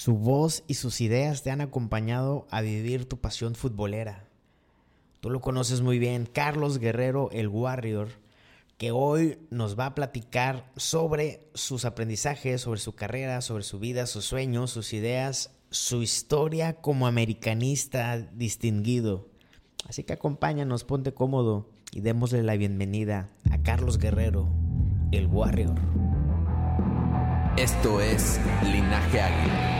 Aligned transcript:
Su 0.00 0.16
voz 0.16 0.64
y 0.66 0.74
sus 0.74 1.02
ideas 1.02 1.42
te 1.42 1.50
han 1.50 1.60
acompañado 1.60 2.46
a 2.50 2.62
vivir 2.62 3.06
tu 3.06 3.18
pasión 3.18 3.54
futbolera. 3.54 4.24
Tú 5.20 5.28
lo 5.28 5.42
conoces 5.42 5.82
muy 5.82 5.98
bien, 5.98 6.24
Carlos 6.24 6.78
Guerrero, 6.78 7.28
el 7.32 7.48
Warrior, 7.48 8.08
que 8.78 8.92
hoy 8.92 9.36
nos 9.50 9.78
va 9.78 9.84
a 9.84 9.94
platicar 9.94 10.72
sobre 10.74 11.50
sus 11.52 11.84
aprendizajes, 11.84 12.62
sobre 12.62 12.80
su 12.80 12.94
carrera, 12.94 13.42
sobre 13.42 13.62
su 13.62 13.78
vida, 13.78 14.06
sus 14.06 14.24
sueños, 14.24 14.70
sus 14.70 14.94
ideas, 14.94 15.50
su 15.68 16.00
historia 16.00 16.80
como 16.80 17.06
americanista 17.06 18.16
distinguido. 18.16 19.28
Así 19.86 20.02
que 20.02 20.14
acompáñanos, 20.14 20.84
ponte 20.84 21.12
cómodo 21.12 21.68
y 21.92 22.00
démosle 22.00 22.42
la 22.42 22.56
bienvenida 22.56 23.28
a 23.50 23.58
Carlos 23.58 23.98
Guerrero, 23.98 24.48
el 25.12 25.26
Warrior. 25.26 25.78
Esto 27.58 28.00
es 28.00 28.40
Linaje 28.62 29.20
Águila. 29.20 29.79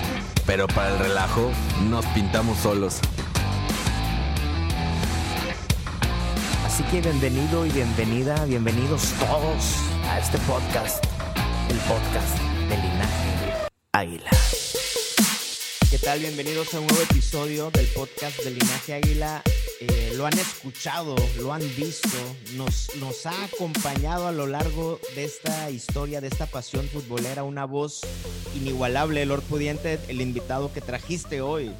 pero 0.45 0.67
para 0.67 0.93
el 0.93 0.99
relajo 0.99 1.51
nos 1.89 2.05
pintamos 2.07 2.57
solos. 2.57 2.99
Así 6.65 6.83
que 6.83 7.01
bienvenido 7.01 7.65
y 7.65 7.69
bienvenida, 7.69 8.45
bienvenidos 8.45 9.13
todos 9.19 9.75
a 10.09 10.19
este 10.19 10.37
podcast, 10.39 11.03
el 11.69 11.77
podcast 11.79 12.37
de 12.69 12.77
Linaje 12.77 13.67
Águila. 13.93 14.29
¿Qué 15.89 15.97
tal? 15.99 16.19
Bienvenidos 16.19 16.73
a 16.73 16.79
un 16.79 16.87
nuevo 16.87 17.03
episodio 17.03 17.69
del 17.71 17.87
podcast 17.87 18.37
de 18.43 18.51
Linaje 18.51 18.93
Águila. 18.93 19.43
Eh, 19.81 20.13
lo 20.15 20.25
han 20.25 20.37
escuchado, 20.37 21.15
lo 21.39 21.51
han 21.51 21.61
visto, 21.75 22.17
nos, 22.55 22.95
nos 22.97 23.25
ha 23.25 23.43
acompañado 23.43 24.27
a 24.27 24.31
lo 24.31 24.45
largo 24.45 24.99
de 25.15 25.25
esta 25.25 25.69
historia, 25.69 26.21
de 26.21 26.27
esta 26.27 26.45
pasión 26.45 26.85
futbolera, 26.87 27.43
una 27.43 27.65
voz 27.65 28.01
inigualable, 28.55 29.25
Lord 29.25 29.43
Pudiente, 29.43 29.99
el 30.07 30.21
invitado 30.21 30.71
que 30.71 30.81
trajiste 30.81 31.41
hoy. 31.41 31.71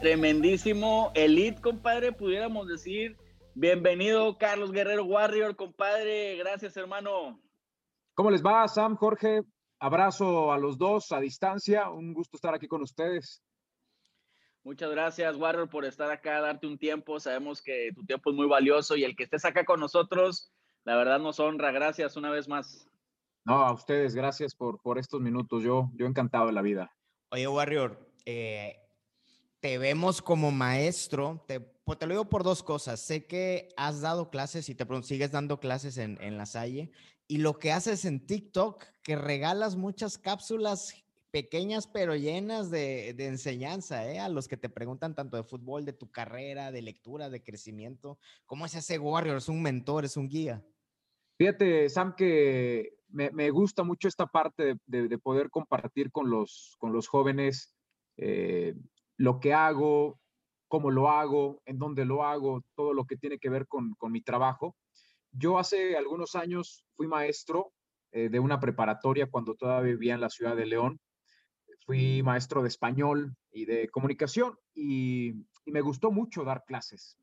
Tremendísimo, 0.00 1.12
elite, 1.14 1.60
compadre, 1.60 2.12
pudiéramos 2.12 2.66
decir 2.66 3.16
Bienvenido, 3.56 4.36
Carlos 4.36 4.72
Guerrero 4.72 5.04
Warrior, 5.04 5.54
compadre. 5.54 6.36
Gracias, 6.38 6.76
hermano. 6.76 7.40
¿Cómo 8.14 8.32
les 8.32 8.44
va, 8.44 8.66
Sam, 8.66 8.96
Jorge? 8.96 9.42
Abrazo 9.78 10.50
a 10.50 10.58
los 10.58 10.76
dos 10.76 11.12
a 11.12 11.20
distancia. 11.20 11.88
Un 11.88 12.14
gusto 12.14 12.36
estar 12.36 12.52
aquí 12.52 12.66
con 12.66 12.82
ustedes. 12.82 13.44
Muchas 14.64 14.90
gracias, 14.90 15.36
Warrior, 15.36 15.68
por 15.68 15.84
estar 15.84 16.10
acá, 16.10 16.40
darte 16.40 16.66
un 16.66 16.78
tiempo. 16.78 17.20
Sabemos 17.20 17.60
que 17.60 17.90
tu 17.94 18.02
tiempo 18.06 18.30
es 18.30 18.36
muy 18.36 18.46
valioso 18.46 18.96
y 18.96 19.04
el 19.04 19.14
que 19.14 19.24
estés 19.24 19.44
acá 19.44 19.66
con 19.66 19.78
nosotros, 19.78 20.50
la 20.84 20.96
verdad 20.96 21.18
nos 21.18 21.38
honra. 21.38 21.70
Gracias 21.70 22.16
una 22.16 22.30
vez 22.30 22.48
más. 22.48 22.88
No, 23.44 23.56
a 23.56 23.74
ustedes, 23.74 24.14
gracias 24.14 24.54
por, 24.54 24.80
por 24.80 24.98
estos 24.98 25.20
minutos. 25.20 25.62
Yo, 25.62 25.90
yo 25.96 26.06
encantado 26.06 26.46
de 26.46 26.52
la 26.52 26.62
vida. 26.62 26.90
Oye, 27.28 27.46
Warrior, 27.46 28.10
eh, 28.24 28.80
te 29.60 29.76
vemos 29.76 30.22
como 30.22 30.50
maestro, 30.50 31.44
te, 31.46 31.60
pues, 31.60 31.98
te, 31.98 32.06
lo 32.06 32.14
digo 32.14 32.30
por 32.30 32.42
dos 32.42 32.62
cosas. 32.62 33.00
Sé 33.00 33.26
que 33.26 33.68
has 33.76 34.00
dado 34.00 34.30
clases 34.30 34.70
y 34.70 34.74
te 34.74 34.86
sigues 35.02 35.30
dando 35.30 35.60
clases 35.60 35.98
en, 35.98 36.16
en 36.22 36.38
La 36.38 36.46
Salle. 36.46 36.90
Y 37.28 37.36
lo 37.38 37.58
que 37.58 37.70
haces 37.70 38.06
en 38.06 38.26
TikTok, 38.26 38.82
que 39.02 39.16
regalas 39.16 39.76
muchas 39.76 40.16
cápsulas 40.16 41.03
pequeñas 41.34 41.88
pero 41.88 42.14
llenas 42.14 42.70
de, 42.70 43.10
enseñanza, 43.18 44.08
¿eh? 44.08 44.20
A 44.20 44.28
los 44.28 44.46
que 44.46 44.56
te 44.56 44.68
preguntan 44.68 45.16
tanto 45.16 45.36
de 45.36 45.42
fútbol, 45.42 45.84
de 45.84 45.92
tu 45.92 46.08
carrera, 46.08 46.70
de 46.70 46.80
lectura, 46.80 47.28
de 47.28 47.42
crecimiento. 47.42 48.20
¿Cómo 48.46 48.66
es 48.66 48.76
ese 48.76 49.00
Warrior? 49.00 49.38
¿Es 49.38 49.48
un 49.48 49.60
mentor, 49.60 50.04
es 50.04 50.16
un 50.16 50.28
guía? 50.28 50.64
Fíjate, 51.36 51.88
Sam, 51.88 52.14
que 52.14 52.98
me, 53.08 53.50
gusta 53.50 53.82
mucho 53.82 54.06
esta 54.06 54.26
parte 54.26 54.76
de, 54.86 55.08
de, 55.08 55.18
poder 55.18 55.50
compartir 55.50 56.12
con 56.12 56.30
los, 56.30 56.76
con 56.78 56.92
los 56.92 57.08
jóvenes 57.08 57.74
eh, 58.16 58.76
lo 59.16 59.40
que 59.40 59.52
hago, 59.54 60.20
cómo 60.68 60.92
lo 60.92 61.08
hago, 61.08 61.60
en 61.66 61.80
dónde 61.80 62.04
lo 62.04 62.22
hago, 62.22 62.62
todo 62.76 62.94
lo 62.94 63.06
que 63.06 63.16
tiene 63.16 63.40
que 63.40 63.50
ver 63.50 63.66
con, 63.66 63.96
mi 64.08 64.22
trabajo. 64.22 64.76
Yo 65.32 65.58
hace 65.58 65.96
algunos 65.96 66.36
años 66.36 66.86
fui 66.94 67.08
maestro 67.08 67.72
eh, 68.12 68.28
de 68.28 68.38
una 68.38 68.60
preparatoria 68.60 69.28
cuando 69.28 69.56
todavía 69.56 69.94
vivía 69.94 70.14
en 70.14 70.20
la 70.20 70.30
ciudad 70.30 70.54
de 70.54 70.66
León. 70.66 71.00
Fui 71.86 72.22
maestro 72.22 72.62
de 72.62 72.68
español 72.68 73.36
y 73.52 73.66
de 73.66 73.88
comunicación 73.88 74.58
y, 74.74 75.34
me 75.66 75.80
gustó 75.80 76.10
mucho 76.10 76.44
dar 76.44 76.62
clases. 76.66 77.18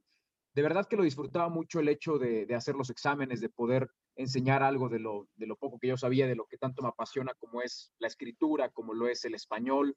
De 0.55 0.63
verdad 0.63 0.88
que 0.88 0.95
lo 0.95 1.03
disfrutaba 1.03 1.47
mucho 1.47 1.79
el 1.79 1.88
hecho 1.89 2.17
de, 2.17 2.47
hacer 2.55 2.75
los 2.75 2.89
exámenes, 2.89 3.39
de 3.39 3.49
poder 3.49 3.88
enseñar 4.16 4.63
algo 4.63 4.89
de 4.89 4.97
lo, 4.97 5.27
de 5.35 5.45
lo 5.45 5.55
poco 5.55 5.77
que 5.77 5.88
yo 5.88 5.95
sabía, 5.95 6.25
de 6.25 6.35
lo 6.35 6.47
que 6.47 6.57
tanto 6.57 6.81
me 6.81 6.89
apasiona 6.89 7.33
como 7.35 7.61
es 7.61 7.94
la 7.99 8.07
escritura, 8.07 8.69
como 8.69 8.95
lo 8.95 9.07
es 9.07 9.23
el 9.25 9.35
español, 9.35 9.95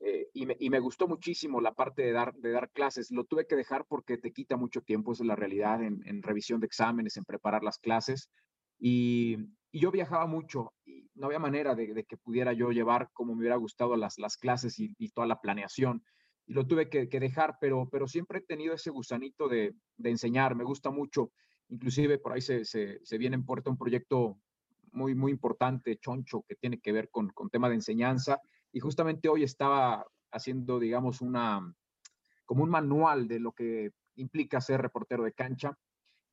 eh, 0.00 0.28
y, 0.34 0.44
me, 0.44 0.56
y, 0.58 0.70
me, 0.70 0.80
gustó 0.80 1.06
muchísimo 1.06 1.60
la 1.60 1.72
parte 1.72 2.02
de 2.02 2.12
dar, 2.12 2.34
de 2.34 2.50
dar 2.50 2.70
clases. 2.70 3.12
Lo 3.12 3.24
tuve 3.24 3.46
que 3.46 3.56
dejar 3.56 3.86
porque 3.86 4.18
te 4.18 4.32
quita 4.32 4.56
mucho 4.56 4.82
tiempo, 4.82 5.12
esa 5.12 5.22
es 5.22 5.28
la 5.28 5.36
realidad, 5.36 5.82
en, 5.82 6.02
en 6.04 6.22
revisión 6.22 6.60
de 6.60 6.66
exámenes, 6.66 7.16
en 7.16 7.24
preparar 7.24 7.62
las 7.62 7.78
clases. 7.78 8.28
Y, 8.78 9.36
y 9.70 9.80
yo 9.80 9.90
viajaba 9.90 10.26
mucho 10.26 10.72
no 11.14 11.26
había 11.26 11.38
manera 11.38 11.74
de, 11.74 12.04
que 12.04 12.16
pudiera 12.16 12.52
yo 12.52 12.70
llevar 12.70 13.10
como 13.12 13.34
me 13.34 13.40
hubiera 13.40 13.56
gustado 13.56 13.96
las, 13.96 14.18
las 14.18 14.36
clases 14.36 14.78
y, 14.78 15.08
toda 15.10 15.26
la 15.26 15.40
planeación. 15.40 16.02
Y 16.46 16.54
lo 16.54 16.66
tuve 16.66 16.88
que, 16.88 17.08
que, 17.08 17.20
dejar, 17.20 17.58
pero, 17.60 17.88
pero 17.90 18.06
siempre 18.06 18.38
he 18.38 18.42
tenido 18.42 18.74
ese 18.74 18.90
gusanito 18.90 19.48
de, 19.48 19.74
de 19.96 20.10
enseñar, 20.10 20.54
me 20.54 20.64
gusta 20.64 20.90
mucho. 20.90 21.32
Inclusive 21.68 22.18
por 22.18 22.32
ahí 22.32 22.40
se, 22.40 22.64
se, 22.64 23.00
se 23.02 23.18
viene 23.18 23.36
en 23.36 23.44
puerta 23.44 23.70
un 23.70 23.78
proyecto 23.78 24.38
muy, 24.92 25.14
muy 25.14 25.32
importante, 25.32 25.96
choncho, 25.96 26.44
que 26.48 26.56
tiene 26.56 26.80
que 26.80 26.92
ver 26.92 27.10
con, 27.10 27.28
con 27.30 27.50
tema 27.50 27.68
de 27.68 27.76
enseñanza 27.76 28.40
y 28.72 28.80
justamente 28.80 29.28
hoy 29.28 29.44
estaba 29.44 30.04
haciendo, 30.32 30.80
digamos, 30.80 31.20
una, 31.20 31.74
como 32.44 32.64
un 32.64 32.70
manual 32.70 33.28
de 33.28 33.38
lo 33.38 33.52
que 33.52 33.92
implica 34.16 34.60
ser 34.60 34.82
reportero 34.82 35.22
de 35.22 35.32
cancha. 35.32 35.78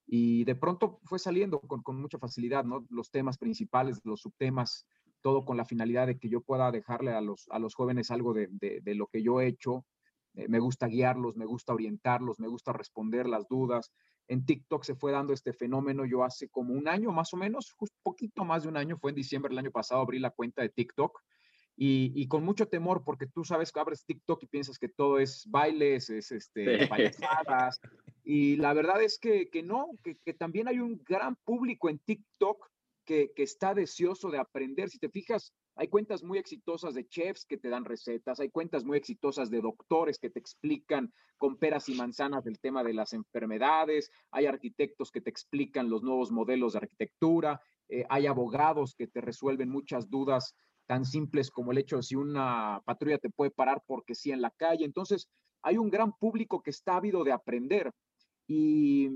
Y 0.05 0.43
de 0.43 0.55
pronto 0.55 0.99
fue 1.03 1.19
saliendo 1.19 1.59
con, 1.59 1.81
con 1.81 2.01
mucha 2.01 2.17
facilidad, 2.17 2.63
¿no? 2.63 2.85
Los 2.89 3.11
temas 3.11 3.37
principales, 3.37 4.01
los 4.03 4.21
subtemas, 4.21 4.85
todo 5.21 5.45
con 5.45 5.57
la 5.57 5.65
finalidad 5.65 6.07
de 6.07 6.17
que 6.17 6.29
yo 6.29 6.41
pueda 6.41 6.71
dejarle 6.71 7.11
a 7.11 7.21
los, 7.21 7.47
a 7.49 7.59
los 7.59 7.75
jóvenes 7.75 8.11
algo 8.11 8.33
de, 8.33 8.47
de, 8.49 8.95
lo 8.95 9.07
que 9.07 9.23
yo 9.23 9.39
he 9.39 9.47
hecho. 9.47 9.85
Eh, 10.33 10.47
me 10.47 10.59
gusta 10.59 10.87
guiarlos, 10.87 11.37
me 11.37 11.45
gusta 11.45 11.73
orientarlos, 11.73 12.39
me 12.39 12.47
gusta 12.47 12.73
responder 12.73 13.27
las 13.27 13.47
dudas. 13.47 13.91
En 14.27 14.45
TikTok 14.45 14.83
se 14.83 14.95
fue 14.95 15.11
dando 15.11 15.33
este 15.33 15.53
fenómeno. 15.53 16.05
Yo 16.05 16.23
hace 16.23 16.49
como 16.49 16.73
un 16.73 16.87
año 16.87 17.11
más 17.11 17.33
o 17.33 17.37
menos, 17.37 17.71
justo 17.73 17.95
poquito 18.03 18.43
más 18.43 18.63
de 18.63 18.69
un 18.69 18.77
año, 18.77 18.97
fue 18.97 19.11
en 19.11 19.15
diciembre 19.15 19.49
del 19.49 19.59
año 19.59 19.71
pasado, 19.71 20.01
abrí 20.01 20.19
la 20.19 20.31
cuenta 20.31 20.61
de 20.61 20.69
TikTok 20.69 21.21
y, 21.75 22.27
con 22.27 22.43
mucho 22.43 22.67
temor, 22.67 23.03
porque 23.03 23.27
tú 23.27 23.43
sabes 23.43 23.71
que 23.71 23.79
abres 23.79 24.05
TikTok 24.05 24.43
y 24.43 24.47
piensas 24.47 24.77
que 24.77 24.89
todo 24.89 25.19
es 25.19 25.45
bailes, 25.49 26.09
es 26.09 26.31
este, 26.31 26.87
payasadas. 26.89 27.79
Y 28.23 28.57
la 28.57 28.73
verdad 28.73 29.01
es 29.01 29.17
que, 29.17 29.49
que 29.49 29.63
no, 29.63 29.87
que, 30.03 30.17
que, 30.17 30.33
también 30.33 30.67
hay 30.67 30.79
un 30.79 31.01
gran 31.03 31.35
público 31.37 31.89
en 31.89 31.99
TikTok 31.99 32.69
que, 33.03 33.31
que, 33.35 33.43
está 33.43 33.73
deseoso 33.73 34.29
de 34.29 34.37
aprender. 34.37 34.89
Si 34.89 34.99
te 34.99 35.09
fijas, 35.09 35.53
hay 35.75 35.87
cuentas 35.87 36.23
muy 36.23 36.37
exitosas 36.37 36.93
de 36.93 37.07
chefs 37.07 37.45
que 37.45 37.57
te 37.57 37.69
dan 37.69 37.85
recetas, 37.85 38.39
hay 38.39 38.49
cuentas 38.49 38.83
muy 38.83 38.97
exitosas 38.97 39.49
de 39.49 39.61
doctores 39.61 40.19
que 40.19 40.29
te 40.29 40.39
explican 40.39 41.11
con 41.37 41.57
peras 41.57 41.89
y 41.89 41.95
manzanas 41.95 42.45
el 42.45 42.59
tema 42.59 42.83
de 42.83 42.93
las 42.93 43.13
enfermedades, 43.13 44.11
hay 44.29 44.45
arquitectos 44.45 45.11
que 45.11 45.21
te 45.21 45.31
explican 45.31 45.89
los 45.89 46.03
nuevos 46.03 46.31
modelos 46.31 46.73
de 46.73 46.79
arquitectura, 46.79 47.59
eh, 47.89 48.05
hay 48.09 48.27
abogados 48.27 48.93
que 48.95 49.07
te 49.07 49.21
resuelven 49.21 49.69
muchas 49.69 50.09
dudas 50.09 50.55
tan 50.91 51.05
simples 51.05 51.49
como 51.49 51.71
el 51.71 51.77
hecho 51.77 51.95
de 51.95 52.03
si 52.03 52.15
una 52.15 52.81
patrulla 52.83 53.17
te 53.17 53.29
puede 53.29 53.49
parar 53.49 53.81
porque 53.87 54.13
sí 54.13 54.29
en 54.33 54.41
la 54.41 54.51
calle. 54.51 54.83
Entonces, 54.83 55.29
hay 55.61 55.77
un 55.77 55.89
gran 55.89 56.11
público 56.11 56.61
que 56.61 56.71
está 56.71 56.97
ávido 56.97 57.23
de 57.23 57.31
aprender 57.31 57.93
y, 58.45 59.09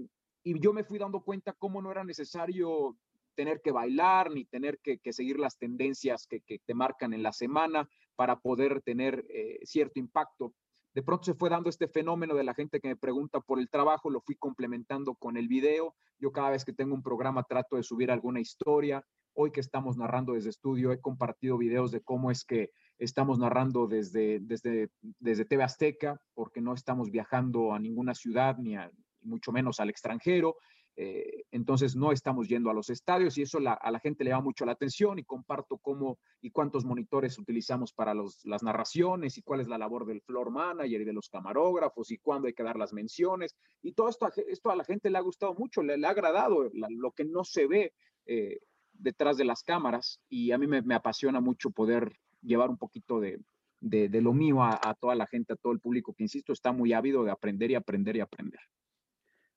yo 0.46 0.72
me 0.72 0.86
fui 0.86 0.98
dando 0.98 1.20
cuenta 1.20 1.52
cómo 1.52 1.82
no 1.82 1.92
era 1.92 2.06
necesario 2.06 2.96
tener 3.36 3.60
que 3.62 3.72
bailar 3.74 4.32
ni 4.32 4.46
tener 4.46 4.80
que, 4.80 5.02
seguir 5.12 5.38
las 5.38 5.58
tendencias 5.58 6.28
que, 6.28 6.40
te 6.66 6.74
marcan 6.74 7.14
en 7.14 7.24
la 7.24 7.34
semana 7.34 7.90
para 8.16 8.40
poder 8.40 8.82
tener 8.82 9.26
eh, 9.28 9.60
cierto 9.64 10.00
impacto. 10.00 10.54
De 10.94 11.04
pronto 11.04 11.26
se 11.26 11.34
fue 11.34 11.50
dando 11.50 11.70
este 11.70 11.90
fenómeno 11.90 12.36
de 12.36 12.46
la 12.46 12.54
gente 12.54 12.80
que 12.80 12.88
me 12.88 12.96
pregunta 12.96 13.42
por 13.42 13.60
el 13.60 13.70
trabajo, 13.70 14.10
lo 14.10 14.22
fui 14.22 14.36
complementando 14.36 15.14
con 15.16 15.36
el 15.36 15.50
video. 15.50 15.94
Yo 16.20 16.32
cada 16.32 16.52
vez 16.52 16.64
que 16.64 16.72
tengo 16.72 16.96
un 16.96 17.04
programa 17.04 17.44
trato 17.44 17.76
de 17.76 17.84
subir 17.84 18.12
alguna 18.12 18.40
historia. 18.40 19.04
Hoy 19.38 19.52
que 19.52 19.60
estamos 19.60 19.98
narrando 19.98 20.32
desde 20.32 20.50
estudio, 20.50 20.94
he 20.94 21.02
compartido 21.02 21.58
videos 21.58 21.92
de 21.92 22.00
cómo 22.00 22.32
es 22.32 22.46
que 22.46 22.72
estamos 22.98 23.38
narrando 23.38 23.86
desde, 23.86 24.40
desde, 24.40 24.90
desde 25.02 25.44
TV 25.44 25.62
Azteca, 25.62 26.22
porque 26.34 26.62
no 26.62 26.74
estamos 26.74 27.12
viajando 27.12 27.74
a 27.74 27.80
ninguna 27.80 28.16
ciudad 28.16 28.58
ni 28.58 28.78
mucho 29.24 29.52
menos 29.52 29.82
al 29.82 29.90
extranjero. 29.90 30.56
Eh, 30.96 31.44
entonces 31.52 31.98
no 31.98 32.14
estamos 32.14 32.48
yendo 32.48 32.70
a 32.70 32.74
los 32.74 32.90
estadios 32.90 33.38
y 33.38 33.42
eso 33.42 33.58
a 33.58 33.92
la 33.92 34.00
gente 34.00 34.24
le 34.24 34.30
da 34.30 34.40
mucho 34.40 34.66
la 34.66 34.72
atención 34.72 35.20
y 35.20 35.26
comparto 35.26 35.78
cómo 35.80 36.18
y 36.40 36.52
cuántos 36.52 36.86
monitores 36.86 37.38
utilizamos 37.38 37.92
para 37.92 38.14
las 38.14 38.64
narraciones 38.64 39.38
y 39.38 39.42
cuál 39.42 39.60
es 39.60 39.68
la 39.68 39.78
labor 39.78 40.06
del 40.06 40.22
floor 40.22 40.50
manager 40.50 41.02
y 41.02 41.04
de 41.04 41.12
los 41.12 41.28
camarógrafos 41.28 42.10
y 42.12 42.20
cuándo 42.20 42.48
hay 42.48 42.54
que 42.54 42.64
dar 42.64 42.78
las 42.78 42.94
menciones. 42.94 43.54
Y 43.82 43.92
todo 43.92 44.08
esto, 44.08 44.30
esto 44.48 44.72
a 44.72 44.78
la 44.78 44.86
gente 44.86 45.10
le 45.10 45.18
ha 45.18 45.22
gustado 45.22 45.54
mucho, 45.56 45.84
le, 45.84 46.06
ha 46.06 46.10
agradado 46.10 46.70
lo 46.72 47.12
que 47.12 47.26
no 47.26 47.44
se 47.44 47.68
ve 47.68 47.94
eh, 48.26 48.60
detrás 48.98 49.38
de 49.38 49.46
las 49.46 49.64
cámaras 49.64 50.20
y 50.30 50.52
a 50.52 50.58
mí 50.58 50.68
me, 50.68 50.96
apasiona 50.96 51.40
mucho 51.40 51.70
poder 51.70 52.18
llevar 52.42 52.70
un 52.70 52.78
poquito 52.78 53.20
de, 53.20 53.40
de, 53.80 54.22
lo 54.22 54.34
mío 54.34 54.64
a, 54.64 54.80
a 54.84 54.94
toda 54.94 55.16
la 55.16 55.28
gente, 55.28 55.54
a 55.54 55.58
todo 55.58 55.74
el 55.74 55.80
público 55.80 56.14
que, 56.14 56.24
insisto, 56.24 56.54
está 56.54 56.72
muy 56.72 56.94
ávido 56.94 57.24
de 57.24 57.32
aprender 57.32 57.72
y 57.72 57.76
aprender 57.76 58.16
y 58.16 58.22
aprender. 58.22 58.60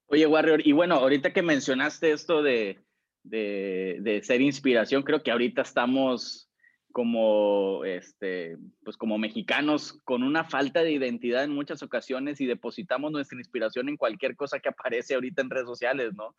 Oye, 0.06 0.26
Warrior, 0.26 0.66
y 0.66 0.72
bueno, 0.72 0.94
ahorita 0.94 1.32
que 1.32 1.42
mencionaste 1.42 2.12
esto 2.12 2.42
de, 2.42 2.78
de, 3.22 4.20
ser 4.22 4.40
inspiración, 4.40 5.02
creo 5.02 5.22
que 5.22 5.30
ahorita 5.30 5.62
estamos 5.62 6.50
como, 6.92 7.84
este, 7.84 8.56
pues 8.84 8.96
como 8.96 9.18
mexicanos 9.18 10.00
con 10.04 10.22
una 10.22 10.44
falta 10.44 10.82
de 10.82 10.92
identidad 10.92 11.44
en 11.44 11.52
muchas 11.52 11.82
ocasiones 11.82 12.40
y 12.40 12.46
depositamos 12.46 13.12
nuestra 13.12 13.38
inspiración 13.38 13.88
en 13.88 13.96
cualquier 13.96 14.34
cosa 14.34 14.58
que 14.60 14.70
aparece 14.70 15.14
ahorita 15.14 15.42
en 15.42 15.50
redes 15.50 15.66
sociales, 15.66 16.14
¿no? 16.14 16.34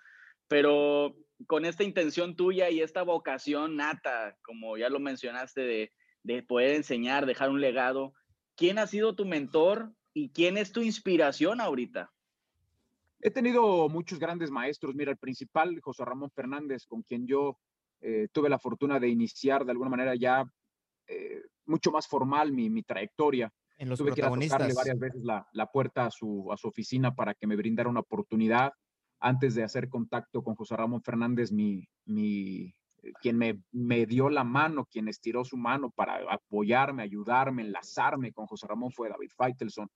Pero 0.49 1.15
con 1.47 1.63
esta 1.63 1.85
intención 1.85 2.35
tuya 2.35 2.69
y 2.69 2.81
esta 2.81 3.03
vocación 3.03 3.77
nata, 3.77 4.35
como 4.41 4.77
ya 4.77 4.89
lo 4.89 4.99
mencionaste, 4.99 5.61
de, 5.61 5.93
de 6.23 6.43
poder 6.43 6.75
enseñar, 6.75 7.25
dejar 7.25 7.49
un 7.49 7.61
legado, 7.61 8.13
¿quién 8.57 8.77
ha 8.77 8.87
sido 8.87 9.15
tu 9.15 9.25
mentor 9.25 9.93
y 10.13 10.31
quién 10.31 10.57
es 10.57 10.73
tu 10.73 10.81
inspiración 10.81 11.61
ahorita? 11.61 12.11
He 13.21 13.31
tenido 13.31 13.87
muchos 13.89 14.19
grandes 14.19 14.49
maestros. 14.49 14.95
Mira, 14.95 15.11
el 15.11 15.17
principal, 15.17 15.79
José 15.81 16.03
Ramón 16.05 16.31
Fernández, 16.31 16.85
con 16.85 17.03
quien 17.03 17.27
yo 17.27 17.57
eh, 18.01 18.27
tuve 18.31 18.49
la 18.49 18.59
fortuna 18.59 18.99
de 18.99 19.09
iniciar 19.09 19.65
de 19.65 19.71
alguna 19.71 19.89
manera 19.89 20.15
ya 20.15 20.45
eh, 21.07 21.41
mucho 21.65 21.91
más 21.91 22.07
formal 22.07 22.51
mi, 22.51 22.69
mi 22.69 22.83
trayectoria. 22.83 23.51
En 23.77 23.89
los 23.89 23.99
tuve 23.99 24.13
protagonistas. 24.13 24.57
que 24.67 24.71
a 24.71 24.75
varias 24.75 24.99
veces 24.99 25.23
la, 25.23 25.47
la, 25.53 25.67
puerta 25.67 26.05
a 26.05 26.11
su, 26.11 26.51
a 26.51 26.57
su 26.57 26.67
oficina 26.67 27.13
para 27.13 27.33
que 27.33 27.47
me 27.47 27.55
brindara 27.55 27.89
una 27.89 28.01
oportunidad. 28.01 28.71
Antes 29.19 29.55
de 29.55 29.63
hacer 29.63 29.89
contacto 29.89 30.43
con 30.43 30.55
José 30.55 30.75
Ramón 30.75 31.01
Fernández, 31.01 31.51
mi, 31.51 31.87
mi, 32.05 32.73
eh, 33.03 33.13
quien 33.21 33.37
me, 33.37 33.61
me 33.71 34.05
dio 34.05 34.29
la 34.29 34.43
mano, 34.43 34.85
quien 34.85 35.07
estiró 35.07 35.43
su 35.43 35.57
mano 35.57 35.91
para 35.91 36.19
apoyarme, 36.31 37.03
ayudarme, 37.03 37.63
enlazarme 37.63 38.31
con 38.31 38.47
José 38.47 38.67
Ramón 38.67 38.91
fue 38.91 39.09
David 39.09 39.31
Feitelson 39.35 39.89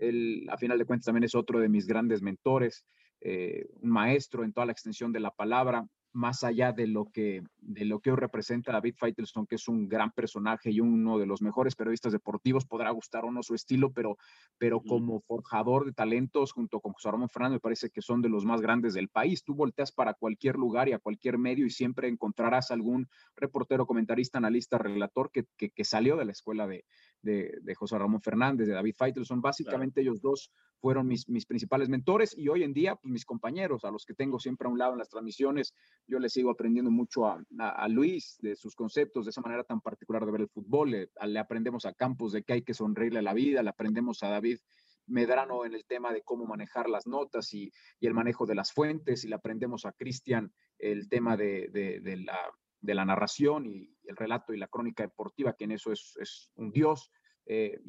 él, 0.00 0.48
a 0.50 0.56
final 0.56 0.78
de 0.78 0.84
cuentas, 0.84 1.06
también 1.06 1.24
es 1.24 1.34
otro 1.34 1.60
de 1.60 1.68
mis 1.68 1.86
grandes 1.86 2.22
mentores, 2.22 2.84
eh, 3.20 3.66
un 3.80 3.90
maestro 3.90 4.44
en 4.44 4.52
toda 4.52 4.66
la 4.66 4.72
extensión 4.72 5.12
de 5.12 5.20
la 5.20 5.30
palabra 5.30 5.86
más 6.12 6.44
allá 6.44 6.72
de 6.72 6.86
lo 6.86 7.06
que 7.06 7.42
de 7.62 7.84
lo 7.84 8.00
que 8.00 8.10
hoy 8.10 8.16
representa 8.16 8.72
David 8.72 8.94
Feitelson, 8.98 9.46
que 9.46 9.56
es 9.56 9.68
un 9.68 9.88
gran 9.88 10.10
personaje 10.12 10.70
y 10.70 10.80
uno 10.80 11.18
de 11.18 11.26
los 11.26 11.42
mejores 11.42 11.76
periodistas 11.76 12.12
deportivos, 12.12 12.64
podrá 12.64 12.90
gustar 12.90 13.24
o 13.24 13.30
no 13.30 13.42
su 13.42 13.54
estilo, 13.54 13.92
pero, 13.92 14.16
pero 14.58 14.80
como 14.80 15.20
forjador 15.20 15.84
de 15.84 15.92
talentos 15.92 16.52
junto 16.52 16.80
con 16.80 16.92
José 16.92 17.10
Ramón 17.10 17.28
Fernández 17.28 17.56
me 17.56 17.60
parece 17.60 17.90
que 17.90 18.02
son 18.02 18.22
de 18.22 18.28
los 18.28 18.44
más 18.44 18.60
grandes 18.60 18.94
del 18.94 19.08
país. 19.08 19.44
Tú 19.44 19.54
volteas 19.54 19.92
para 19.92 20.14
cualquier 20.14 20.56
lugar 20.56 20.88
y 20.88 20.92
a 20.92 20.98
cualquier 20.98 21.38
medio 21.38 21.66
y 21.66 21.70
siempre 21.70 22.08
encontrarás 22.08 22.70
algún 22.70 23.08
reportero, 23.36 23.86
comentarista, 23.86 24.38
analista, 24.38 24.78
relator 24.78 25.30
que, 25.30 25.44
que, 25.56 25.84
salió 25.84 26.16
de 26.16 26.24
la 26.24 26.32
escuela 26.32 26.66
de, 26.66 26.84
de, 27.22 27.74
José 27.74 27.98
Ramón 27.98 28.20
Fernández, 28.20 28.66
de 28.66 28.74
David 28.74 28.94
Feitelson. 28.96 29.40
Básicamente 29.40 30.00
ellos 30.00 30.20
dos 30.20 30.50
fueron 30.80 31.06
mis, 31.06 31.28
mis 31.28 31.46
principales 31.46 31.88
mentores 31.88 32.36
y 32.36 32.48
hoy 32.48 32.62
en 32.62 32.72
día 32.72 32.96
pues, 32.96 33.12
mis 33.12 33.24
compañeros 33.24 33.84
a 33.84 33.90
los 33.90 34.04
que 34.04 34.14
tengo 34.14 34.38
siempre 34.38 34.66
a 34.66 34.70
un 34.70 34.78
lado 34.78 34.92
en 34.92 34.98
las 34.98 35.08
transmisiones. 35.08 35.74
Yo 36.06 36.18
les 36.18 36.32
sigo 36.32 36.50
aprendiendo 36.50 36.90
mucho 36.90 37.26
a, 37.26 37.42
a, 37.58 37.88
Luis 37.88 38.38
de 38.40 38.56
sus 38.56 38.74
conceptos, 38.74 39.26
de 39.26 39.30
esa 39.30 39.42
manera 39.42 39.64
tan 39.64 39.80
particular 39.80 40.24
de 40.24 40.32
ver 40.32 40.40
el 40.42 40.48
fútbol. 40.48 40.90
Le, 40.90 41.10
le, 41.26 41.38
aprendemos 41.38 41.84
a 41.84 41.92
Campos 41.92 42.32
de 42.32 42.42
que 42.42 42.54
hay 42.54 42.62
que 42.62 42.74
sonreírle 42.74 43.18
a 43.18 43.22
la 43.22 43.34
vida, 43.34 43.62
le 43.62 43.70
aprendemos 43.70 44.22
a 44.22 44.28
David 44.28 44.58
Medrano 45.06 45.64
en 45.64 45.74
el 45.74 45.84
tema 45.84 46.12
de 46.12 46.22
cómo 46.22 46.46
manejar 46.46 46.88
las 46.88 47.06
notas 47.06 47.52
y, 47.52 47.72
y 47.98 48.06
el 48.06 48.14
manejo 48.14 48.46
de 48.46 48.54
las 48.54 48.72
fuentes, 48.72 49.24
y 49.24 49.28
le 49.28 49.34
aprendemos 49.34 49.84
a 49.84 49.92
Cristian 49.92 50.52
el 50.78 51.08
tema 51.08 51.36
de, 51.36 51.68
de, 51.72 52.00
de, 52.00 52.16
la, 52.18 52.38
de 52.80 52.94
la 52.94 53.04
narración 53.04 53.66
y 53.66 53.94
el 54.04 54.16
relato 54.16 54.52
y 54.52 54.58
la 54.58 54.68
crónica 54.68 55.02
deportiva, 55.02 55.54
que 55.54 55.64
en 55.64 55.72
eso 55.72 55.92
es, 55.92 56.16
es 56.20 56.50
un 56.56 56.70
dios. 56.70 57.10
Eh, 57.46 57.80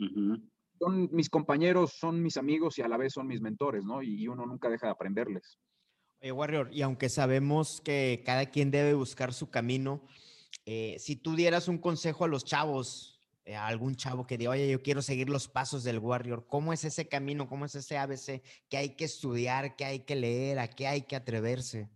son 0.79 1.09
mis 1.11 1.29
compañeros, 1.29 1.93
son 1.93 2.21
mis 2.21 2.37
amigos 2.37 2.77
y 2.79 2.81
a 2.81 2.87
la 2.87 2.97
vez 2.97 3.13
son 3.13 3.27
mis 3.27 3.41
mentores, 3.41 3.83
¿no? 3.85 4.01
Y 4.01 4.27
uno 4.27 4.45
nunca 4.45 4.69
deja 4.69 4.87
de 4.87 4.93
aprenderles. 4.93 5.59
Oye, 6.21 6.31
Warrior, 6.31 6.69
y 6.71 6.81
aunque 6.81 7.09
sabemos 7.09 7.81
que 7.81 8.23
cada 8.25 8.47
quien 8.47 8.71
debe 8.71 8.93
buscar 8.93 9.33
su 9.33 9.49
camino, 9.49 10.03
eh, 10.65 10.95
si 10.99 11.15
tú 11.15 11.35
dieras 11.35 11.67
un 11.67 11.77
consejo 11.77 12.25
a 12.25 12.27
los 12.27 12.45
chavos, 12.45 13.19
eh, 13.45 13.55
a 13.55 13.67
algún 13.67 13.95
chavo 13.95 14.27
que 14.27 14.37
diga, 14.37 14.51
oye, 14.51 14.69
yo 14.69 14.81
quiero 14.81 15.01
seguir 15.01 15.29
los 15.29 15.47
pasos 15.47 15.83
del 15.83 15.99
Warrior, 15.99 16.45
¿cómo 16.47 16.73
es 16.73 16.83
ese 16.83 17.07
camino? 17.07 17.47
¿Cómo 17.47 17.65
es 17.65 17.75
ese 17.75 17.97
ABC? 17.97 18.43
¿Qué 18.69 18.77
hay 18.77 18.95
que 18.95 19.05
estudiar? 19.05 19.75
¿Qué 19.75 19.85
hay 19.85 19.99
que 20.01 20.15
leer? 20.15 20.59
¿A 20.59 20.67
qué 20.67 20.87
hay 20.87 21.03
que 21.03 21.15
atreverse? 21.15 21.89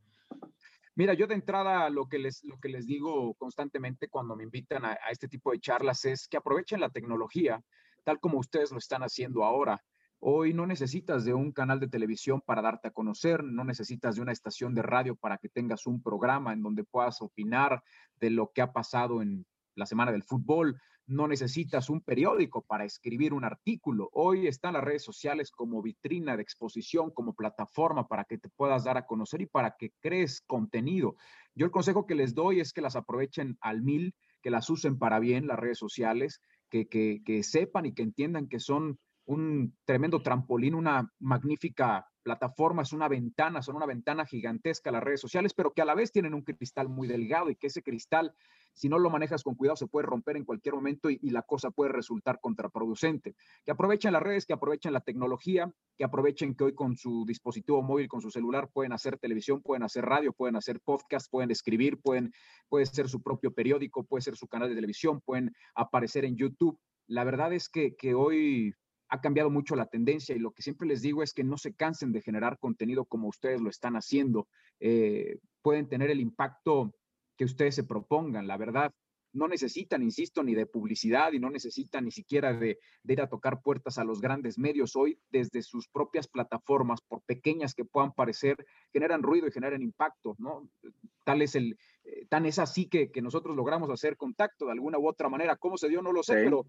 Mira, 0.95 1.13
yo 1.13 1.27
de 1.27 1.35
entrada 1.35 1.89
lo 1.89 2.07
que 2.07 2.19
les, 2.19 2.43
lo 2.43 2.57
que 2.59 2.69
les 2.69 2.87
digo 2.87 3.33
constantemente 3.35 4.07
cuando 4.07 4.35
me 4.35 4.43
invitan 4.43 4.85
a, 4.85 4.91
a 4.93 5.11
este 5.11 5.27
tipo 5.27 5.51
de 5.51 5.59
charlas 5.59 6.05
es 6.05 6.27
que 6.27 6.37
aprovechen 6.37 6.79
la 6.79 6.89
tecnología 6.89 7.61
tal 8.05 8.19
como 8.19 8.39
ustedes 8.39 8.71
lo 8.71 8.77
están 8.77 9.01
haciendo 9.01 9.43
ahora. 9.43 9.83
Hoy 10.19 10.53
no 10.53 10.65
necesitas 10.65 11.25
de 11.25 11.33
un 11.33 11.51
canal 11.51 11.79
de 11.79 11.89
televisión 11.89 12.41
para 12.41 12.61
darte 12.61 12.87
a 12.87 12.91
conocer, 12.91 13.43
no 13.43 13.65
necesitas 13.65 14.15
de 14.15 14.21
una 14.21 14.31
estación 14.31 14.73
de 14.73 14.81
radio 14.81 15.15
para 15.15 15.37
que 15.37 15.49
tengas 15.49 15.85
un 15.85 16.01
programa 16.01 16.53
en 16.53 16.61
donde 16.61 16.85
puedas 16.85 17.21
opinar 17.21 17.83
de 18.19 18.29
lo 18.29 18.51
que 18.53 18.61
ha 18.61 18.71
pasado 18.71 19.21
en 19.21 19.45
la 19.75 19.85
semana 19.85 20.13
del 20.13 20.23
fútbol, 20.23 20.79
no 21.07 21.27
necesitas 21.27 21.89
un 21.89 22.01
periódico 22.01 22.63
para 22.63 22.85
escribir 22.85 23.33
un 23.33 23.43
artículo. 23.43 24.09
Hoy 24.13 24.47
están 24.47 24.73
las 24.73 24.83
redes 24.83 25.03
sociales 25.03 25.51
como 25.51 25.81
vitrina 25.81 26.35
de 26.35 26.41
exposición, 26.41 27.11
como 27.11 27.35
plataforma 27.35 28.07
para 28.07 28.25
que 28.25 28.37
te 28.37 28.49
puedas 28.49 28.83
dar 28.83 28.97
a 28.97 29.05
conocer 29.05 29.41
y 29.41 29.45
para 29.45 29.75
que 29.77 29.91
crees 29.99 30.41
contenido. 30.41 31.15
Yo 31.53 31.65
el 31.65 31.71
consejo 31.71 32.05
que 32.05 32.15
les 32.15 32.33
doy 32.33 32.59
es 32.59 32.73
que 32.73 32.81
las 32.81 32.95
aprovechen 32.95 33.57
al 33.61 33.83
mil, 33.83 34.15
que 34.41 34.49
las 34.49 34.69
usen 34.69 34.97
para 34.97 35.19
bien 35.19 35.47
las 35.47 35.59
redes 35.59 35.77
sociales, 35.77 36.41
que, 36.69 37.41
sepan 37.43 37.85
y 37.85 37.93
que 37.93 38.03
entiendan 38.03 38.47
que 38.47 38.59
son 38.59 38.99
un 39.25 39.75
tremendo 39.85 40.21
trampolín, 40.21 40.75
una 40.75 41.11
magnífica 41.19 42.07
plataforma, 42.25 42.81
es 42.81 42.91
una 42.91 43.07
ventana, 43.07 43.61
son 43.61 43.75
una 43.75 43.85
ventana 43.85 44.25
gigantesca 44.25 44.91
las 44.91 45.03
redes 45.03 45.21
sociales, 45.21 45.53
pero 45.53 45.73
que 45.73 45.83
a 45.83 45.85
la 45.85 45.93
vez 45.93 46.11
tienen 46.11 46.33
un 46.33 46.41
cristal 46.41 46.89
muy 46.89 47.07
delgado 47.07 47.51
y 47.51 47.55
que 47.55 47.67
ese 47.67 47.83
cristal 47.83 48.33
si 48.75 48.89
no 48.89 48.99
lo 48.99 49.09
manejas 49.09 49.41
con 49.41 49.55
cuidado, 49.55 49.77
se 49.77 49.87
puede 49.87 50.05
romper 50.05 50.35
en 50.35 50.43
cualquier 50.43 50.75
momento 50.75 51.09
y, 51.09 51.17
la 51.29 51.41
cosa 51.41 51.71
puede 51.71 51.91
resultar 51.91 52.39
contraproducente. 52.41 53.35
Que 53.63 53.71
aprovechen 53.71 54.13
las 54.13 54.21
redes, 54.21 54.45
que 54.45 54.53
aprovechen 54.53 54.93
la 54.93 54.99
tecnología, 54.99 55.71
que 55.97 56.03
aprovechen 56.03 56.55
que 56.55 56.65
hoy 56.65 56.75
con 56.75 56.95
su 56.97 57.25
dispositivo 57.25 57.81
móvil, 57.81 58.07
con 58.07 58.21
su 58.21 58.29
celular, 58.29 58.69
pueden 58.71 58.91
hacer 58.91 59.17
televisión, 59.17 59.61
pueden 59.61 59.83
hacer 59.83 60.05
radio, 60.05 60.33
pueden 60.33 60.57
hacer 60.57 60.81
podcast, 60.81 61.31
pueden 61.31 61.51
escribir, 61.51 61.99
pueden, 62.01 62.33
puede 62.67 62.85
ser 62.85 63.07
su 63.07 63.21
propio 63.21 63.53
periódico, 63.53 64.03
puede 64.03 64.21
ser 64.21 64.35
su 64.35 64.47
canal 64.47 64.69
de 64.69 64.75
televisión, 64.75 65.21
pueden 65.21 65.53
aparecer 65.73 66.25
en 66.25 66.35
YouTube. 66.35 66.77
La 67.07 67.23
verdad 67.23 67.53
es 67.53 67.69
que, 67.69 67.95
que 67.95 68.13
hoy 68.13 68.73
ha 69.09 69.21
cambiado 69.21 69.49
mucho 69.49 69.75
la 69.75 69.85
tendencia 69.85 70.35
y 70.35 70.39
lo 70.39 70.51
que 70.51 70.61
siempre 70.61 70.87
les 70.87 71.01
digo 71.01 71.23
es 71.23 71.33
que 71.33 71.43
no 71.43 71.57
se 71.57 71.73
cansen 71.73 72.11
de 72.11 72.21
generar 72.21 72.57
contenido 72.59 73.05
como 73.05 73.27
ustedes 73.27 73.61
lo 73.61 73.69
están 73.69 73.95
haciendo. 73.95 74.47
Eh, 74.79 75.39
pueden 75.61 75.87
tener 75.87 76.09
el 76.09 76.19
impacto 76.19 76.93
que 77.37 77.45
ustedes 77.45 77.75
se 77.75 77.83
propongan. 77.83 78.47
La 78.47 78.57
verdad, 78.57 78.93
no 79.35 79.49
necesitan, 79.49 80.01
insisto, 80.01 80.43
ni 80.43 80.55
de 80.55 80.65
publicidad 80.65 81.33
y 81.33 81.39
no 81.39 81.49
necesitan 81.49 82.05
ni 82.05 82.11
siquiera 82.11 82.53
de, 82.53 82.79
ir 83.03 83.21
a 83.21 83.27
tocar 83.27 83.61
puertas 83.61 83.97
a 83.97 84.05
los 84.05 84.21
grandes 84.21 84.57
medios. 84.57 84.95
Hoy, 84.95 85.19
desde 85.29 85.61
sus 85.61 85.87
propias 85.89 86.27
plataformas, 86.27 87.01
por 87.01 87.21
pequeñas 87.21 87.75
que 87.75 87.83
puedan 87.83 88.13
parecer, 88.13 88.65
generan 88.93 89.21
ruido 89.21 89.47
y 89.47 89.51
generan 89.51 89.81
impacto, 89.81 90.35
¿no? 90.39 90.69
Tal 91.25 91.41
es 91.41 91.55
el, 91.55 91.77
eh, 92.05 92.25
tan 92.29 92.45
es 92.45 92.59
así 92.59 92.87
que, 92.87 93.11
que, 93.11 93.21
nosotros 93.21 93.55
logramos 93.55 93.89
hacer 93.89 94.15
contacto 94.15 94.65
de 94.67 94.71
alguna 94.71 94.97
u 94.97 95.07
otra 95.07 95.27
manera. 95.27 95.57
¿Cómo 95.57 95.77
se 95.77 95.89
dio? 95.89 96.01
No 96.01 96.13
lo 96.13 96.23
sé, 96.23 96.35
pero 96.35 96.65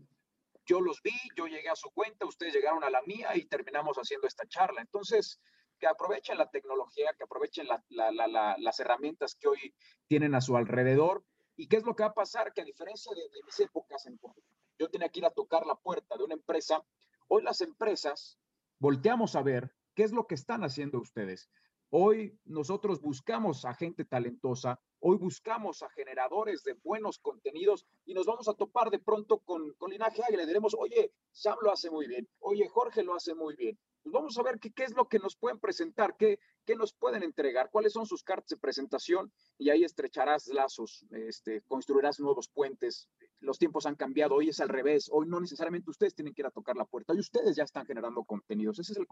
yo 0.66 0.80
los 0.80 1.00
vi, 1.02 1.14
yo 1.36 1.46
llegué 1.46 1.68
a 1.68 1.76
su 1.76 1.90
cuenta, 1.90 2.26
ustedes 2.26 2.54
llegaron 2.54 2.84
a 2.84 2.90
la 2.90 3.00
mía 3.02 3.30
y 3.34 3.46
terminamos 3.46 3.96
haciendo 3.96 4.26
esta 4.26 4.46
charla. 4.46 4.80
Entonces, 4.80 5.40
que 5.78 5.86
aprovechen 5.86 6.38
la 6.38 6.50
tecnología, 6.50 7.14
que 7.16 7.24
aprovechen 7.24 7.68
las 7.88 8.80
herramientas 8.80 9.36
que 9.36 9.48
hoy 9.48 9.74
tienen 10.08 10.34
a 10.34 10.40
su 10.40 10.56
alrededor. 10.56 11.24
¿Y 11.56 11.68
qué 11.68 11.76
es 11.76 11.84
lo 11.84 11.94
que 11.94 12.02
va 12.02 12.10
a 12.10 12.14
pasar? 12.14 12.52
Que 12.52 12.62
a 12.62 12.64
diferencia 12.64 13.12
de, 13.14 13.22
mis 13.44 13.60
épocas, 13.60 14.06
en, 14.06 14.18
yo 14.78 14.90
tenía 14.90 15.08
que 15.08 15.20
ir 15.20 15.26
a 15.26 15.30
tocar 15.30 15.66
la 15.66 15.76
puerta 15.76 16.16
de 16.16 16.24
una 16.24 16.34
empresa, 16.34 16.82
hoy 17.28 17.42
las 17.42 17.60
empresas 17.60 18.38
volteamos 18.78 19.36
a 19.36 19.42
ver 19.42 19.74
qué 19.94 20.02
es 20.02 20.12
lo 20.12 20.26
que 20.26 20.34
están 20.34 20.64
haciendo 20.64 20.98
ustedes. 20.98 21.48
Hoy 21.90 22.36
nosotros 22.44 23.00
buscamos 23.00 23.64
a 23.64 23.72
gente 23.72 24.04
talentosa, 24.04 24.80
hoy 24.98 25.18
buscamos 25.18 25.84
a 25.84 25.90
generadores 25.90 26.64
de 26.64 26.74
buenos 26.74 27.20
contenidos 27.20 27.86
y 28.04 28.12
nos 28.12 28.26
vamos 28.26 28.48
a 28.48 28.54
topar 28.54 28.90
de 28.90 28.98
pronto 28.98 29.38
con, 29.38 29.72
Linaje 29.88 30.22
le 30.36 30.46
diremos, 30.46 30.74
oye, 30.76 31.12
Sam 31.30 31.56
lo 31.62 31.70
hace 31.70 31.88
muy 31.88 32.08
bien, 32.08 32.28
oye, 32.40 32.66
Jorge 32.68 33.04
lo 33.04 33.14
hace 33.14 33.36
muy 33.36 33.54
bien, 33.54 33.78
pues 34.02 34.12
vamos 34.12 34.36
a 34.36 34.42
ver 34.42 34.58
qué, 34.58 34.72
qué, 34.72 34.82
es 34.82 34.96
lo 34.96 35.08
que 35.08 35.20
nos 35.20 35.36
pueden 35.36 35.60
presentar, 35.60 36.16
qué, 36.16 36.40
qué 36.64 36.74
nos 36.74 36.92
pueden 36.92 37.22
entregar, 37.22 37.70
cuáles 37.70 37.92
son 37.92 38.04
sus 38.04 38.24
cartas 38.24 38.48
de 38.48 38.56
presentación 38.56 39.32
y 39.56 39.70
ahí 39.70 39.84
estrecharás 39.84 40.48
lazos, 40.48 41.06
este, 41.12 41.62
construirás 41.62 42.18
nuevos 42.18 42.48
puentes. 42.48 43.08
Los 43.40 43.58
tiempos 43.58 43.86
han 43.86 43.96
cambiado, 43.96 44.34
hoy 44.34 44.48
es 44.48 44.60
al 44.60 44.68
revés, 44.68 45.08
hoy 45.12 45.26
no 45.28 45.40
necesariamente 45.40 45.90
ustedes 45.90 46.14
tienen 46.14 46.34
que 46.34 46.42
ir 46.42 46.46
a 46.46 46.50
tocar 46.50 46.76
la 46.76 46.84
puerta, 46.84 47.12
hoy 47.12 47.20
ustedes 47.20 47.56
ya 47.56 47.64
están 47.64 47.86
generando 47.86 48.24
contenidos. 48.24 48.78
Ese 48.78 48.92
es 48.92 48.98
el, 48.98 49.06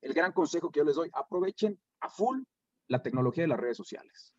el, 0.00 0.14
gran 0.14 0.32
consejo 0.32 0.70
que 0.70 0.80
yo 0.80 0.84
les 0.84 0.96
doy, 0.96 1.10
aprovechen 1.12 1.78
a 2.00 2.08
full 2.08 2.42
la 2.88 3.02
tecnología 3.02 3.44
de 3.44 3.48
las 3.48 3.60
redes 3.60 3.76
sociales. 3.76 4.34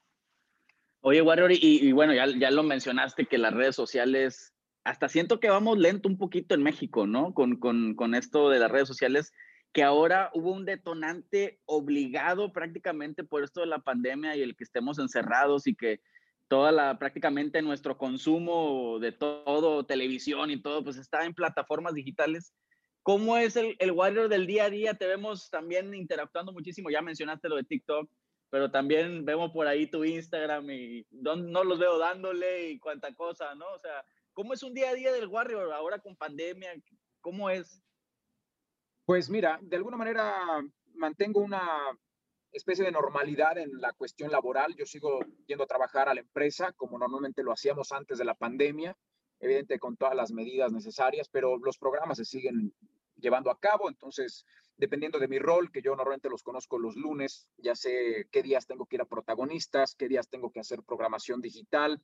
Oye, 1.01 1.22
Warrior, 1.22 1.51
y, 1.51 1.60
y 1.62 1.91
bueno, 1.91 2.13
ya, 2.13 2.25
ya 2.27 2.50
lo 2.50 2.63
mencionaste 2.63 3.25
que 3.25 3.38
las 3.38 3.53
redes 3.53 3.75
sociales, 3.75 4.53
hasta 4.84 5.10
siento 5.10 5.39
que 5.39 5.50
vamos 5.50 5.77
lento 5.77 6.08
un 6.08 6.17
poquito 6.17 6.55
en 6.55 6.63
México, 6.63 7.05
¿no? 7.05 7.34
Con, 7.34 7.58
con, 7.58 7.96
con 7.96 8.15
esto 8.15 8.50
de 8.50 8.60
las 8.60 8.72
redes 8.72 8.88
sociales 8.88 9.32
que 9.74 9.84
ahora 9.84 10.29
hubo 10.34 10.51
un 10.51 10.65
detonante 10.65 11.60
obligado 11.65 12.53
prácticamente 12.53 13.24
por 13.24 13.43
esto 13.43 13.62
de 13.62 13.67
la 13.67 13.79
pandemia 13.79 14.36
y 14.36 14.43
el 14.43 14.55
que 14.55 14.63
estemos 14.63 15.00
encerrados 15.00 15.65
y 15.65 15.75
que 15.75 16.00
toda 16.48 16.72
la 16.72 17.00
prácticamente 17.00 17.62
nuestro 17.62 17.98
consumo 17.98 19.00
de 19.00 19.12
todo, 19.12 19.86
televisión 19.86 20.52
y 20.52 20.62
todo, 20.62 20.84
pues 20.84 20.98
está 20.98 21.26
en 21.26 21.34
plataformas 21.34 21.94
digitales. 21.94 22.54
¿Cómo 23.02 23.38
es 23.38 23.56
el, 23.56 23.76
el 23.80 23.92
Warrior 23.92 24.30
del 24.30 24.48
día 24.48 24.66
a 24.66 24.70
día? 24.70 24.94
Te 24.94 25.08
vemos 25.08 25.50
también 25.50 25.94
interactuando 25.94 26.54
muchísimo, 26.54 26.90
ya 26.90 27.02
mencionaste 27.02 27.50
lo 27.50 27.58
de 27.58 27.64
TikTok, 27.66 28.10
pero 28.50 28.70
también 28.70 29.26
vemos 29.26 29.52
por 29.52 29.68
ahí 29.68 29.88
tu 29.88 30.06
Instagram 30.06 30.70
y 30.70 31.08
no 31.12 31.64
los 31.64 31.80
veo 31.80 31.98
dándole 31.98 32.70
y 32.70 32.80
cuánta 32.80 33.14
cosa, 33.16 33.56
¿no? 33.56 33.66
O 33.74 33.80
sea, 33.80 34.06
¿cómo 34.32 34.54
es 34.54 34.62
un 34.62 34.74
día 34.74 34.92
a 34.92 34.94
día 34.94 35.12
del 35.12 35.28
Warrior 35.28 35.74
ahora 35.74 36.00
con 36.00 36.16
pandemia? 36.16 36.72
¿Cómo 37.20 37.50
es? 37.50 37.82
Pues 39.06 39.30
mira, 39.30 39.60
de 39.62 39.76
alguna 39.76 39.98
manera 39.98 40.38
mantengo 40.94 41.42
una 41.42 41.68
especie 42.54 42.86
de 42.86 42.92
normalidad 42.92 43.58
en 43.58 43.82
la 43.82 43.92
cuestión 43.94 44.32
laboral. 44.32 44.76
Yo 44.76 44.86
sigo 44.86 45.20
yendo 45.46 45.64
a 45.64 45.68
trabajar 45.68 46.08
a 46.08 46.14
la 46.14 46.22
empresa 46.22 46.72
como 46.74 46.98
normalmente 46.98 47.44
lo 47.44 47.52
hacíamos 47.52 47.92
antes 47.92 48.18
de 48.18 48.26
la 48.26 48.36
pandemia, 48.36 48.96
evidente 49.40 49.80
con 49.80 49.98
todas 49.98 50.16
las 50.16 50.32
medidas 50.32 50.72
necesarias, 50.72 51.30
pero 51.30 51.58
los 51.58 51.78
programas 51.78 52.18
se 52.18 52.26
siguen 52.26 52.74
llevando 53.16 53.52
a 53.52 53.60
cabo, 53.60 53.90
entonces 53.90 54.46
dependiendo 54.76 55.20
de 55.20 55.28
mi 55.28 55.40
rol, 55.40 55.72
que 55.72 55.82
yo 55.82 55.96
normalmente 55.96 56.30
los 56.30 56.44
conozco 56.44 56.80
los 56.80 56.96
lunes, 56.96 57.48
ya 57.58 57.76
sé 57.76 58.28
qué 58.32 58.42
días 58.42 58.66
tengo 58.66 58.86
que 58.86 58.96
ir 58.98 59.02
a 59.02 59.06
protagonistas, 59.06 59.96
qué 59.96 60.08
días 60.08 60.30
tengo 60.30 60.52
que 60.52 60.60
hacer 60.60 60.82
programación 60.84 61.42
digital, 61.42 62.02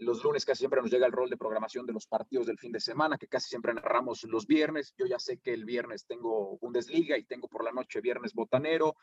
los 0.00 0.22
lunes 0.22 0.44
casi 0.44 0.60
siempre 0.60 0.80
nos 0.80 0.90
llega 0.90 1.06
el 1.06 1.12
rol 1.12 1.30
de 1.30 1.36
programación 1.36 1.86
de 1.86 1.92
los 1.92 2.06
partidos 2.06 2.46
del 2.46 2.58
fin 2.58 2.72
de 2.72 2.80
semana, 2.80 3.18
que 3.18 3.28
casi 3.28 3.48
siempre 3.48 3.74
narramos 3.74 4.22
los 4.24 4.46
viernes. 4.46 4.94
Yo 4.96 5.06
ya 5.06 5.18
sé 5.18 5.38
que 5.38 5.52
el 5.52 5.64
viernes 5.64 6.06
tengo 6.06 6.56
Bundesliga 6.58 7.18
y 7.18 7.24
tengo 7.24 7.48
por 7.48 7.64
la 7.64 7.72
noche 7.72 8.00
viernes 8.00 8.32
botanero. 8.32 8.96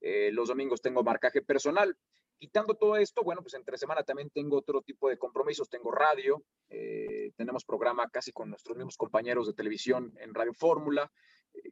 Eh, 0.00 0.30
los 0.32 0.48
domingos 0.48 0.80
tengo 0.80 1.02
marcaje 1.02 1.42
personal. 1.42 1.96
Quitando 2.38 2.74
todo 2.74 2.96
esto, 2.96 3.22
bueno, 3.22 3.42
pues 3.42 3.54
entre 3.54 3.76
semana 3.76 4.02
también 4.02 4.30
tengo 4.30 4.56
otro 4.56 4.80
tipo 4.82 5.08
de 5.08 5.18
compromisos. 5.18 5.68
Tengo 5.68 5.90
radio, 5.90 6.42
eh, 6.68 7.32
tenemos 7.36 7.64
programa 7.64 8.08
casi 8.08 8.32
con 8.32 8.48
nuestros 8.48 8.76
mismos 8.76 8.96
compañeros 8.96 9.46
de 9.46 9.52
televisión 9.52 10.14
en 10.18 10.34
Radio 10.34 10.54
Fórmula 10.54 11.10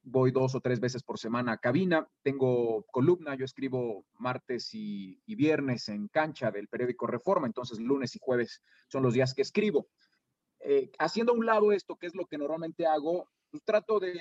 voy 0.03 0.31
dos 0.31 0.55
o 0.55 0.61
tres 0.61 0.81
veces 0.81 1.03
por 1.03 1.19
semana 1.19 1.53
a 1.53 1.59
cabina, 1.59 2.09
tengo 2.23 2.85
columna, 2.91 3.37
yo 3.37 3.45
escribo 3.45 4.05
martes 4.19 4.71
y, 4.73 5.21
viernes 5.27 5.89
en 5.89 6.09
cancha 6.09 6.51
del 6.51 6.69
periódico 6.69 7.07
Reforma, 7.07 7.47
entonces 7.47 7.79
lunes 7.79 8.17
y 8.17 8.19
jueves 8.21 8.63
son 8.89 9.03
los 9.03 9.15
días 9.15 9.35
que 9.35 9.43
escribo. 9.43 9.89
Eh, 10.61 10.91
haciendo 10.99 11.33
a 11.33 11.37
un 11.37 11.47
lado 11.47 11.71
esto, 11.71 11.97
que 11.97 12.09
es 12.09 12.15
lo 12.15 12.27
que 12.27 12.39
normalmente 12.39 12.87
hago, 12.87 13.31
pues 13.51 13.63
trato 13.65 14.01
de, 14.01 14.19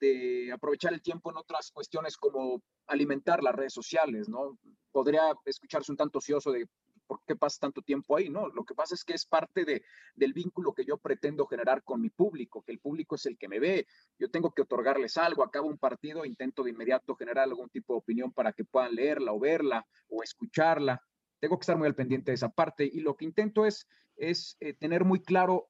de 0.00 0.50
aprovechar 0.52 0.92
el 0.92 1.02
tiempo 1.02 1.30
en 1.30 1.36
otras 1.36 1.70
cuestiones 1.70 2.16
como 2.16 2.62
alimentar 2.86 3.42
las 3.42 3.54
redes 3.54 3.72
sociales, 3.72 4.28
¿no? 4.28 4.58
Podría 4.90 5.34
escucharse 5.44 5.92
un 5.92 5.96
tanto 5.96 6.18
ocioso 6.18 6.50
de 6.50 6.66
¿por 7.06 7.20
qué 7.26 7.36
pasa 7.36 7.58
tanto 7.60 7.82
tiempo 7.82 8.16
ahí? 8.16 8.30
No, 8.30 8.48
lo 8.48 8.64
que 8.64 8.74
pasa 8.74 8.94
es 8.94 9.04
que 9.04 9.12
es 9.12 9.26
parte 9.26 9.64
de, 9.64 9.82
del 10.14 10.32
vínculo 10.32 10.72
que 10.72 10.84
yo 10.84 10.96
pretendo 10.96 11.46
generar 11.46 11.82
con 11.82 12.00
mi 12.00 12.08
público, 12.08 12.62
que 12.62 12.72
el 12.72 12.78
público 12.78 13.16
es 13.16 13.26
el 13.26 13.36
que 13.36 13.48
me 13.48 13.60
ve. 13.60 13.86
Yo 14.18 14.30
tengo 14.30 14.52
que 14.52 14.62
otorgarles 14.62 15.16
algo, 15.18 15.42
acabo 15.42 15.68
un 15.68 15.78
partido, 15.78 16.24
intento 16.24 16.62
de 16.62 16.70
inmediato 16.70 17.14
generar 17.14 17.44
algún 17.44 17.68
tipo 17.68 17.92
de 17.92 17.98
opinión 17.98 18.32
para 18.32 18.52
que 18.52 18.64
puedan 18.64 18.94
leerla 18.94 19.32
o 19.32 19.38
verla 19.38 19.86
o 20.08 20.22
escucharla. 20.22 21.02
Tengo 21.38 21.58
que 21.58 21.64
estar 21.64 21.76
muy 21.76 21.86
al 21.86 21.94
pendiente 21.94 22.30
de 22.30 22.36
esa 22.36 22.48
parte 22.48 22.84
y 22.84 23.00
lo 23.00 23.16
que 23.16 23.24
intento 23.24 23.66
es, 23.66 23.86
es 24.16 24.56
eh, 24.60 24.72
tener 24.72 25.04
muy 25.04 25.20
claro 25.20 25.68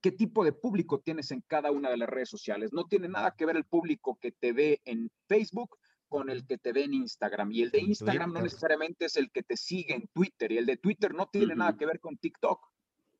qué 0.00 0.12
tipo 0.12 0.44
de 0.44 0.52
público 0.52 1.00
tienes 1.00 1.30
en 1.30 1.42
cada 1.46 1.70
una 1.70 1.90
de 1.90 1.96
las 1.96 2.08
redes 2.08 2.28
sociales. 2.28 2.72
No 2.72 2.86
tiene 2.86 3.08
nada 3.08 3.34
que 3.36 3.46
ver 3.46 3.56
el 3.56 3.64
público 3.64 4.18
que 4.20 4.32
te 4.32 4.52
ve 4.52 4.80
en 4.84 5.10
Facebook 5.26 5.76
con 6.08 6.30
el 6.30 6.46
que 6.46 6.58
te 6.58 6.72
ve 6.72 6.84
en 6.84 6.94
Instagram. 6.94 7.52
Y 7.52 7.62
el 7.62 7.70
de 7.70 7.80
Instagram 7.80 8.32
no 8.32 8.42
necesariamente 8.42 9.04
es 9.04 9.16
el 9.16 9.30
que 9.30 9.42
te 9.42 9.56
sigue 9.56 9.94
en 9.94 10.08
Twitter. 10.08 10.52
Y 10.52 10.58
el 10.58 10.66
de 10.66 10.76
Twitter 10.76 11.14
no 11.14 11.28
tiene 11.28 11.54
nada 11.54 11.76
que 11.76 11.86
ver 11.86 12.00
con 12.00 12.16
TikTok. 12.16 12.60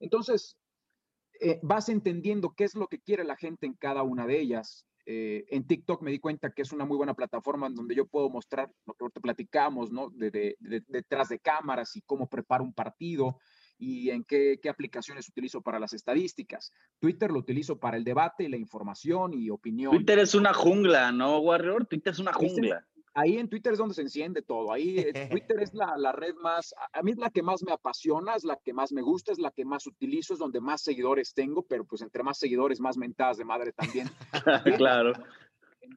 Entonces, 0.00 0.56
eh, 1.40 1.60
vas 1.62 1.88
entendiendo 1.88 2.54
qué 2.54 2.64
es 2.64 2.74
lo 2.74 2.88
que 2.88 3.00
quiere 3.00 3.24
la 3.24 3.36
gente 3.36 3.66
en 3.66 3.74
cada 3.74 4.02
una 4.02 4.26
de 4.26 4.40
ellas. 4.40 4.86
Eh, 5.06 5.44
en 5.50 5.66
TikTok 5.66 6.02
me 6.02 6.10
di 6.10 6.18
cuenta 6.18 6.52
que 6.52 6.62
es 6.62 6.72
una 6.72 6.84
muy 6.84 6.96
buena 6.96 7.14
plataforma 7.14 7.66
en 7.66 7.74
donde 7.74 7.94
yo 7.94 8.06
puedo 8.06 8.28
mostrar 8.28 8.70
lo 8.86 8.94
que 8.94 9.04
ahorita 9.04 9.20
platicamos, 9.20 9.90
¿no? 9.90 10.10
De, 10.10 10.56
detrás 10.58 11.28
de 11.28 11.38
cámaras 11.38 11.96
y 11.96 12.02
cómo 12.02 12.28
preparo 12.28 12.64
un 12.64 12.74
partido 12.74 13.38
y 13.80 14.10
en 14.10 14.24
qué, 14.24 14.60
qué, 14.62 14.68
aplicaciones 14.68 15.28
utilizo 15.28 15.62
para 15.62 15.80
las 15.80 15.94
estadísticas. 15.94 16.72
Twitter 17.00 17.30
lo 17.30 17.38
utilizo 17.38 17.80
para 17.80 17.96
el 17.96 18.04
debate, 18.04 18.48
la 18.48 18.58
información 18.58 19.32
y 19.32 19.48
opinión. 19.48 19.92
Twitter 19.92 20.18
es 20.18 20.34
una 20.34 20.52
jungla, 20.52 21.10
¿no, 21.12 21.38
Warrior? 21.38 21.86
Twitter 21.86 22.12
es 22.12 22.18
una 22.18 22.32
jungla. 22.32 22.86
Ahí 23.14 23.38
en 23.38 23.48
Twitter 23.48 23.72
es 23.72 23.78
donde 23.78 23.94
se 23.94 24.02
enciende 24.02 24.42
todo. 24.42 24.72
Ahí 24.72 24.94
Twitter 25.30 25.62
es 25.62 25.74
la, 25.74 25.96
la, 25.96 26.12
red 26.12 26.34
más, 26.36 26.74
a 26.92 27.02
mí 27.02 27.12
es 27.12 27.18
la 27.18 27.30
que 27.30 27.42
más 27.42 27.62
me 27.62 27.72
apasiona, 27.72 28.34
es 28.34 28.44
la 28.44 28.56
que 28.62 28.74
más 28.74 28.92
me 28.92 29.02
gusta, 29.02 29.32
es 29.32 29.38
la 29.38 29.50
que 29.50 29.64
más 29.64 29.86
utilizo, 29.86 30.34
es 30.34 30.38
donde 30.38 30.60
más 30.60 30.82
seguidores 30.82 31.32
tengo, 31.32 31.62
pero 31.62 31.84
pues 31.84 32.02
entre 32.02 32.22
más 32.22 32.38
seguidores, 32.38 32.80
más 32.80 32.98
mentadas 32.98 33.38
de 33.38 33.44
madre 33.46 33.72
también. 33.72 34.08
claro 34.76 35.12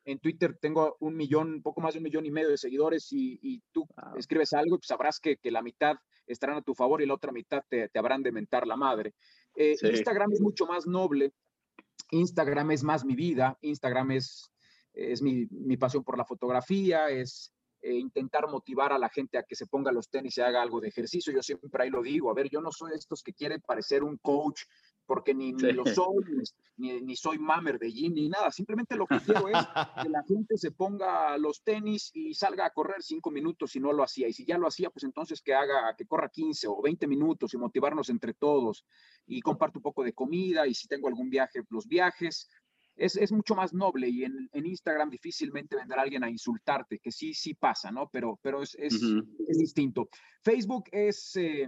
en 0.06 0.20
Twitter 0.20 0.58
tengo 0.60 0.98
un 1.00 1.16
millón, 1.16 1.62
poco 1.62 1.82
más 1.82 1.94
de 1.94 2.00
un 2.00 2.04
millón 2.04 2.26
y 2.26 2.32
medio 2.32 2.50
de 2.50 2.58
seguidores 2.58 3.08
y, 3.12 3.62
tú 3.72 3.88
escribes 4.18 4.54
algo 4.54 4.76
y 4.76 4.80
pues 4.80 4.88
sabrás 4.88 5.20
que, 5.20 5.38
la 5.44 5.62
mitad 5.62 5.96
estarán 6.28 6.58
a 6.58 6.62
tu 6.62 6.74
favor 6.74 7.02
y 7.02 7.06
la 7.06 7.14
otra 7.14 7.32
mitad 7.32 7.64
te, 7.70 7.90
habrán 7.96 8.24
de 8.24 8.32
mentar 8.32 8.68
la 8.68 8.76
madre. 8.76 9.14
Eh, 9.56 9.76
Instagram 9.82 10.32
es 10.34 10.42
mucho 10.42 10.66
más 10.66 10.88
noble, 10.88 11.34
Instagram 12.12 12.72
es 12.72 12.84
más 12.84 13.06
mi 13.06 13.16
vida, 13.16 13.58
Instagram 13.62 14.12
es, 14.12 14.52
es 14.94 15.22
mi, 15.22 15.48
pasión 15.78 16.04
por 16.04 16.18
la 16.18 16.26
fotografía, 16.26 17.10
es 17.10 17.52
eh, 17.82 17.96
intentar 17.96 18.48
motivar 18.50 18.94
a 18.94 19.00
la 19.00 19.10
gente 19.10 19.38
a 19.38 19.44
que 19.44 19.56
se 19.56 19.68
ponga 19.68 19.92
los 19.92 20.10
tenis 20.10 20.38
y 20.38 20.42
haga 20.42 20.62
algo 20.62 20.80
de 20.80 20.90
ejercicio. 20.90 21.34
Yo 21.34 21.42
siempre 21.42 21.84
ahí 21.84 21.90
lo 21.90 22.02
digo, 22.02 22.30
a 22.30 22.34
ver, 22.34 22.50
yo 22.50 22.62
no 22.62 22.72
soy 22.72 22.92
de 22.92 22.98
estos 22.98 23.22
que 23.24 23.34
quieren 23.34 23.62
parecer 23.62 24.04
un 24.04 24.18
coach 24.18 24.62
porque 25.06 25.34
ni, 25.34 25.52
lo 25.52 25.86
soy, 25.86 26.24
ni, 26.78 27.16
soy 27.16 27.38
mamer 27.38 27.78
de 27.78 27.92
gym, 27.92 28.14
ni 28.14 28.30
nada. 28.30 28.52
Simplemente 28.52 28.96
lo 28.96 29.06
que 29.06 29.20
quiero 29.20 29.48
es 29.48 29.58
que 30.02 30.10
la 30.10 30.24
gente 30.24 30.58
se 30.58 30.72
ponga 30.72 31.38
los 31.38 31.62
tenis 31.64 32.12
y 32.14 32.34
salga 32.34 32.66
a 32.66 32.70
correr 32.72 33.02
cinco 33.02 33.30
minutos 33.32 33.72
si 33.72 33.80
no 33.80 33.92
lo 33.92 34.04
hacía. 34.04 34.28
Y 34.28 34.34
si 34.34 34.46
ya 34.46 34.58
lo 34.58 34.68
hacía, 34.68 34.90
pues 34.90 35.04
entonces 35.04 35.42
que 35.42 35.54
haga, 35.54 35.96
que 35.98 36.06
corra 36.06 36.30
15 36.30 36.68
o 36.68 36.82
20 36.82 37.08
minutos 37.08 37.54
y 37.54 37.58
motivarnos 37.58 38.10
entre 38.10 38.34
todos. 38.34 38.86
Y 39.28 39.42
comparto 39.42 39.80
un 39.80 39.84
poco 39.84 40.04
de 40.04 40.14
comida 40.14 40.68
y 40.68 40.74
si 40.74 40.88
tengo 40.88 41.08
algún 41.08 41.30
viaje, 41.30 41.62
los 41.70 41.88
viajes. 41.88 42.50
Es, 42.96 43.16
es 43.16 43.32
mucho 43.32 43.56
más 43.56 43.74
noble 43.74 44.08
y 44.08 44.24
en, 44.24 44.48
en, 44.54 44.68
Instagram 44.68 45.10
difícilmente 45.10 45.76
vendrá 45.76 46.04
alguien 46.04 46.24
a 46.24 46.30
insultarte, 46.30 47.00
que 47.00 47.12
sí, 47.12 47.34
sí 47.34 47.56
pasa, 47.56 47.90
¿no? 47.92 48.08
Pero, 48.12 48.40
pero 48.40 48.62
es, 48.62 48.76
es, 48.76 49.02
es 49.48 49.58
distinto. 49.58 50.10
Facebook 50.44 50.84
es... 50.92 51.36
Eh, 51.36 51.68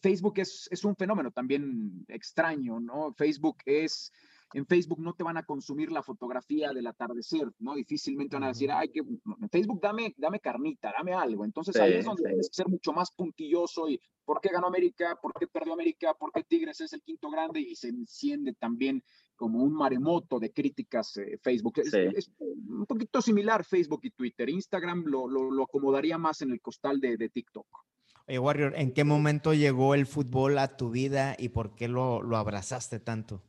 Facebook 0.00 0.38
es, 0.38 0.68
es 0.70 0.84
un 0.84 0.96
fenómeno 0.96 1.30
también 1.30 2.04
extraño, 2.08 2.80
¿no? 2.80 3.12
Facebook 3.14 3.58
es 3.64 4.12
en 4.54 4.66
Facebook 4.66 5.00
no 5.00 5.14
te 5.14 5.22
van 5.22 5.36
a 5.36 5.42
consumir 5.42 5.92
la 5.92 6.02
fotografía 6.02 6.72
del 6.72 6.86
atardecer, 6.86 7.52
¿no? 7.58 7.74
Difícilmente 7.74 8.36
van 8.36 8.44
a 8.44 8.48
decir, 8.48 8.70
ay, 8.72 8.88
que 8.88 9.00
en 9.00 9.50
Facebook 9.50 9.80
dame, 9.80 10.14
dame 10.16 10.40
carnita, 10.40 10.92
dame 10.96 11.12
algo. 11.12 11.44
Entonces 11.44 11.76
ahí 11.76 11.94
es 11.94 12.04
donde 12.04 12.24
tienes 12.24 12.48
que 12.48 12.54
ser 12.54 12.68
mucho 12.68 12.92
más 12.92 13.10
puntilloso 13.10 13.88
y 13.88 14.00
¿por 14.24 14.40
qué 14.40 14.48
ganó 14.48 14.68
América? 14.68 15.18
¿Por 15.20 15.34
qué 15.34 15.46
perdió 15.46 15.74
América? 15.74 16.14
¿Por 16.14 16.32
qué 16.32 16.44
Tigres 16.44 16.80
es 16.80 16.92
el 16.94 17.02
quinto 17.02 17.30
grande? 17.30 17.60
Y 17.60 17.74
se 17.76 17.88
enciende 17.88 18.54
también 18.54 19.02
como 19.36 19.62
un 19.62 19.74
maremoto 19.74 20.38
de 20.38 20.50
críticas 20.50 21.16
eh, 21.18 21.38
Facebook. 21.42 21.80
Es, 21.80 22.30
un 22.38 22.86
poquito 22.86 23.20
similar 23.20 23.64
Facebook 23.64 24.00
y 24.04 24.10
Twitter. 24.10 24.48
Instagram 24.48 25.04
lo, 25.04 25.28
lo, 25.28 25.62
acomodaría 25.62 26.16
más 26.16 26.40
en 26.40 26.52
el 26.52 26.60
costal 26.60 27.00
de, 27.00 27.16
de 27.16 27.28
TikTok. 27.28 27.66
Warrior, 28.36 28.74
¿en 28.76 28.92
qué 28.92 29.04
momento 29.04 29.54
llegó 29.54 29.94
el 29.94 30.06
fútbol 30.06 30.58
a 30.58 30.76
tu 30.76 30.90
vida 30.90 31.34
y 31.38 31.48
por 31.48 31.74
qué 31.74 31.88
lo, 31.88 32.20
lo 32.22 32.36
abrazaste 32.36 33.00
tanto? 33.00 33.42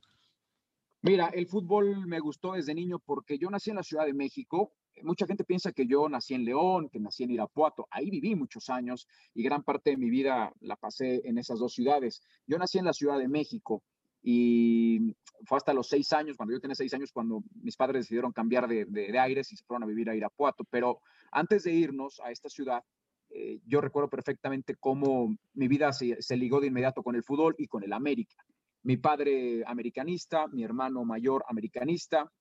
Mira, 1.01 1.27
el 1.27 1.47
fútbol 1.47 2.07
me 2.07 2.19
gustó 2.19 2.53
desde 2.53 2.73
niño 2.73 2.99
porque 2.99 3.37
yo 3.37 3.49
nací 3.49 3.69
en 3.69 3.77
la 3.77 3.83
Ciudad 3.83 4.05
de 4.05 4.13
México. 4.13 4.73
Mucha 5.01 5.25
gente 5.25 5.45
piensa 5.45 5.71
que 5.71 5.87
yo 5.87 6.09
nací 6.09 6.33
en 6.33 6.43
León, 6.43 6.89
que 6.89 6.99
nací 6.99 7.23
en 7.23 7.31
Irapuato. 7.31 7.87
Ahí 7.89 8.09
viví 8.09 8.35
muchos 8.35 8.69
años 8.69 9.07
y 9.33 9.43
gran 9.43 9.63
parte 9.63 9.91
de 9.91 9.97
mi 9.97 10.09
vida 10.09 10.51
la 10.59 10.75
pasé 10.75 11.21
en 11.23 11.37
esas 11.37 11.59
dos 11.59 11.73
ciudades. 11.73 12.21
Yo 12.47 12.57
nací 12.57 12.77
en 12.79 12.85
la 12.85 12.93
Ciudad 12.93 13.17
de 13.17 13.29
México 13.29 13.81
y 14.21 15.15
fue 15.45 15.57
hasta 15.57 15.73
los 15.73 15.87
seis 15.87 16.11
años, 16.11 16.35
cuando 16.35 16.53
yo 16.53 16.59
tenía 16.59 16.75
seis 16.75 16.93
años, 16.93 17.11
cuando 17.13 17.41
mis 17.61 17.77
padres 17.77 18.03
decidieron 18.03 18.33
cambiar 18.33 18.67
de, 18.67 18.83
de, 18.83 19.17
aires 19.17 19.51
y 19.53 19.55
se 19.55 19.63
fueron 19.63 19.83
a 19.83 19.87
vivir 19.87 20.09
a 20.09 20.15
Irapuato. 20.15 20.65
Pero 20.69 20.99
antes 21.31 21.63
de 21.63 21.71
irnos 21.71 22.19
a 22.19 22.31
esta 22.31 22.49
ciudad, 22.49 22.83
eh, 23.29 23.59
yo 23.65 23.81
recuerdo 23.81 24.09
perfectamente 24.09 24.75
cómo 24.79 25.35
mi 25.53 25.67
vida 25.67 25.93
se, 25.93 26.21
se 26.21 26.37
ligó 26.37 26.59
de 26.59 26.67
inmediato 26.67 27.03
con 27.03 27.15
el 27.15 27.23
fútbol 27.23 27.55
y 27.57 27.67
con 27.67 27.83
el 27.83 27.93
América 27.93 28.45
mi 28.83 28.97
padre 28.97 29.63
americanista, 29.65 30.47
mi 30.47 30.63
hermano 30.63 31.03
mayor 31.03 31.43
americanista, 31.47 32.31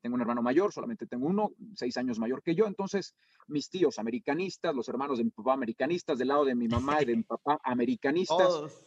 tengo 0.00 0.14
un 0.14 0.20
hermano 0.20 0.42
mayor, 0.42 0.72
solamente 0.72 1.06
tengo 1.06 1.26
uno, 1.26 1.50
seis 1.74 1.96
años 1.96 2.18
mayor 2.18 2.42
que 2.42 2.54
yo, 2.54 2.66
entonces 2.66 3.14
mis 3.46 3.68
tíos 3.68 3.98
americanistas, 3.98 4.74
los 4.74 4.88
hermanos 4.88 5.18
de 5.18 5.24
mi 5.24 5.30
papá 5.30 5.54
americanistas, 5.54 6.18
del 6.18 6.28
lado 6.28 6.44
de 6.44 6.54
mi 6.54 6.68
mamá 6.68 7.02
y 7.02 7.06
de 7.06 7.16
mi 7.16 7.22
papá 7.24 7.60
americanistas. 7.62 8.82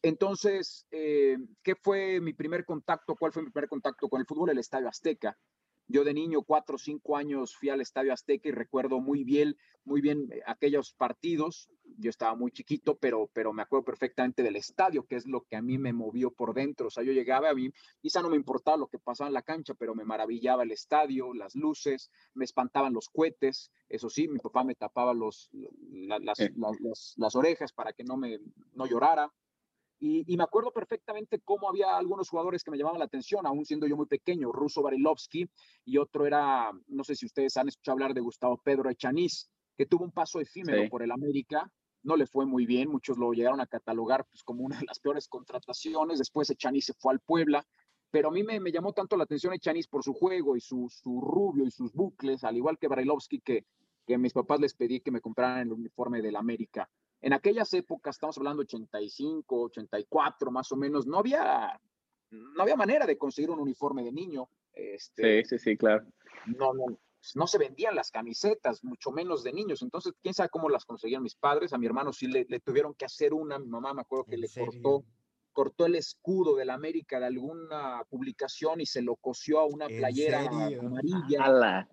Entonces, 0.00 0.86
eh, 0.92 1.36
¿qué 1.62 1.74
fue 1.74 2.20
mi 2.20 2.32
primer 2.32 2.64
contacto? 2.64 3.16
¿Cuál 3.16 3.32
fue 3.32 3.42
mi 3.42 3.50
primer 3.50 3.68
contacto 3.68 4.08
con 4.08 4.20
el 4.20 4.26
fútbol? 4.26 4.50
El 4.50 4.58
Estadio 4.58 4.88
Azteca. 4.88 5.36
Yo 5.90 6.04
de 6.04 6.12
niño, 6.12 6.42
cuatro 6.42 6.76
o 6.76 6.78
cinco 6.78 7.16
años, 7.16 7.56
fui 7.56 7.70
al 7.70 7.80
Estadio 7.80 8.12
Azteca 8.12 8.48
y 8.48 8.52
recuerdo 8.52 9.00
muy 9.00 9.24
bien, 9.24 9.56
muy 9.84 10.02
bien 10.02 10.30
eh, 10.30 10.42
aquellos 10.46 10.92
partidos. 10.92 11.70
Yo 11.96 12.10
estaba 12.10 12.34
muy 12.34 12.50
chiquito, 12.52 12.96
pero, 12.98 13.30
pero 13.32 13.54
me 13.54 13.62
acuerdo 13.62 13.86
perfectamente 13.86 14.42
del 14.42 14.56
estadio, 14.56 15.06
que 15.06 15.16
es 15.16 15.26
lo 15.26 15.40
que 15.42 15.56
a 15.56 15.62
mí 15.62 15.78
me 15.78 15.94
movió 15.94 16.30
por 16.30 16.52
dentro. 16.52 16.88
O 16.88 16.90
sea, 16.90 17.02
yo 17.02 17.12
llegaba 17.12 17.48
a 17.48 17.54
mí, 17.54 17.70
quizá 18.00 18.20
no 18.20 18.28
me 18.28 18.36
importaba 18.36 18.76
lo 18.76 18.88
que 18.88 18.98
pasaba 18.98 19.28
en 19.28 19.34
la 19.34 19.42
cancha, 19.42 19.72
pero 19.72 19.94
me 19.94 20.04
maravillaba 20.04 20.62
el 20.62 20.72
estadio, 20.72 21.32
las 21.32 21.54
luces, 21.54 22.10
me 22.34 22.44
espantaban 22.44 22.92
los 22.92 23.08
cohetes. 23.08 23.72
Eso 23.88 24.10
sí, 24.10 24.28
mi 24.28 24.38
papá 24.38 24.64
me 24.64 24.74
tapaba 24.74 25.14
los, 25.14 25.48
las, 25.90 26.20
las, 26.22 27.16
las, 27.16 27.34
orejas 27.34 27.72
para 27.72 27.94
que 27.94 28.04
no 28.04 28.18
me 28.18 28.38
no 28.74 28.86
llorara. 28.86 29.32
Y, 30.00 30.36
me 30.36 30.44
acuerdo 30.44 30.70
perfectamente 30.72 31.40
cómo 31.40 31.68
había 31.68 31.96
algunos 31.96 32.28
jugadores 32.28 32.62
que 32.62 32.70
me 32.70 32.78
llamaban 32.78 33.00
la 33.00 33.06
atención, 33.06 33.46
aún 33.46 33.64
siendo 33.64 33.86
yo 33.86 33.96
muy 33.96 34.06
pequeño, 34.06 34.52
Russo 34.52 34.80
Barilovsky, 34.80 35.48
y 35.84 35.98
otro 35.98 36.24
era, 36.24 36.70
no 36.86 37.02
sé 37.02 37.16
si 37.16 37.26
ustedes 37.26 37.56
han 37.56 37.68
escuchado 37.68 37.94
hablar 37.94 38.14
de 38.14 38.20
Gustavo 38.20 38.60
Pedro 38.62 38.90
Echaniz, 38.90 39.50
que 39.76 39.86
tuvo 39.86 40.04
un 40.04 40.12
paso 40.12 40.40
efímero 40.40 40.88
por 40.88 41.02
el 41.02 41.10
América, 41.10 41.72
no 42.04 42.16
le 42.16 42.26
fue 42.26 42.46
muy 42.46 42.64
bien, 42.64 42.88
muchos 42.88 43.18
lo 43.18 43.32
llegaron 43.32 43.60
a 43.60 43.66
catalogar 43.66 44.24
pues, 44.30 44.44
como 44.44 44.62
una 44.62 44.78
de 44.78 44.86
las 44.86 45.00
peores 45.00 45.26
contrataciones, 45.26 46.18
después 46.18 46.48
Echaniz 46.48 46.86
se 46.86 46.94
fue 46.94 47.12
al 47.12 47.20
Puebla, 47.20 47.66
pero 48.10 48.28
a 48.28 48.30
mí 48.30 48.42
me, 48.42 48.60
llamó 48.70 48.92
tanto 48.92 49.16
la 49.16 49.24
atención 49.24 49.52
Echaniz 49.52 49.88
por 49.88 50.04
su 50.04 50.14
juego 50.14 50.56
y 50.56 50.60
su, 50.60 50.88
su 50.88 51.20
rubio 51.20 51.66
y 51.66 51.70
sus 51.70 51.92
bucles, 51.92 52.44
al 52.44 52.56
igual 52.56 52.78
que 52.78 52.88
Barilovsky, 52.88 53.40
que, 53.40 53.66
que 54.06 54.14
a 54.14 54.18
mis 54.18 54.32
papás 54.32 54.60
les 54.60 54.74
pedí 54.74 55.00
que 55.00 55.10
me 55.10 55.20
compraran 55.20 55.60
el 55.60 55.72
uniforme 55.72 56.22
del 56.22 56.36
América. 56.36 56.88
En 57.20 57.32
aquellas 57.32 57.72
épocas, 57.74 58.16
estamos 58.16 58.38
hablando 58.38 58.62
85, 58.62 59.62
84 59.62 60.50
más 60.50 60.70
o 60.72 60.76
menos, 60.76 61.06
no 61.06 61.18
había, 61.18 61.80
no 62.30 62.62
había 62.62 62.76
manera 62.76 63.06
de 63.06 63.18
conseguir 63.18 63.50
un 63.50 63.60
uniforme 63.60 64.04
de 64.04 64.12
niño. 64.12 64.48
Este, 64.72 65.42
sí, 65.42 65.48
sí, 65.48 65.58
sí, 65.58 65.76
claro. 65.76 66.06
No, 66.46 66.72
no, 66.72 66.84
no 67.34 67.46
se 67.46 67.58
vendían 67.58 67.94
las 67.94 68.10
camisetas, 68.10 68.84
mucho 68.84 69.10
menos 69.10 69.42
de 69.42 69.52
niños. 69.52 69.82
Entonces, 69.82 70.12
quién 70.22 70.34
sabe 70.34 70.48
cómo 70.48 70.68
las 70.68 70.84
conseguían 70.84 71.22
mis 71.22 71.34
padres. 71.34 71.72
A 71.72 71.78
mi 71.78 71.86
hermano 71.86 72.12
sí 72.12 72.26
le, 72.26 72.44
tuvieron 72.60 72.94
que 72.94 73.04
hacer 73.04 73.34
una. 73.34 73.58
Mi 73.58 73.68
mamá 73.68 73.94
me 73.94 74.02
acuerdo 74.02 74.24
que 74.24 74.36
le 74.36 74.48
cortó, 74.48 75.04
cortó 75.52 75.86
el 75.86 75.96
escudo 75.96 76.56
de 76.56 76.64
la 76.64 76.74
América 76.74 77.18
de 77.18 77.26
alguna 77.26 78.04
publicación 78.08 78.80
y 78.80 78.86
se 78.86 79.02
lo 79.02 79.16
cosió 79.16 79.60
a 79.60 79.66
una 79.66 79.86
playera 79.88 80.46
amarilla 80.46 81.88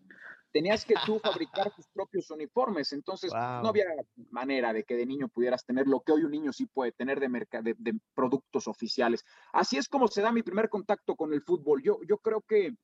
tenías 0.56 0.86
que 0.86 0.96
tú 1.06 1.20
fabricar 1.20 1.70
tus 1.76 1.86
propios 1.90 2.32
uniformes, 2.32 2.94
entonces 2.94 3.30
no 3.34 3.68
había 3.68 3.88
manera 4.32 4.72
de 4.72 4.86
que 4.86 4.96
de 4.96 5.06
niño 5.06 5.28
pudieras 5.28 5.66
tener 5.66 5.86
lo 5.86 6.00
que 6.00 6.14
hoy 6.14 6.24
un 6.24 6.32
niño 6.32 6.54
sí 6.54 6.66
puede 6.66 6.94
tener 6.94 7.20
de, 7.20 7.28
de, 7.28 7.76
de, 7.78 8.00
productos 8.14 8.70
oficiales. 8.70 9.26
Así 9.52 9.76
es 9.76 9.90
como 9.90 10.08
se 10.08 10.22
da 10.22 10.32
mi 10.32 10.44
primer 10.44 10.70
contacto 10.70 11.18
con 11.18 11.34
el 11.34 11.42
fútbol. 11.42 11.84
Yo, 11.84 12.00
yo 12.08 12.20
creo 12.20 12.40
que, 12.40 12.68
eh, 12.68 12.76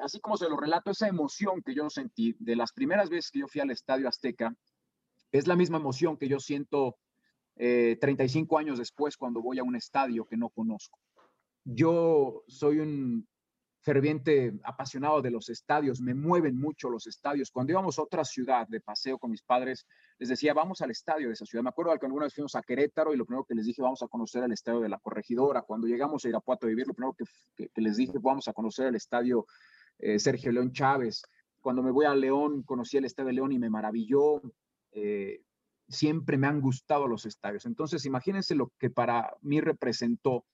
así 0.00 0.18
como 0.18 0.38
se 0.38 0.48
lo 0.48 0.56
relato, 0.56 0.90
esa 0.90 1.06
emoción 1.06 1.62
que 1.62 1.74
yo 1.74 1.90
sentí 1.90 2.34
de 2.38 2.56
las 2.56 2.72
primeras 2.72 3.10
veces 3.10 3.30
que 3.30 3.40
yo 3.40 3.48
fui 3.48 3.60
al 3.60 3.70
Estadio 3.70 4.08
Azteca, 4.08 4.54
es 5.30 5.46
la 5.46 5.56
misma 5.56 5.76
emoción 5.76 6.16
que 6.16 6.26
yo 6.26 6.40
siento 6.40 6.96
35 7.56 8.56
eh, 8.56 8.60
años 8.62 8.78
después 8.78 9.18
cuando 9.18 9.42
voy 9.42 9.58
a 9.58 9.62
un 9.62 9.76
estadio 9.76 10.24
que 10.24 10.38
no 10.38 10.48
conozco. 10.48 10.98
Yo 11.64 12.44
soy 12.46 12.78
un 12.78 13.28
ferviente 13.80 14.52
apasionado 14.64 15.22
de 15.22 15.30
los 15.30 15.48
estadios, 15.48 16.00
me 16.00 16.14
mueven 16.14 16.58
mucho 16.58 16.90
los 16.90 17.06
estadios. 17.06 17.50
Cuando 17.50 17.72
íbamos 17.72 17.98
a 17.98 18.02
otra 18.02 18.24
ciudad 18.24 18.66
de 18.68 18.80
paseo 18.80 19.18
con 19.18 19.30
mis 19.30 19.42
padres, 19.42 19.86
les 20.18 20.28
decía, 20.28 20.52
vamos 20.52 20.82
al 20.82 20.90
estadio 20.90 21.28
de 21.28 21.34
esa 21.34 21.46
ciudad. 21.46 21.62
Me 21.62 21.70
acuerdo 21.70 21.96
que 21.98 22.06
alguna 22.06 22.24
vez 22.24 22.34
fuimos 22.34 22.54
a 22.54 22.62
Querétaro 22.62 23.14
y 23.14 23.16
lo 23.16 23.24
primero 23.24 23.44
que 23.44 23.54
les 23.54 23.66
dije, 23.66 23.80
vamos 23.80 24.02
a 24.02 24.08
conocer 24.08 24.42
el 24.42 24.52
estadio 24.52 24.80
de 24.80 24.88
la 24.88 24.98
Corregidora. 24.98 25.62
Cuando 25.62 25.86
llegamos 25.86 26.24
a 26.24 26.28
Irapuato 26.28 26.66
a 26.66 26.68
vivir, 26.68 26.86
lo 26.86 26.94
primero 26.94 27.14
que, 27.14 27.70
les 27.80 27.96
dije, 27.96 28.14
vamos 28.20 28.48
a 28.48 28.52
conocer 28.52 28.86
el 28.86 28.96
estadio 28.96 29.46
eh, 29.98 30.18
Sergio 30.18 30.50
León 30.52 30.72
Chávez. 30.72 31.22
Cuando 31.60 31.82
me 31.82 31.90
voy 31.90 32.06
a 32.06 32.14
León, 32.14 32.62
conocí 32.64 32.96
el 32.96 33.04
estadio 33.04 33.28
de 33.28 33.34
León 33.34 33.52
y 33.52 33.58
me 33.58 33.70
maravilló. 33.70 34.42
Eh, 34.92 35.42
siempre 35.88 36.36
me 36.36 36.46
han 36.46 36.60
gustado 36.60 37.06
los 37.06 37.26
estadios. 37.26 37.64
Entonces, 37.64 38.04
imagínense 38.04 38.54
lo 38.54 38.72
que 38.78 38.90
para 38.90 39.34
mí 39.40 39.60
representó 39.60 40.44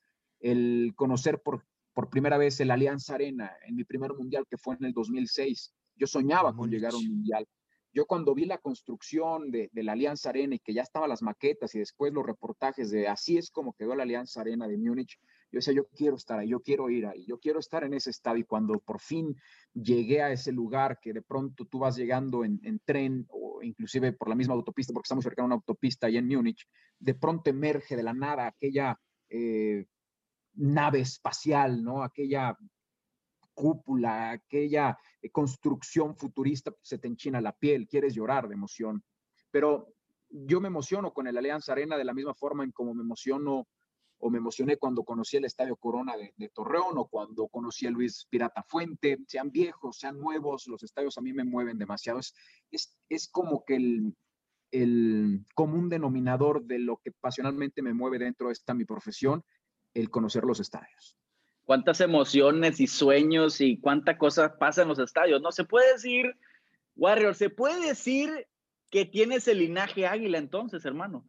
el 0.41 0.93
conocer 0.95 1.41
por 1.41 1.65
por 1.95 2.11
primera 2.11 2.37
vez 2.37 2.61
el 2.61 2.71
Alianza 2.71 3.15
Arena 3.15 3.53
en 3.67 3.77
mi 3.77 3.85
primer 3.85 4.13
mundial 4.13 4.45
que 4.51 4.59
fue 4.59 4.75
en 4.75 4.85
el 4.85 4.93
2006. 4.93 5.73
Yo 5.97 6.07
soñaba 6.07 6.55
con 6.55 6.69
llegar 6.69 6.93
a 6.93 6.97
un 6.97 7.09
mundial. 7.09 7.47
Yo 7.93 8.07
cuando 8.07 8.35
vi 8.35 8.45
la 8.45 8.59
construcción 8.59 9.53
de, 9.53 9.71
la 9.73 9.93
Alianza 9.93 10.31
Arena 10.31 10.57
y 10.57 10.59
que 10.59 10.75
ya 10.75 10.83
estaban 10.83 11.09
las 11.09 11.23
maquetas 11.23 11.73
y 11.77 11.79
después 11.79 12.13
los 12.13 12.27
reportajes 12.27 12.91
de 12.91 13.07
así 13.07 13.39
es 13.39 13.51
como 13.51 13.73
quedó 13.73 13.95
la 13.95 14.03
Alianza 14.03 14.41
Arena 14.41 14.67
de 14.67 14.77
Múnich, 14.77 15.17
yo 15.53 15.59
decía, 15.59 15.75
yo 15.75 15.87
quiero 15.87 16.17
estar 16.17 16.41
ahí, 16.41 16.49
yo 16.49 16.59
quiero 16.59 16.91
ir 16.91 17.07
ahí, 17.07 17.25
yo 17.25 17.39
quiero 17.39 17.61
estar 17.61 17.85
en 17.85 17.95
ese 17.95 18.11
estadio. 18.11 18.41
Y 18.41 18.45
cuando 18.45 18.81
por 18.81 18.99
fin 18.99 19.37
llegué 19.73 20.21
a 20.21 20.33
ese 20.33 20.51
lugar 20.51 20.99
que 21.01 21.13
de 21.13 21.23
pronto 21.23 21.67
tú 21.67 21.79
vas 21.79 21.95
llegando 21.95 22.45
en, 22.45 22.81
tren 22.85 23.25
o 23.29 23.63
inclusive 23.63 24.13
por 24.13 24.29
la 24.29 24.35
misma 24.35 24.55
autopista, 24.55 24.93
porque 24.93 25.07
estamos 25.07 25.23
cerca 25.23 25.43
de 25.43 25.47
una 25.47 25.55
autopista 25.55 26.09
ahí 26.09 26.17
en 26.17 26.27
Múnich, 26.27 26.67
de 26.99 27.15
pronto 27.15 27.49
emerge 27.51 27.95
de 27.95 28.03
la 28.03 28.13
nada 28.13 28.49
aquella 28.49 28.99
eh, 29.29 29.87
nave 30.55 31.01
espacial, 31.01 31.83
¿no? 31.83 32.03
Aquella 32.03 32.57
cúpula, 33.55 34.33
aquella 34.33 34.99
eh, 35.23 35.31
construcción 35.31 36.17
futurista, 36.17 36.71
pues, 36.71 36.89
se 36.89 36.99
te 36.99 37.09
enchina 37.09 37.41
la 37.41 37.53
piel, 37.57 37.89
quieres 37.89 38.15
llorar 38.15 38.49
de 38.49 38.55
emoción. 38.55 39.03
Pero 39.51 39.95
yo 40.29 40.61
me 40.61 40.69
emociono 40.69 41.13
con 41.13 41.27
el 41.27 41.39
Alianza 41.39 41.73
Arena 41.73 41.97
de 41.97 42.05
la 42.05 42.15
misma 42.15 42.35
forma 42.35 42.65
en 42.65 42.73
como 42.73 42.93
me 42.95 43.03
emociono 43.03 43.69
o 44.19 44.31
me 44.31 44.39
emocioné 44.39 44.77
cuando 44.79 45.05
conocí 45.05 45.37
el 45.37 45.45
Estadio 45.45 45.77
Corona 45.77 46.15
de, 46.17 46.49
Torreón 46.49 46.97
o 46.97 47.07
cuando 47.09 47.47
conocí 47.49 47.87
a 47.87 47.91
Luis 47.91 48.27
Pirata 48.31 48.63
Fuente, 48.63 49.19
sean 49.27 49.51
viejos, 49.51 49.99
sean 49.99 50.19
nuevos, 50.19 50.67
los 50.67 50.83
estadios 50.83 51.19
a 51.19 51.21
mí 51.21 51.33
me 51.33 51.45
mueven 51.45 51.79
demasiado. 51.79 52.21
Es, 52.21 52.35
es, 53.09 53.29
como 53.29 53.65
que 53.65 53.77
el, 53.77 54.17
el 54.71 55.45
común 55.55 55.89
denominador 55.89 56.65
de 56.65 56.79
lo 56.79 56.97
que 56.97 57.13
pasionalmente 57.13 57.83
me 57.83 57.93
mueve 57.93 58.19
dentro 58.19 58.47
de 58.47 58.55
esta 58.55 58.73
mi 58.73 58.85
profesión 58.85 59.45
el 59.95 60.11
conocer 60.11 60.45
los 60.45 60.61
estadios. 60.61 61.17
Cuántas 61.65 62.01
emociones 62.01 62.81
y 62.81 62.87
sueños 62.87 63.61
y 63.61 63.81
cuánta 63.81 64.19
cosa 64.19 64.59
pasa 64.59 64.83
en 64.83 64.89
los 64.89 64.99
estadios. 64.99 65.41
No 65.41 65.51
se 65.51 65.65
puede 65.65 65.95
decir, 65.95 66.37
Warrior, 66.97 67.35
se 67.35 67.49
puede 67.49 67.89
decir 67.89 68.47
que 68.91 69.07
tienes 69.07 69.49
el 69.49 69.59
linaje 69.59 70.07
águila 70.07 70.39
entonces, 70.39 70.85
hermano. 70.85 71.27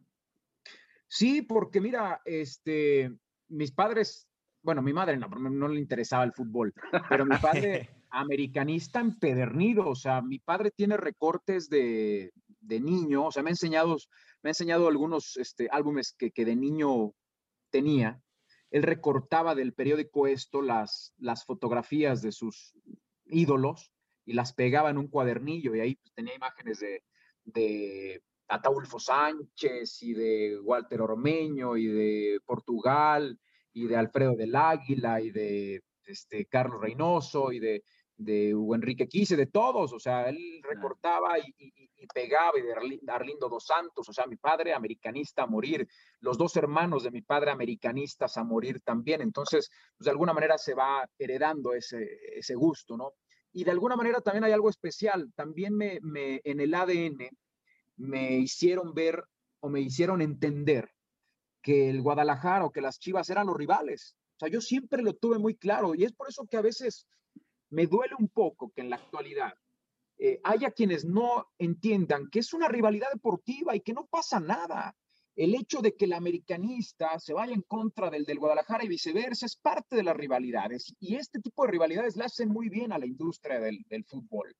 Sí, 1.08 1.42
porque 1.42 1.80
mira, 1.80 2.20
este, 2.24 3.12
mis 3.48 3.72
padres, 3.72 4.28
bueno, 4.62 4.82
mi 4.82 4.92
madre 4.92 5.16
no, 5.16 5.28
no 5.28 5.68
le 5.68 5.80
interesaba 5.80 6.24
el 6.24 6.32
fútbol, 6.32 6.74
pero 7.08 7.24
mi 7.24 7.36
padre 7.38 7.88
americanista 8.10 9.00
empedernido, 9.00 9.88
o 9.88 9.94
sea, 9.94 10.20
mi 10.20 10.38
padre 10.38 10.70
tiene 10.70 10.96
recortes 10.96 11.68
de, 11.68 12.32
de 12.60 12.80
niño, 12.80 13.26
o 13.26 13.32
sea, 13.32 13.42
me 13.42 13.50
ha 13.50 13.52
enseñado, 13.52 13.96
me 14.42 14.50
ha 14.50 14.52
enseñado 14.52 14.88
algunos 14.88 15.36
este, 15.36 15.68
álbumes 15.70 16.14
que, 16.18 16.30
que 16.30 16.44
de 16.44 16.56
niño 16.56 17.12
tenía. 17.70 18.20
Él 18.70 18.82
recortaba 18.82 19.54
del 19.54 19.74
periódico 19.74 20.26
esto 20.26 20.62
las, 20.62 21.14
las 21.18 21.44
fotografías 21.44 22.22
de 22.22 22.32
sus 22.32 22.74
ídolos 23.26 23.92
y 24.24 24.32
las 24.32 24.52
pegaba 24.52 24.90
en 24.90 24.98
un 24.98 25.08
cuadernillo 25.08 25.74
y 25.74 25.80
ahí 25.80 25.94
pues, 25.96 26.12
tenía 26.14 26.34
imágenes 26.34 26.80
de, 26.80 27.02
de 27.44 28.22
Ataulfo 28.48 28.98
Sánchez 28.98 30.02
y 30.02 30.14
de 30.14 30.58
Walter 30.60 31.00
Ormeño 31.00 31.76
y 31.76 31.86
de 31.86 32.40
Portugal 32.44 33.38
y 33.72 33.86
de 33.86 33.96
Alfredo 33.96 34.34
del 34.34 34.54
Águila 34.54 35.20
y 35.20 35.30
de 35.30 35.82
este, 36.04 36.46
Carlos 36.46 36.80
Reynoso 36.80 37.52
y 37.52 37.60
de, 37.60 37.84
de 38.16 38.54
Hugo 38.54 38.74
Enrique 38.74 39.08
Quise, 39.08 39.36
de 39.36 39.46
todos, 39.46 39.92
o 39.92 39.98
sea, 39.98 40.28
él 40.28 40.60
recortaba 40.62 41.38
y, 41.38 41.54
pegaba 42.14 42.52
y 42.58 42.62
de 42.62 43.12
Arlindo 43.12 43.48
dos 43.48 43.66
Santos, 43.66 44.08
o 44.08 44.12
sea, 44.12 44.26
mi 44.26 44.36
padre 44.36 44.72
americanista 44.72 45.42
a 45.42 45.46
morir, 45.46 45.88
los 46.20 46.38
dos 46.38 46.56
hermanos 46.56 47.02
de 47.02 47.10
mi 47.10 47.22
padre 47.22 47.50
americanistas 47.50 48.36
a 48.36 48.44
morir 48.44 48.80
también, 48.80 49.20
entonces, 49.22 49.70
pues, 49.96 50.04
de 50.04 50.10
alguna 50.10 50.32
manera 50.32 50.56
se 50.56 50.74
va 50.74 51.08
heredando 51.18 51.74
ese, 51.74 52.08
ese 52.34 52.54
gusto, 52.54 52.96
¿no? 52.96 53.14
Y 53.52 53.64
de 53.64 53.70
alguna 53.70 53.96
manera 53.96 54.20
también 54.20 54.44
hay 54.44 54.52
algo 54.52 54.70
especial, 54.70 55.32
también 55.34 55.76
me, 55.76 55.98
me, 56.02 56.40
en 56.44 56.60
el 56.60 56.74
ADN 56.74 57.28
me 57.96 58.38
hicieron 58.38 58.94
ver 58.94 59.24
o 59.60 59.68
me 59.68 59.80
hicieron 59.80 60.20
entender 60.20 60.90
que 61.62 61.90
el 61.90 62.02
Guadalajara 62.02 62.66
o 62.66 62.70
que 62.70 62.80
las 62.80 62.98
Chivas 62.98 63.28
eran 63.30 63.46
los 63.46 63.56
rivales. 63.56 64.14
O 64.36 64.38
sea, 64.38 64.48
yo 64.48 64.60
siempre 64.60 65.02
lo 65.02 65.14
tuve 65.14 65.38
muy 65.38 65.56
claro 65.56 65.94
y 65.94 66.04
es 66.04 66.12
por 66.12 66.28
eso 66.28 66.46
que 66.46 66.58
a 66.58 66.62
veces 66.62 67.06
me 67.70 67.86
duele 67.86 68.14
un 68.18 68.28
poco 68.28 68.70
que 68.72 68.80
en 68.80 68.90
la 68.90 68.96
actualidad 68.96 69.54
eh, 70.18 70.40
haya 70.44 70.70
quienes 70.70 71.04
no 71.04 71.46
entiendan 71.58 72.28
que 72.30 72.38
es 72.38 72.54
una 72.54 72.68
rivalidad 72.68 73.08
deportiva 73.12 73.76
y 73.76 73.80
que 73.80 73.92
no 73.92 74.06
pasa 74.06 74.40
nada. 74.40 74.96
El 75.34 75.54
hecho 75.54 75.82
de 75.82 75.94
que 75.94 76.06
el 76.06 76.14
americanista 76.14 77.18
se 77.18 77.34
vaya 77.34 77.52
en 77.52 77.60
contra 77.60 78.08
del 78.08 78.24
del 78.24 78.38
Guadalajara 78.38 78.84
y 78.84 78.88
viceversa 78.88 79.44
es 79.44 79.56
parte 79.56 79.94
de 79.94 80.02
las 80.02 80.16
rivalidades 80.16 80.94
y 80.98 81.16
este 81.16 81.40
tipo 81.40 81.64
de 81.64 81.72
rivalidades 81.72 82.16
le 82.16 82.24
hacen 82.24 82.48
muy 82.48 82.70
bien 82.70 82.92
a 82.92 82.98
la 82.98 83.04
industria 83.04 83.60
del, 83.60 83.84
fútbol. 84.06 84.56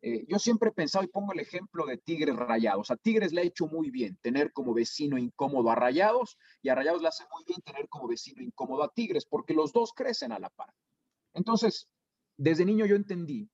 Eh, 0.00 0.24
yo 0.28 0.38
siempre 0.38 0.68
he 0.68 0.72
pensado 0.72 1.04
y 1.04 1.08
pongo 1.08 1.32
el 1.32 1.40
ejemplo 1.40 1.86
de 1.86 1.98
Tigres 1.98 2.36
Rayados. 2.36 2.92
A 2.92 2.96
Tigres 2.96 3.32
le 3.32 3.40
ha 3.40 3.44
hecho 3.44 3.66
muy 3.66 3.90
bien 3.90 4.16
tener 4.22 4.52
como 4.52 4.74
vecino 4.74 5.18
incómodo 5.18 5.70
a 5.70 5.74
Rayados 5.74 6.38
y 6.60 6.68
a 6.68 6.76
Rayados 6.76 7.02
le 7.02 7.08
hace 7.08 7.24
muy 7.32 7.42
bien 7.44 7.60
tener 7.62 7.88
como 7.88 8.06
vecino 8.06 8.42
incómodo 8.42 8.84
a 8.84 8.92
Tigres 8.92 9.26
porque 9.26 9.54
los 9.54 9.72
dos 9.72 9.92
crecen 9.92 10.30
a 10.30 10.38
la 10.38 10.50
par. 10.50 10.72
Entonces, 11.34 11.88
desde 12.42 12.64
niño 12.64 12.86
yo 12.86 12.96
entendí 12.96 13.48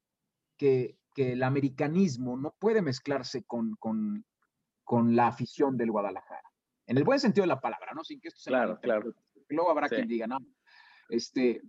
que, 0.57 0.97
el 1.17 1.43
americanismo 1.43 2.37
no 2.37 2.55
puede 2.61 2.81
mezclarse 2.81 3.43
con, 3.43 3.75
con, 3.81 5.17
la 5.17 5.27
afición 5.27 5.77
del 5.77 5.91
Guadalajara. 5.91 6.49
En 6.87 6.97
el 6.97 7.03
buen 7.03 7.19
sentido 7.19 7.43
de 7.43 7.49
la 7.49 7.61
palabra, 7.61 7.91
¿no? 7.93 8.05
Sin 8.05 8.21
que 8.21 8.29
esto 8.29 8.41
sea... 8.41 8.53
Claro, 8.53 8.79
claro. 8.81 9.13
Luego 9.49 9.69
habrá 9.73 9.89
quien 9.89 10.07
diga, 10.07 10.29
no, 10.29 10.39
este, 11.09 11.61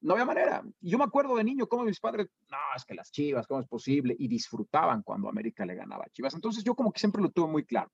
no 0.00 0.14
había 0.14 0.24
manera. 0.24 0.64
Yo 0.80 0.98
me 0.98 1.04
acuerdo 1.04 1.36
de 1.36 1.44
niño 1.44 1.68
cómo 1.68 1.84
mis 1.84 2.00
padres, 2.00 2.26
no, 2.50 2.56
es 2.74 2.84
que 2.84 2.94
las 2.94 3.12
chivas, 3.12 3.46
¿cómo 3.46 3.60
es 3.60 3.68
posible? 3.68 4.16
Y 4.18 4.26
disfrutaban 4.26 5.02
cuando 5.02 5.28
América 5.28 5.64
le 5.64 5.76
ganaba 5.76 6.02
a 6.04 6.10
chivas. 6.10 6.34
Entonces 6.34 6.64
yo 6.64 6.74
como 6.74 6.90
que 6.90 6.98
siempre 6.98 7.22
lo 7.22 7.30
tuve 7.30 7.46
muy 7.46 7.64
claro. 7.64 7.92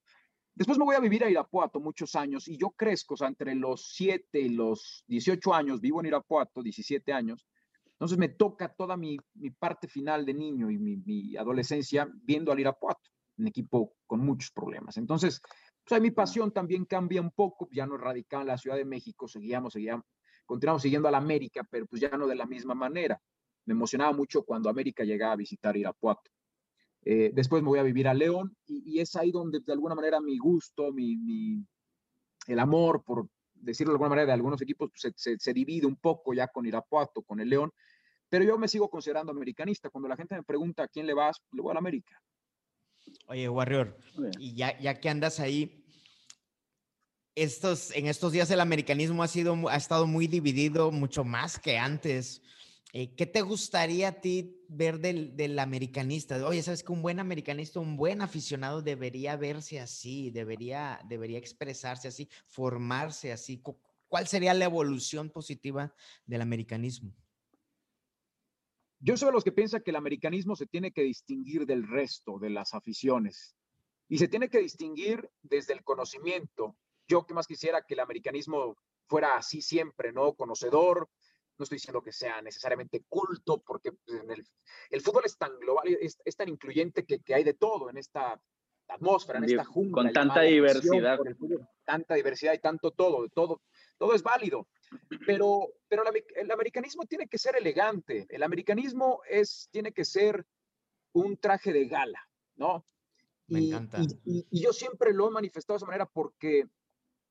Después 0.55 0.79
me 0.79 0.87
voy 0.87 0.97
a 0.97 1.01
vivir 1.01 1.23
a 1.23 1.29
Irapuato 1.29 1.81
muchos 1.81 2.15
años 2.15 2.49
y 2.49 2.57
yo 2.57 2.71
crezco, 2.71 3.13
o 3.13 3.17
sea, 3.19 3.29
entre 3.29 3.55
los 3.55 3.93
7 3.93 4.41
y 4.41 4.49
los 4.49 5.05
18 5.09 5.53
años, 5.53 5.83
vivo 5.83 6.01
en 6.01 6.07
Irapuato, 6.07 6.63
17 6.63 7.13
años, 7.13 7.47
entonces 7.95 8.19
me 8.19 8.29
toca 8.29 8.75
toda 8.75 8.97
mi, 8.97 9.19
parte 9.59 9.87
final 9.87 10.27
de 10.27 10.35
niño 10.35 10.71
y 10.71 10.79
mi, 10.79 11.37
adolescencia 11.37 12.11
viendo 12.23 12.51
al 12.51 12.61
Irapuato, 12.61 13.11
un 13.39 13.47
equipo 13.47 13.95
con 14.07 14.21
muchos 14.21 14.51
problemas. 14.51 14.97
Entonces, 14.97 15.41
pues 15.87 16.01
mi 16.01 16.11
pasión 16.11 16.53
también 16.53 16.85
cambia 16.87 17.21
un 17.21 17.31
poco, 17.31 17.69
ya 17.71 17.87
no 17.87 17.97
radicaba 17.97 18.43
en 18.43 18.49
la 18.49 18.59
Ciudad 18.59 18.77
de 18.77 18.85
México, 18.85 19.29
seguíamos, 19.29 19.75
seguíamos, 19.75 20.05
continuamos 20.45 20.83
siguiendo 20.83 21.09
a 21.09 21.13
la 21.13 21.19
América, 21.19 21.67
pero 21.71 21.87
pues 21.87 22.03
ya 22.03 22.11
no 22.11 22.27
de 22.27 22.35
la 22.35 22.47
misma 22.47 22.75
manera. 22.75 23.21
Me 23.67 23.75
emocionaba 23.75 24.13
mucho 24.13 24.43
cuando 24.43 24.69
América 24.69 25.05
llegaba 25.05 25.33
a 25.33 25.37
visitar 25.37 25.77
Irapuato. 25.77 26.31
Eh, 27.05 27.31
después 27.33 27.63
me 27.63 27.69
voy 27.69 27.79
a 27.79 27.85
vivir 27.85 28.09
a 28.09 28.15
León 28.15 28.57
y, 28.67 28.99
es 28.99 29.15
ahí 29.15 29.31
donde 29.31 29.61
de 29.61 29.73
alguna 29.73 29.95
manera 29.95 30.21
mi 30.21 30.39
gusto, 30.39 30.91
mi, 30.93 31.63
el 32.47 32.59
amor, 32.59 33.05
por 33.05 33.29
decirlo 33.65 33.93
de 33.93 33.95
alguna 33.95 34.11
manera, 34.11 34.27
de 34.27 34.33
algunos 34.33 34.61
equipos 34.63 34.91
pues, 34.91 35.15
se, 35.17 35.39
se, 35.39 35.53
divide 35.53 35.87
un 35.87 35.97
poco 35.97 36.35
ya 36.35 36.49
con 36.49 36.67
Irapuato, 36.67 37.23
con 37.23 37.41
el 37.41 37.49
León, 37.49 37.73
pero 38.29 38.45
yo 38.45 38.59
me 38.59 38.69
sigo 38.69 38.89
considerando 38.91 39.33
americanista. 39.33 39.91
Cuando 39.91 40.09
la 40.09 40.17
gente 40.17 40.35
me 40.35 40.43
pregunta 40.43 40.85
a 40.85 40.89
quién 40.89 41.07
le 41.07 41.15
vas, 41.15 41.41
le 41.53 41.63
voy 41.63 41.71
a 41.71 41.75
la 41.75 41.81
América. 41.81 42.21
Oye, 43.27 43.49
Warrior, 43.49 43.97
y 44.39 44.55
ya, 44.55 44.79
ya 44.79 44.99
que 44.99 45.09
andas 45.09 45.41
ahí, 45.41 45.85
estos, 47.35 47.91
en 47.95 48.07
estos 48.07 48.33
días 48.33 48.51
el 48.51 48.61
americanismo 48.61 49.23
ha, 49.23 49.29
sido, 49.29 49.69
ha 49.69 49.77
estado 49.77 50.07
muy 50.07 50.27
dividido, 50.27 50.91
mucho 50.91 51.25
más 51.25 51.59
que 51.59 51.79
antes. 51.79 52.43
Eh, 52.97 53.13
¿Qué 53.17 53.27
te 53.27 53.43
gustaría 53.43 54.07
a 54.07 54.21
ti 54.21 54.65
ver 54.69 55.01
del, 55.01 55.37
del, 55.37 55.59
americanista? 55.59 56.47
Oye, 56.47 56.63
¿sabes 56.63 56.85
que 56.85 56.93
un 56.93 57.03
buen 57.03 57.19
americanista, 57.19 57.81
un 57.81 57.97
buen 57.97 58.23
aficionado 58.23 58.83
debería 58.83 59.35
verse 59.35 59.81
así, 59.81 60.31
debería, 60.31 61.01
debería 61.09 61.39
expresarse 61.39 62.07
así, 62.07 62.29
formarse 62.47 63.33
así? 63.33 63.61
¿Cuál 64.07 64.29
sería 64.29 64.55
la 64.55 64.67
evolución 64.67 65.29
positiva 65.29 65.93
del 66.25 66.43
americanismo? 66.43 67.13
Yo 69.01 69.17
soy 69.17 69.27
de 69.27 69.33
los 69.33 69.43
que 69.43 69.51
piensa 69.51 69.81
que 69.81 69.91
el 69.91 69.97
americanismo 69.97 70.55
se 70.55 70.67
tiene 70.67 70.93
que 70.93 71.03
distinguir 71.03 71.67
del 71.67 71.89
resto 71.89 72.39
de 72.39 72.51
las 72.51 72.75
aficiones 72.75 73.57
y 74.09 74.19
se 74.19 74.29
tiene 74.29 74.49
que 74.49 74.61
distinguir 74.61 75.29
desde 75.43 75.73
el 75.73 75.83
conocimiento. 75.83 76.77
Yo 77.09 77.27
que 77.27 77.35
más 77.35 77.49
quisiera 77.49 77.83
que 77.83 77.95
el 77.95 78.01
americanismo 78.01 78.77
fuera 79.09 79.37
así 79.37 79.63
siempre, 79.63 80.13
¿no? 80.13 80.35
Conocedor. 80.35 81.11
No 81.59 81.63
estoy 81.63 81.77
diciendo 81.77 82.03
que 82.03 82.13
sea 82.13 82.43
necesariamente 82.43 83.05
culto, 83.09 83.63
porque 83.65 83.93
pues, 83.93 84.21
el, 84.91 85.01
fútbol 85.01 85.23
es 85.25 85.37
tan 85.37 85.59
global, 85.59 85.87
es, 86.01 86.37
tan 86.37 86.49
incluyente 86.49 87.05
que, 87.05 87.35
hay 87.35 87.45
de 87.45 87.55
todo 87.55 87.91
en 87.91 87.99
esta 87.99 88.41
atmósfera, 88.89 89.39
en 89.39 89.45
esta 89.45 89.65
jungla. 89.65 90.03
Con 90.03 90.13
tanta 90.13 90.41
diversidad. 90.43 91.19
tanta 91.85 92.15
diversidad 92.15 92.55
y 92.55 92.59
tanto 92.59 92.91
todo, 92.91 93.29
todo, 93.29 93.63
todo 93.99 94.15
es 94.15 94.23
válido. 94.23 94.69
Pero, 95.27 95.69
pero 95.89 96.05
el 96.37 96.51
americanismo 96.51 97.05
tiene 97.05 97.29
que 97.29 97.39
ser 97.39 97.57
elegante, 97.57 98.27
el 98.29 98.43
americanismo 98.43 99.21
es, 99.29 99.69
tiene 99.71 99.93
que 99.93 100.05
ser 100.05 100.47
un 101.13 101.37
traje 101.37 101.73
de 101.73 101.87
gala, 101.87 102.29
¿no? 102.57 102.85
Me 103.47 103.61
y, 103.61 103.69
encanta. 103.69 103.99
Y, 104.25 104.47
yo 104.51 104.73
siempre 104.73 105.13
lo 105.13 105.29
he 105.29 105.31
manifestado 105.31 105.75
de 105.75 105.79
esa 105.79 105.87
manera 105.87 106.07
porque 106.07 106.69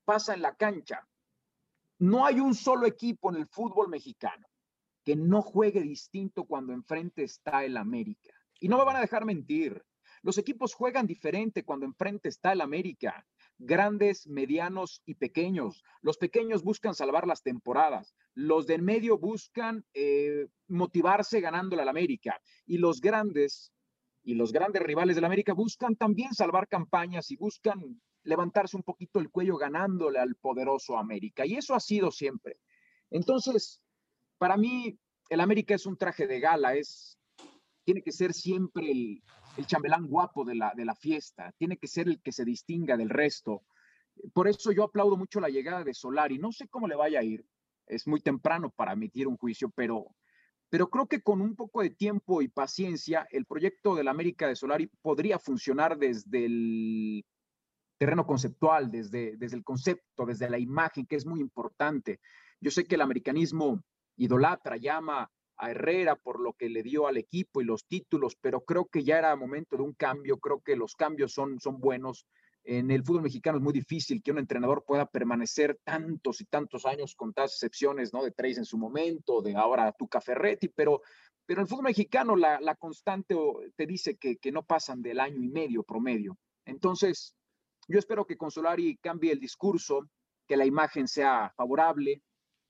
pasa 0.06 0.34
en 0.34 0.42
la 0.42 0.56
cancha. 0.56 1.08
No 2.00 2.26
hay 2.26 2.40
un 2.40 2.56
solo 2.56 2.86
equipo 2.86 3.30
en 3.30 3.38
el 3.38 3.48
fútbol 3.48 3.90
mexicano 3.90 4.48
que 5.04 5.16
no 5.16 5.42
juegue 5.42 5.82
distinto 5.82 6.46
cuando 6.46 6.74
enfrente 6.74 7.24
está 7.24 7.66
el 7.66 7.78
América. 7.78 8.34
Y 8.60 8.70
no 8.70 8.78
me 8.78 8.86
van 8.86 8.96
a 8.96 9.02
dejar 9.02 9.26
mentir. 9.26 9.84
Los 10.22 10.38
equipos 10.38 10.74
juegan 10.74 11.06
diferente 11.06 11.66
cuando 11.66 11.86
enfrente 11.86 12.30
está 12.30 12.54
el 12.54 12.62
América 12.62 13.26
grandes, 13.58 14.28
medianos 14.28 15.02
y 15.06 15.16
pequeños. 15.16 15.84
Los 16.02 16.18
pequeños 16.18 16.64
buscan 16.64 16.94
salvar 16.94 17.28
las 17.28 17.44
temporadas, 17.44 18.16
los 18.34 18.68
de 18.68 18.76
en 18.76 18.86
medio 18.86 19.18
buscan 19.18 19.86
eh, 19.94 20.48
motivarse 20.68 21.40
ganándole 21.40 21.82
al 21.82 21.90
América 21.90 22.42
y 22.66 22.78
los 22.78 23.02
grandes 23.02 23.72
y 24.26 24.36
los 24.36 24.54
grandes 24.54 24.82
rivales 24.82 25.16
del 25.16 25.26
América 25.26 25.54
buscan 25.54 25.98
también 25.98 26.34
salvar 26.34 26.70
campañas 26.70 27.30
y 27.30 27.36
buscan 27.36 28.02
levantarse 28.24 28.78
un 28.78 28.84
poquito 28.84 29.20
el 29.20 29.30
cuello 29.30 29.58
ganándole 29.58 30.20
al 30.20 30.36
poderoso 30.36 30.98
América. 30.98 31.46
Y 31.46 31.56
eso 31.56 31.76
ha 31.76 31.80
sido 31.80 32.12
siempre. 32.12 32.58
Entonces, 33.10 33.82
para 34.38 34.58
mí, 34.58 34.98
el 35.30 35.40
América 35.40 35.76
es 35.76 35.86
un 35.86 35.98
traje 35.98 36.28
de 36.28 36.40
gala, 36.40 36.76
es, 36.76 37.18
tiene 37.84 38.02
que 38.02 38.12
ser 38.12 38.34
siempre 38.34 38.92
el, 38.92 39.24
el 39.58 39.68
chambelán 39.68 40.08
guapo 40.08 40.44
de 40.44 40.56
la, 40.56 40.74
de 40.76 40.86
la 40.86 40.96
fiesta, 40.96 41.54
tiene 41.58 41.78
que 41.78 41.88
ser 41.88 42.08
el 42.08 42.22
que 42.22 42.32
se 42.32 42.46
distinga 42.46 42.98
del 42.98 43.10
resto. 43.10 43.64
Por 44.34 44.48
eso 44.48 44.72
yo 44.72 44.84
aplaudo 44.84 45.18
mucho 45.18 45.40
la 45.40 45.50
llegada 45.50 45.84
de 45.84 45.94
Solari. 45.94 46.38
No 46.38 46.52
sé 46.52 46.68
cómo 46.68 46.88
le 46.88 46.96
vaya 46.96 47.20
a 47.20 47.24
ir, 47.24 47.46
es 47.88 48.08
muy 48.08 48.22
temprano 48.22 48.70
para 48.70 48.94
emitir 48.94 49.28
un 49.28 49.38
juicio, 49.38 49.70
pero, 49.70 50.16
pero 50.70 50.90
creo 50.90 51.08
que 51.08 51.22
con 51.22 51.42
un 51.42 51.56
poco 51.56 51.82
de 51.82 51.90
tiempo 51.92 52.42
y 52.42 52.48
paciencia, 52.48 53.28
el 53.32 53.46
proyecto 53.46 53.96
de 53.96 54.04
la 54.04 54.12
América 54.12 54.48
de 54.48 54.56
Solari 54.56 54.88
podría 55.02 55.40
funcionar 55.40 55.98
desde 55.98 56.46
el 56.46 57.26
terreno 57.98 58.26
conceptual, 58.26 58.92
desde, 58.92 59.38
desde 59.38 59.58
el 59.58 59.64
concepto, 59.64 60.26
desde 60.26 60.50
la 60.50 60.60
imagen, 60.60 61.06
que 61.06 61.16
es 61.16 61.26
muy 61.26 61.40
importante. 61.40 62.20
Yo 62.60 62.72
sé 62.72 62.86
que 62.86 62.96
el 62.96 63.02
americanismo 63.02 63.84
idolatra, 64.18 64.78
llama 64.78 65.30
a 65.58 65.72
Herrera 65.72 66.16
por 66.16 66.40
lo 66.40 66.54
que 66.54 66.70
le 66.70 66.84
dio 66.84 67.08
al 67.08 67.18
equipo 67.18 67.62
y 67.62 67.66
los 67.66 67.86
títulos, 67.86 68.36
pero 68.40 68.62
creo 68.62 68.86
que 68.86 69.04
ya 69.04 69.20
era 69.20 69.36
momento 69.36 69.78
de 69.78 69.84
un 69.84 69.94
cambio, 69.94 70.40
creo 70.40 70.62
que 70.62 70.76
los 70.76 70.96
cambios 70.96 71.34
son, 71.34 71.60
son 71.60 71.80
buenos. 71.80 72.26
En 72.64 72.92
el 72.92 73.04
fútbol 73.04 73.24
mexicano 73.24 73.58
es 73.58 73.64
muy 73.64 73.74
difícil 73.74 74.24
que 74.24 74.32
un 74.32 74.40
entrenador 74.40 74.86
pueda 74.86 75.06
permanecer 75.06 75.80
tantos 75.84 76.40
y 76.42 76.46
tantos 76.46 76.86
años 76.86 77.14
con 77.16 77.34
tantas 77.34 77.54
excepciones, 77.54 78.14
¿no? 78.14 78.24
De 78.24 78.32
Trace 78.32 78.60
en 78.60 78.66
su 78.66 78.78
momento, 78.78 79.42
de 79.42 79.56
ahora 79.56 79.92
Tuca 79.92 80.22
Ferretti, 80.22 80.70
pero, 80.70 81.02
pero 81.46 81.60
en 81.60 81.64
el 81.64 81.68
fútbol 81.68 81.86
mexicano 81.86 82.36
la, 82.36 82.62
la 82.62 82.76
constante 82.76 83.36
te 83.76 83.86
dice 83.86 84.16
que, 84.16 84.38
que, 84.38 84.52
no 84.52 84.64
pasan 84.64 85.02
del 85.02 85.20
año 85.20 85.44
y 85.44 85.50
medio 85.50 85.84
promedio. 85.84 86.38
Entonces, 86.66 87.36
yo 87.88 88.00
espero 88.00 88.26
que 88.26 88.38
con 88.38 88.52
Solari 88.52 88.98
cambie 88.98 89.32
el 89.32 89.40
discurso, 89.40 90.10
que 90.48 90.58
la 90.58 90.66
imagen 90.66 91.08
sea 91.08 91.54
favorable. 91.56 92.22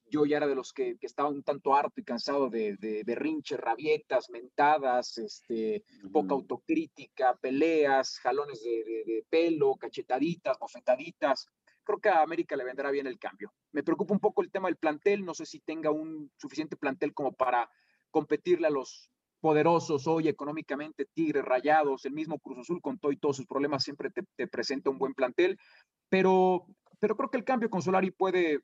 Yo 0.06 0.26
ya 0.26 0.38
era 0.38 0.48
de 0.48 0.56
los 0.56 0.74
que, 0.74 0.98
que 0.98 1.08
estaba 1.08 1.30
un 1.30 1.44
tanto 1.44 1.76
harto 1.76 2.00
y 2.00 2.04
cansado 2.04 2.50
de, 2.50 2.76
de 2.78 3.04
berrinches, 3.04 3.60
rabietas, 3.60 4.30
mentadas, 4.30 5.18
este, 5.18 5.84
poca 6.12 6.34
autocrítica, 6.34 7.36
peleas, 7.38 8.20
jalones 8.20 8.62
de, 8.64 8.84
de 9.06 9.26
pelo, 9.30 9.76
cachetaditas, 9.76 10.60
bofetaditas 10.60 11.48
creo 11.84 12.00
que 12.00 12.10
a 12.10 12.22
América 12.22 12.56
le 12.56 12.64
vendrá 12.64 12.92
bien 12.92 13.08
el 13.08 13.20
cambio. 13.20 13.54
Me 13.72 13.84
preocupa 13.84 14.14
un 14.14 14.20
poco 14.20 14.42
el 14.42 14.52
tema 14.52 14.68
del 14.68 14.78
plantel, 14.78 15.26
no 15.26 15.34
sé 15.34 15.46
si 15.46 15.60
tenga 15.60 15.92
un 15.92 16.32
suficiente 16.38 16.78
plantel 16.78 17.14
como 17.14 17.34
para 17.34 17.70
competirle 18.10 18.68
a 18.68 18.72
los 18.72 19.12
poderosos 19.44 20.08
hoy 20.08 20.30
económicamente, 20.30 21.06
Tigres, 21.14 21.44
Rayados, 21.44 22.06
el 22.06 22.14
mismo 22.14 22.40
Cruz 22.40 22.60
Azul 22.60 22.82
con 22.82 22.98
todo 22.98 23.12
y 23.12 23.18
todos 23.18 23.36
sus 23.36 23.46
problemas 23.46 23.84
siempre 23.84 24.10
te, 24.10 24.48
presenta 24.48 24.90
un 24.90 24.98
buen 24.98 25.14
plantel, 25.14 25.60
pero, 26.08 26.66
pero 26.98 27.18
creo 27.18 27.30
que 27.30 27.40
el 27.40 27.44
cambio 27.44 27.70
con 27.70 27.82
Solari 27.82 28.10
puede, 28.10 28.62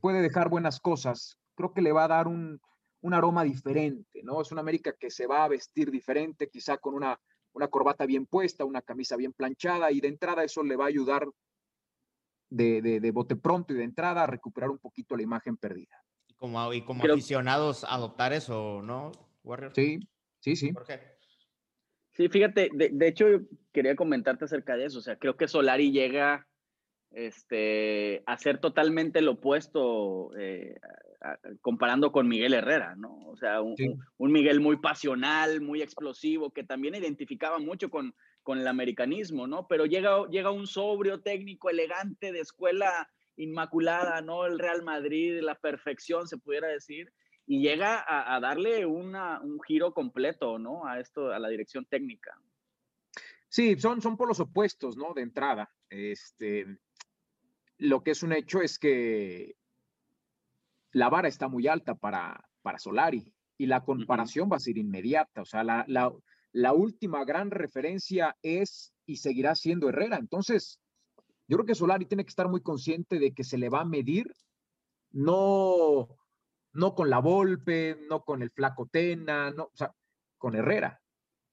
puede 0.00 0.20
dejar 0.20 0.48
buenas 0.48 0.80
cosas, 0.80 1.38
creo 1.54 1.72
que 1.72 1.80
le 1.80 1.92
va 1.92 2.06
a 2.06 2.08
dar 2.08 2.26
un, 2.26 2.60
un 3.02 3.14
aroma 3.14 3.44
diferente, 3.44 4.20
¿no? 4.24 4.40
Es 4.42 4.50
una 4.50 4.62
América 4.62 4.96
que 4.98 5.12
se 5.12 5.28
va 5.28 5.44
a 5.44 5.48
vestir 5.48 5.92
diferente, 5.92 6.48
quizá 6.48 6.78
con 6.78 6.94
una, 6.94 7.20
una 7.52 7.68
corbata 7.68 8.04
bien 8.04 8.26
puesta, 8.26 8.64
una 8.64 8.82
camisa 8.82 9.14
bien 9.14 9.32
planchada, 9.32 9.92
y 9.92 10.00
de 10.00 10.08
entrada 10.08 10.42
eso 10.42 10.64
le 10.64 10.74
va 10.74 10.86
a 10.86 10.88
ayudar 10.88 11.28
de, 12.50 12.82
de, 12.82 12.98
de 12.98 13.10
bote 13.12 13.36
pronto 13.36 13.74
y 13.74 13.76
de 13.76 13.84
entrada 13.84 14.24
a 14.24 14.26
recuperar 14.26 14.70
un 14.70 14.78
poquito 14.78 15.14
la 15.14 15.22
imagen 15.22 15.56
perdida. 15.56 16.02
Y 16.26 16.34
como, 16.34 16.72
y 16.72 16.82
como 16.82 17.04
aficionados 17.04 17.84
adoptar 17.84 18.32
eso, 18.32 18.82
¿no, 18.82 19.12
Warrior? 19.42 19.72
Sí, 19.74 20.00
sí, 20.40 20.56
sí. 20.56 20.72
¿Por 20.72 20.86
qué? 20.86 21.00
Sí, 22.12 22.28
fíjate, 22.28 22.70
de, 22.72 22.90
de, 22.92 23.08
hecho 23.08 23.26
quería 23.72 23.96
comentarte 23.96 24.44
acerca 24.44 24.76
de 24.76 24.86
eso, 24.86 24.98
o 24.98 25.02
sea, 25.02 25.16
creo 25.16 25.36
que 25.36 25.48
Solari 25.48 25.92
llega 25.92 26.46
este, 27.10 28.22
a 28.26 28.36
ser 28.36 28.58
totalmente 28.58 29.20
lo 29.20 29.32
opuesto 29.32 30.30
eh, 30.38 30.76
comparando 31.60 32.12
con 32.12 32.28
Miguel 32.28 32.54
Herrera, 32.54 32.94
¿no? 32.96 33.16
O 33.26 33.36
sea, 33.36 33.60
un, 33.60 33.74
un, 34.16 34.32
Miguel 34.32 34.60
muy 34.60 34.76
pasional, 34.76 35.60
muy 35.60 35.82
explosivo, 35.82 36.52
que 36.52 36.64
también 36.64 36.94
identificaba 36.94 37.58
mucho 37.58 37.90
con, 37.90 38.14
con 38.42 38.58
el 38.58 38.66
americanismo, 38.66 39.46
¿no? 39.46 39.66
Pero 39.66 39.86
llega, 39.86 40.26
llega 40.30 40.50
un 40.50 40.66
sobrio 40.66 41.20
técnico 41.20 41.68
elegante 41.68 42.32
de 42.32 42.40
escuela 42.40 43.10
inmaculada, 43.36 44.22
¿no? 44.22 44.46
El 44.46 44.58
Real 44.58 44.82
Madrid, 44.82 45.40
la 45.40 45.56
perfección, 45.56 46.28
se 46.28 46.38
pudiera 46.38 46.68
decir, 46.68 47.12
y 47.50 47.60
llega 47.62 48.04
a, 48.06 48.38
darle 48.38 48.86
una, 48.86 49.40
un 49.40 49.60
giro 49.60 49.92
completo, 49.92 50.56
¿no? 50.60 50.86
A 50.86 51.00
esto, 51.00 51.32
a 51.32 51.38
la 51.40 51.48
dirección 51.48 51.84
técnica. 51.84 52.40
Sí, 53.48 53.74
son, 53.74 54.00
son 54.00 54.16
por 54.16 54.28
los 54.28 54.38
opuestos, 54.38 54.96
¿no? 54.96 55.14
De 55.14 55.22
entrada. 55.22 55.68
Este, 55.88 56.78
lo 57.78 58.04
que 58.04 58.12
es 58.12 58.22
un 58.22 58.34
hecho 58.34 58.60
es 58.60 58.78
que 58.78 59.56
la 60.92 61.08
vara 61.08 61.26
está 61.26 61.48
muy 61.48 61.66
alta 61.66 61.96
para, 61.96 62.48
para 62.62 62.78
Solari 62.78 63.34
y 63.58 63.66
la 63.66 63.82
comparación 63.82 64.48
va 64.48 64.54
a 64.54 64.60
ser 64.60 64.78
inmediata. 64.78 65.42
O 65.42 65.44
sea, 65.44 65.64
la, 65.64 65.84
la, 65.88 66.12
la 66.52 66.72
última 66.72 67.24
gran 67.24 67.50
referencia 67.50 68.36
es 68.42 68.94
y 69.06 69.16
seguirá 69.16 69.56
siendo 69.56 69.88
Herrera. 69.88 70.18
Entonces, 70.18 70.78
yo 71.48 71.56
creo 71.56 71.66
que 71.66 71.74
Solari 71.74 72.06
tiene 72.06 72.24
que 72.24 72.30
estar 72.30 72.48
muy 72.48 72.62
consciente 72.62 73.18
de 73.18 73.34
que 73.34 73.42
se 73.42 73.58
le 73.58 73.70
va 73.70 73.80
a 73.80 73.84
medir, 73.84 74.32
no, 75.10 76.19
no 76.72 76.94
con 76.94 77.10
la 77.10 77.18
Volpe, 77.18 77.98
no 78.08 78.24
con 78.24 78.42
el 78.42 78.50
Flaco 78.50 78.86
Tena, 78.86 79.50
no, 79.50 79.64
o 79.64 79.76
sea, 79.76 79.94
con 80.38 80.54
Herrera, 80.54 81.00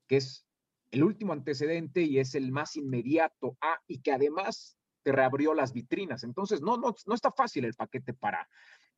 que 0.08 0.18
es 0.18 0.46
el 0.92 1.04
último 1.04 1.34
antecedente 1.34 2.02
y 2.02 2.20
es 2.20 2.36
el 2.36 2.52
más 2.52 2.76
inmediato 2.76 3.58
a, 3.62 3.80
y 3.88 4.02
que 4.02 4.12
además 4.12 4.78
te 5.04 5.12
reabrió 5.12 5.54
las 5.54 5.74
vitrinas. 5.74 6.24
Entonces, 6.24 6.62
no, 6.62 6.78
no, 6.78 6.96
no 7.06 7.14
está 7.14 7.32
fácil 7.32 7.66
el 7.66 7.74
paquete 7.74 8.14
para, 8.14 8.48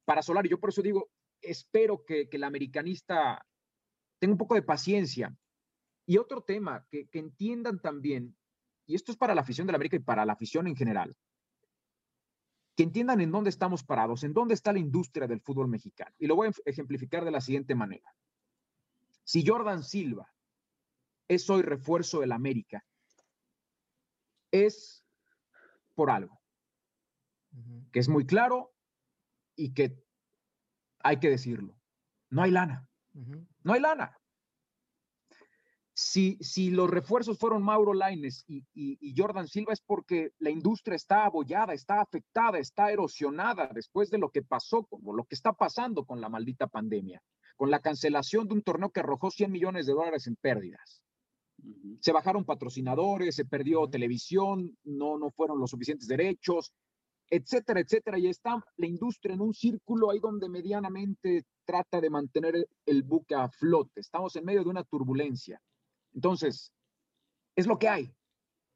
para 0.06 0.22
Solari. 0.22 0.50
Yo 0.50 0.60
por 0.60 0.70
eso 0.70 0.82
digo, 0.82 1.10
espero 1.42 2.04
que, 2.06 2.30
que 2.30 2.38
el 2.38 2.44
americanista 2.44 3.46
tenga 4.20 4.34
un 4.34 4.38
poco 4.38 4.56
de 4.56 4.62
paciencia 4.62 5.36
y 6.10 6.18
otro 6.18 6.42
tema, 6.42 6.88
que, 6.90 7.08
entiendan 7.14 7.80
también, 7.80 8.36
y 8.88 8.96
esto 8.96 9.12
es 9.12 9.18
para 9.20 9.36
la 9.36 9.42
afición 9.42 9.68
de 9.68 9.74
la 9.74 9.76
América 9.76 9.96
y 9.96 10.00
para 10.00 10.26
la 10.26 10.34
afición 10.34 10.66
en 10.66 10.76
general, 10.76 11.16
que 12.80 12.84
entiendan 12.84 13.20
en 13.20 13.30
dónde 13.30 13.50
estamos 13.50 13.84
parados, 13.84 14.24
en 14.24 14.34
dónde 14.34 14.54
está 14.54 14.72
la 14.72 14.80
industria 14.80 15.28
del 15.28 15.42
fútbol 15.42 15.68
mexicano. 15.68 16.16
Y 16.18 16.28
lo 16.28 16.38
voy 16.38 16.48
a 16.48 16.52
ejemplificar 16.64 17.26
de 17.26 17.32
la 17.32 17.42
siguiente 17.42 17.76
manera. 17.76 18.16
Si 19.26 19.46
Jordan 19.46 19.84
Silva 19.84 20.34
es 21.28 21.50
hoy 21.50 21.62
refuerzo 21.62 22.22
del 22.22 22.32
América, 22.32 22.86
es 24.50 25.04
por 25.94 26.10
algo, 26.10 26.40
que 27.92 28.00
es 28.00 28.08
muy 28.08 28.26
claro 28.26 28.74
y 29.58 29.74
que 29.74 30.02
hay 31.00 31.20
que 31.20 31.30
decirlo. 31.30 31.78
No 32.30 32.44
hay 32.44 32.52
lana. 32.52 32.88
No 33.62 33.74
hay 33.74 33.82
lana 33.82 34.19
si, 36.02 36.38
si 36.40 36.70
los 36.70 36.90
refuerzos 36.90 37.38
fueron 37.38 37.62
Mauro 37.62 37.94
Laines 37.94 38.46
y, 38.48 38.64
y, 38.74 39.14
Jordan 39.18 39.50
Silva 39.50 39.74
es 39.74 39.82
porque 39.82 40.32
la 40.40 40.50
industria 40.50 40.96
está 40.96 41.26
abollada, 41.26 41.74
está 41.74 42.00
afectada, 42.00 42.58
está 42.58 42.90
erosionada 42.90 43.70
después 43.74 44.10
de 44.10 44.18
lo 44.18 44.30
que 44.30 44.42
pasó, 44.42 44.86
como 44.86 45.14
lo 45.14 45.26
que 45.26 45.36
está 45.36 45.52
pasando 45.52 46.06
con 46.06 46.22
la 46.22 46.30
maldita 46.30 46.68
pandemia, 46.68 47.22
con 47.58 47.70
la 47.70 47.82
cancelación 47.82 48.48
de 48.48 48.54
un 48.54 48.62
torneo 48.62 48.92
que 48.92 49.02
arrojó 49.02 49.30
100 49.30 49.52
millones 49.52 49.88
de 49.88 49.94
dólares 49.94 50.26
en 50.28 50.38
pérdidas. 50.38 51.04
Se 52.00 52.14
bajaron 52.14 52.46
patrocinadores, 52.46 53.36
se 53.36 53.44
perdió 53.44 53.90
televisión, 53.90 54.78
no, 54.86 55.18
no 55.18 55.32
fueron 55.32 55.60
los 55.60 55.70
suficientes 55.70 56.08
derechos, 56.08 56.72
etcétera, 57.30 57.82
etcétera. 57.82 58.18
Y 58.18 58.28
está 58.28 58.64
la 58.78 58.88
industria 58.88 59.34
en 59.36 59.42
un 59.42 59.54
círculo 59.54 60.12
ahí 60.12 60.20
donde 60.20 60.48
medianamente 60.48 61.44
trata 61.66 62.00
de 62.00 62.10
mantener 62.10 62.70
el 62.86 63.04
buque 63.04 63.36
a 63.36 63.50
flote. 63.50 64.00
Estamos 64.00 64.38
en 64.38 64.46
medio 64.46 64.64
de 64.64 64.70
una 64.70 64.86
turbulencia. 64.86 65.60
Entonces, 66.14 66.72
es 67.56 67.68
lo 67.68 67.78
que 67.78 67.88
hay. 67.88 68.14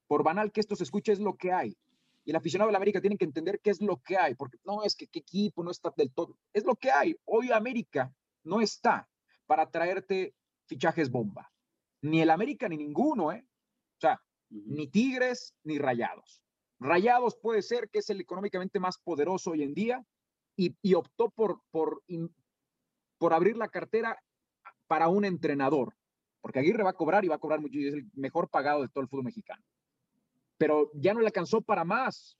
Por 0.07 0.23
banal 0.23 0.51
que 0.51 0.59
esto 0.59 0.75
se 0.75 0.83
escuche, 0.83 1.11
es 1.11 1.19
lo 1.19 1.35
que 1.35 1.51
hay. 1.51 1.77
Y 2.25 2.31
el 2.31 2.35
aficionado 2.35 2.67
de 2.69 2.73
la 2.73 2.77
América 2.77 3.01
tiene 3.01 3.17
que 3.17 3.25
entender 3.25 3.59
qué 3.61 3.69
es 3.69 3.81
lo 3.81 3.97
que 3.97 4.17
hay, 4.17 4.35
porque 4.35 4.57
no 4.63 4.83
es 4.83 4.95
que 4.95 5.07
qué 5.07 5.19
equipo 5.19 5.63
no 5.63 5.71
está 5.71 5.93
del 5.95 6.13
todo. 6.13 6.37
Es 6.53 6.63
lo 6.65 6.75
que 6.75 6.91
hay. 6.91 7.15
Hoy 7.25 7.51
América 7.51 8.13
no 8.43 8.61
está 8.61 9.09
para 9.45 9.69
traerte 9.69 10.35
fichajes 10.65 11.09
bomba. 11.09 11.51
Ni 12.01 12.21
el 12.21 12.29
América 12.29 12.67
ni 12.69 12.77
ninguno, 12.77 13.31
¿eh? 13.31 13.45
O 13.97 13.99
sea, 13.99 14.21
ni 14.49 14.87
Tigres 14.87 15.53
ni 15.63 15.77
Rayados. 15.77 16.41
Rayados 16.79 17.35
puede 17.35 17.61
ser 17.61 17.89
que 17.89 17.99
es 17.99 18.09
el 18.09 18.21
económicamente 18.21 18.79
más 18.79 18.97
poderoso 18.97 19.51
hoy 19.51 19.63
en 19.63 19.73
día 19.73 20.05
y, 20.55 20.75
y 20.81 20.93
optó 20.93 21.29
por, 21.29 21.61
por, 21.71 22.03
por 23.17 23.33
abrir 23.33 23.57
la 23.57 23.69
cartera 23.69 24.21
para 24.87 25.07
un 25.07 25.25
entrenador 25.25 25.95
porque 26.43 26.59
Aguirre 26.59 26.83
va 26.83 26.89
a 26.89 26.93
cobrar 26.93 27.23
y 27.23 27.29
va 27.29 27.35
a 27.35 27.39
cobrar 27.39 27.61
mucho 27.61 27.79
y 27.79 27.87
es 27.87 27.93
el 27.93 28.05
mejor 28.15 28.49
pagado 28.49 28.81
de 28.81 28.89
todo 28.89 29.01
el 29.01 29.07
fútbol 29.07 29.23
mexicano. 29.23 29.63
Pero 30.57 30.91
ya 30.93 31.13
no 31.13 31.21
le 31.21 31.27
alcanzó 31.27 31.61
para 31.61 31.85
más. 31.85 32.37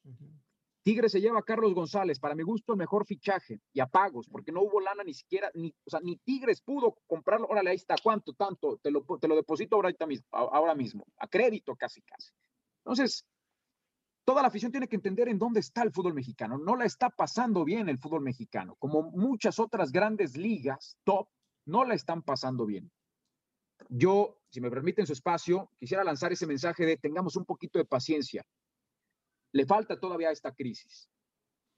Tigre 0.84 1.08
se 1.08 1.22
lleva 1.22 1.40
a 1.40 1.44
Carlos 1.44 1.74
González, 1.74 2.20
para 2.20 2.36
mi 2.36 2.44
gusto 2.44 2.74
el 2.74 2.80
mejor 2.80 3.06
fichaje 3.06 3.62
y 3.72 3.80
a 3.80 3.88
pagos, 3.88 4.28
porque 4.28 4.52
no 4.52 4.62
hubo 4.62 4.82
lana 4.82 5.06
ni 5.06 5.14
siquiera, 5.14 5.50
ni, 5.54 5.74
o 5.86 5.90
sea, 5.90 6.02
ni 6.02 6.18
Tigres 6.18 6.60
pudo 6.60 6.98
comprarlo. 7.08 7.48
Órale, 7.48 7.70
ahí 7.70 7.78
está, 7.78 7.96
¿cuánto? 8.04 8.34
Tanto, 8.34 8.78
te 8.84 8.92
lo, 8.92 9.06
te 9.22 9.30
lo 9.30 9.38
deposito 9.38 9.78
ahorita 9.78 10.06
mismo, 10.06 10.28
ahora 10.32 10.76
mismo, 10.76 11.06
a 11.20 11.28
crédito 11.30 11.74
casi, 11.78 12.02
casi. 12.02 12.34
Entonces, 12.84 13.26
toda 14.26 14.42
la 14.42 14.50
afición 14.50 14.74
tiene 14.74 14.90
que 14.90 14.98
entender 14.98 15.30
en 15.30 15.40
dónde 15.40 15.62
está 15.62 15.82
el 15.82 15.94
fútbol 15.94 16.14
mexicano. 16.14 16.58
No 16.58 16.76
la 16.76 16.84
está 16.84 17.10
pasando 17.10 17.64
bien 17.64 17.88
el 17.88 18.00
fútbol 18.00 18.20
mexicano, 18.20 18.76
como 18.80 19.04
muchas 19.12 19.60
otras 19.60 19.94
grandes 19.94 20.36
ligas 20.36 20.98
top, 21.06 21.30
no 21.66 21.86
la 21.86 21.94
están 21.94 22.22
pasando 22.22 22.66
bien. 22.66 22.92
Yo, 23.90 24.40
si 24.50 24.62
me 24.62 24.70
permiten 24.70 25.06
su 25.06 25.14
espacio, 25.14 25.72
quisiera 25.80 26.04
lanzar 26.04 26.32
ese 26.32 26.48
mensaje 26.48 26.86
de 26.86 26.98
tengamos 26.98 27.36
un 27.36 27.46
poquito 27.46 27.80
de 27.80 27.86
paciencia. 27.86 28.46
Le 29.52 29.66
falta 29.66 30.00
todavía 30.00 30.32
esta 30.32 30.54
crisis, 30.54 31.10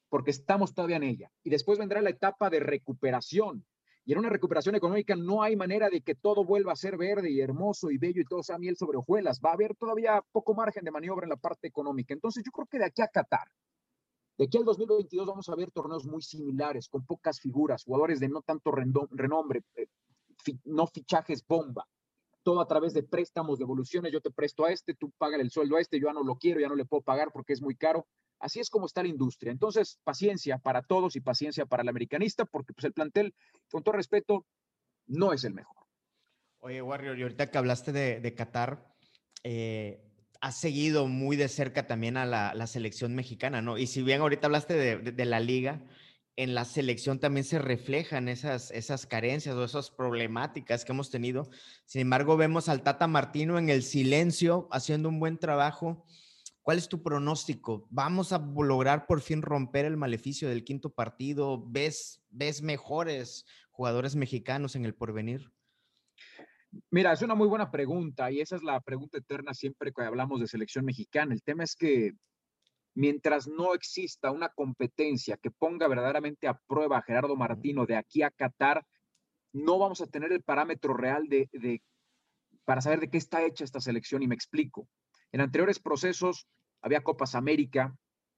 porque 0.10 0.32
estamos 0.32 0.74
todavía 0.74 0.98
en 0.98 1.04
ella. 1.04 1.32
Y 1.44 1.50
después 1.50 1.78
vendrá 1.78 2.02
la 2.02 2.10
etapa 2.10 2.50
de 2.50 2.60
recuperación. 2.60 3.66
Y 4.06 4.14
en 4.14 4.20
una 4.20 4.30
recuperación 4.30 4.76
económica 4.76 5.16
no 5.16 5.42
hay 5.42 5.56
manera 5.56 5.90
de 5.90 6.02
que 6.02 6.16
todo 6.16 6.46
vuelva 6.46 6.72
a 6.72 6.76
ser 6.76 6.96
verde 6.96 7.32
y 7.32 7.42
hermoso 7.42 7.90
y 7.90 7.98
bello 7.98 8.22
y 8.22 8.26
todo 8.26 8.44
sea 8.44 8.60
miel 8.60 8.78
sobre 8.78 9.00
hojuelas. 9.00 9.42
Va 9.44 9.50
a 9.50 9.54
haber 9.54 9.76
todavía 9.76 10.24
poco 10.32 10.54
margen 10.54 10.86
de 10.86 10.92
maniobra 10.92 11.26
en 11.26 11.32
la 11.32 11.38
parte 11.38 11.68
económica. 11.68 12.14
Entonces 12.14 12.44
yo 12.46 12.52
creo 12.52 12.68
que 12.68 12.78
de 12.78 12.86
aquí 12.86 13.02
a 13.02 13.08
Qatar, 13.08 13.50
de 14.38 14.46
aquí 14.46 14.58
al 14.58 14.66
2022 14.66 15.26
vamos 15.26 15.50
a 15.50 15.56
ver 15.56 15.72
torneos 15.72 16.06
muy 16.06 16.22
similares, 16.22 16.88
con 16.88 17.04
pocas 17.06 17.40
figuras, 17.40 17.84
jugadores 17.84 18.20
de 18.20 18.30
no 18.30 18.42
tanto 18.42 18.72
renombre, 18.72 19.64
eh, 19.76 19.88
no 20.66 20.86
fichajes 20.86 21.46
bomba 21.48 21.88
todo 22.46 22.62
a 22.62 22.68
través 22.68 22.94
de 22.94 23.02
préstamos, 23.02 23.58
devoluciones, 23.58 24.14
yo 24.14 24.22
te 24.22 24.30
presto 24.30 24.66
a 24.66 24.72
este, 24.72 24.94
tú 24.94 25.12
pagas 25.18 25.42
el 25.42 25.50
sueldo 25.50 25.78
a 25.78 25.82
este, 25.82 26.00
yo 26.00 26.08
ya 26.08 26.14
no 26.14 26.24
lo 26.24 26.36
quiero, 26.36 26.60
ya 26.60 26.68
no 26.68 26.76
le 26.76 26.86
puedo 26.86 27.02
pagar 27.02 27.32
porque 27.34 27.54
es 27.54 27.62
muy 27.62 27.76
caro. 27.76 28.08
Así 28.40 28.60
es 28.60 28.70
como 28.70 28.86
está 28.86 29.02
la 29.02 29.10
industria. 29.10 29.52
Entonces, 29.52 30.00
paciencia 30.04 30.60
para 30.60 30.84
todos 30.84 31.16
y 31.16 31.22
paciencia 31.22 31.66
para 31.66 31.82
el 31.82 31.90
americanista, 31.90 32.46
porque 32.46 32.74
pues, 32.74 32.86
el 32.86 32.94
plantel, 32.94 33.34
con 33.72 33.82
todo 33.82 33.96
respeto, 33.96 34.46
no 35.08 35.34
es 35.34 35.44
el 35.44 35.56
mejor. 35.56 35.88
Oye, 36.60 36.84
Warrior, 36.84 37.18
y 37.18 37.24
ahorita 37.24 37.50
que 37.50 37.58
hablaste 37.58 37.92
de, 37.92 38.36
Qatar, 38.36 38.94
eh, 39.44 40.06
has 40.40 40.60
seguido 40.60 41.08
muy 41.08 41.38
de 41.38 41.48
cerca 41.48 41.88
también 41.88 42.16
a 42.16 42.26
la, 42.28 42.68
selección 42.68 43.16
mexicana, 43.16 43.64
¿no? 43.64 43.80
Y 43.80 43.88
si 43.88 44.04
bien 44.04 44.22
ahorita 44.22 44.46
hablaste 44.46 44.76
de, 44.76 45.26
la 45.26 45.40
liga, 45.40 45.82
en 46.38 46.54
la 46.54 46.66
selección 46.66 47.20
también 47.20 47.46
se 47.46 47.60
reflejan 47.60 48.28
esas, 48.28 48.72
esas 48.72 49.06
carencias 49.06 49.56
o 49.56 49.64
esas 49.64 49.90
problemáticas 49.90 50.84
que 50.84 50.92
hemos 50.92 51.10
tenido. 51.10 51.50
Sin 51.86 52.02
embargo, 52.02 52.36
vemos 52.36 52.68
al 52.68 52.84
Tata 52.84 53.08
Martino 53.08 53.58
en 53.58 53.70
el 53.70 53.84
silencio 53.84 54.68
haciendo 54.72 55.10
un 55.10 55.20
buen 55.20 55.38
trabajo. 55.38 56.06
¿Cuál 56.62 56.78
es 56.78 56.90
tu 56.90 57.02
pronóstico? 57.04 57.88
¿Vamos 57.90 58.34
a 58.34 58.40
lograr 58.40 59.06
por 59.06 59.22
fin 59.22 59.42
romper 59.42 59.86
el 59.86 59.98
maleficio 59.98 60.50
del 60.50 60.64
quinto 60.64 60.90
partido? 60.90 61.64
¿Ves, 61.68 62.22
ves 62.30 62.62
mejores 62.62 63.46
jugadores 63.72 64.16
mexicanos 64.16 64.76
en 64.76 64.84
el 64.84 64.96
porvenir? 64.96 65.52
Mira, 66.92 67.14
es 67.14 67.22
una 67.22 67.36
muy 67.36 67.48
buena 67.48 67.72
pregunta 67.72 68.30
y 68.32 68.42
esa 68.42 68.58
es 68.58 68.64
la 68.64 68.82
pregunta 68.82 69.18
eterna 69.18 69.54
siempre 69.54 69.94
que 69.94 70.04
hablamos 70.04 70.42
de 70.42 70.48
selección 70.48 70.84
mexicana. 70.84 71.34
El 71.34 71.44
tema 71.44 71.64
es 71.64 71.76
que 71.76 72.14
mientras 72.96 73.48
no 73.48 73.74
exista 73.74 74.32
una 74.32 74.50
competencia 74.50 75.38
que 75.38 75.52
ponga 75.52 75.88
verdaderamente 75.88 76.48
a 76.48 76.60
prueba 76.68 76.98
a 76.98 77.02
Gerardo 77.04 77.36
Martino 77.36 77.86
de 77.86 77.98
aquí 77.98 78.24
a 78.24 78.32
Qatar, 78.32 78.86
no 79.54 79.78
vamos 79.78 80.02
a 80.02 80.08
tener 80.08 80.32
el 80.32 80.42
parámetro 80.42 80.94
real 80.94 81.28
de, 81.28 81.50
de, 81.52 81.82
para 82.64 82.82
saber 82.82 83.02
de 83.02 83.10
qué 83.10 83.18
está 83.18 83.44
hecha 83.44 83.64
esta 83.64 83.82
selección 83.82 84.24
y 84.24 84.28
me 84.28 84.36
explico. 84.36 84.88
En 85.32 85.42
anteriores 85.42 85.80
procesos 85.80 86.48
había 86.82 87.04
Copas 87.04 87.36
América 87.36 87.96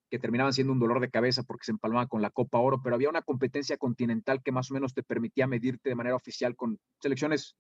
que 0.10 0.20
terminaban 0.20 0.54
siendo 0.54 0.74
un 0.74 0.80
dolor 0.80 1.00
de 1.00 1.10
cabeza 1.10 1.44
porque 1.44 1.66
se 1.66 1.72
empalmaba 1.72 2.08
con 2.08 2.22
la 2.22 2.30
Copa 2.30 2.60
Oro, 2.60 2.82
pero 2.82 2.96
había 2.96 3.10
una 3.10 3.22
competencia 3.22 3.78
continental 3.78 4.42
que 4.42 4.52
más 4.52 4.72
o 4.72 4.74
menos 4.74 4.94
te 4.94 5.04
permitía 5.04 5.48
medirte 5.48 5.90
de 5.90 5.96
manera 5.96 6.16
oficial 6.16 6.56
con 6.56 6.80
selecciones 7.02 7.56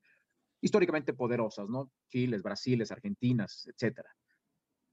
históricamente 0.61 1.13
poderosas, 1.13 1.67
¿no? 1.69 1.91
Chiles, 2.09 2.41
Brasiles, 2.41 2.91
Argentinas, 2.91 3.67
etcétera. 3.67 4.09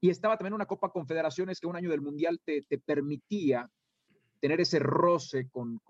Y 0.05 0.11
estaba 0.11 0.37
también 0.37 0.53
una 0.53 0.67
Copa 0.67 0.91
Confederaciones 0.91 1.59
que 1.59 1.65
un 1.65 1.75
año 1.75 1.89
del 1.89 1.99
Mundial 1.99 2.39
te, 2.45 2.61
permitía 2.77 3.67
tener 4.39 4.61
ese 4.61 4.77
roce 4.77 5.49
con, 5.49 5.81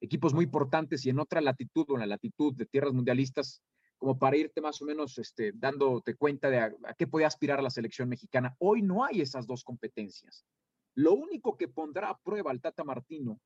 equipos 0.00 0.32
muy 0.32 0.46
importantes 0.46 1.04
y 1.04 1.10
en 1.10 1.20
otra 1.20 1.42
latitud 1.42 1.84
o 1.90 1.96
en 1.96 2.00
la 2.00 2.06
latitud 2.06 2.54
de 2.54 2.64
tierras 2.64 2.94
mundialistas, 2.94 3.62
como 3.98 4.18
para 4.18 4.38
irte 4.38 4.62
más 4.62 4.80
o 4.80 4.86
menos 4.86 5.18
este, 5.18 5.52
dándote 5.54 6.14
cuenta 6.14 6.48
de 6.48 6.60
a, 6.60 6.74
qué 6.96 7.06
podía 7.06 7.26
aspirar 7.26 7.62
la 7.62 7.68
selección 7.68 8.08
mexicana. 8.08 8.56
Hoy 8.58 8.80
no 8.80 9.04
hay 9.04 9.20
esas 9.20 9.46
dos 9.46 9.64
competencias. 9.64 10.46
Lo 10.94 11.12
único 11.12 11.58
que 11.58 11.68
pondrá 11.68 12.08
a 12.08 12.18
prueba 12.18 12.50
al 12.50 12.62
Tata 12.62 12.84
Martino 12.84 13.38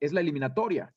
es 0.00 0.14
la 0.14 0.22
eliminatoria 0.22 0.94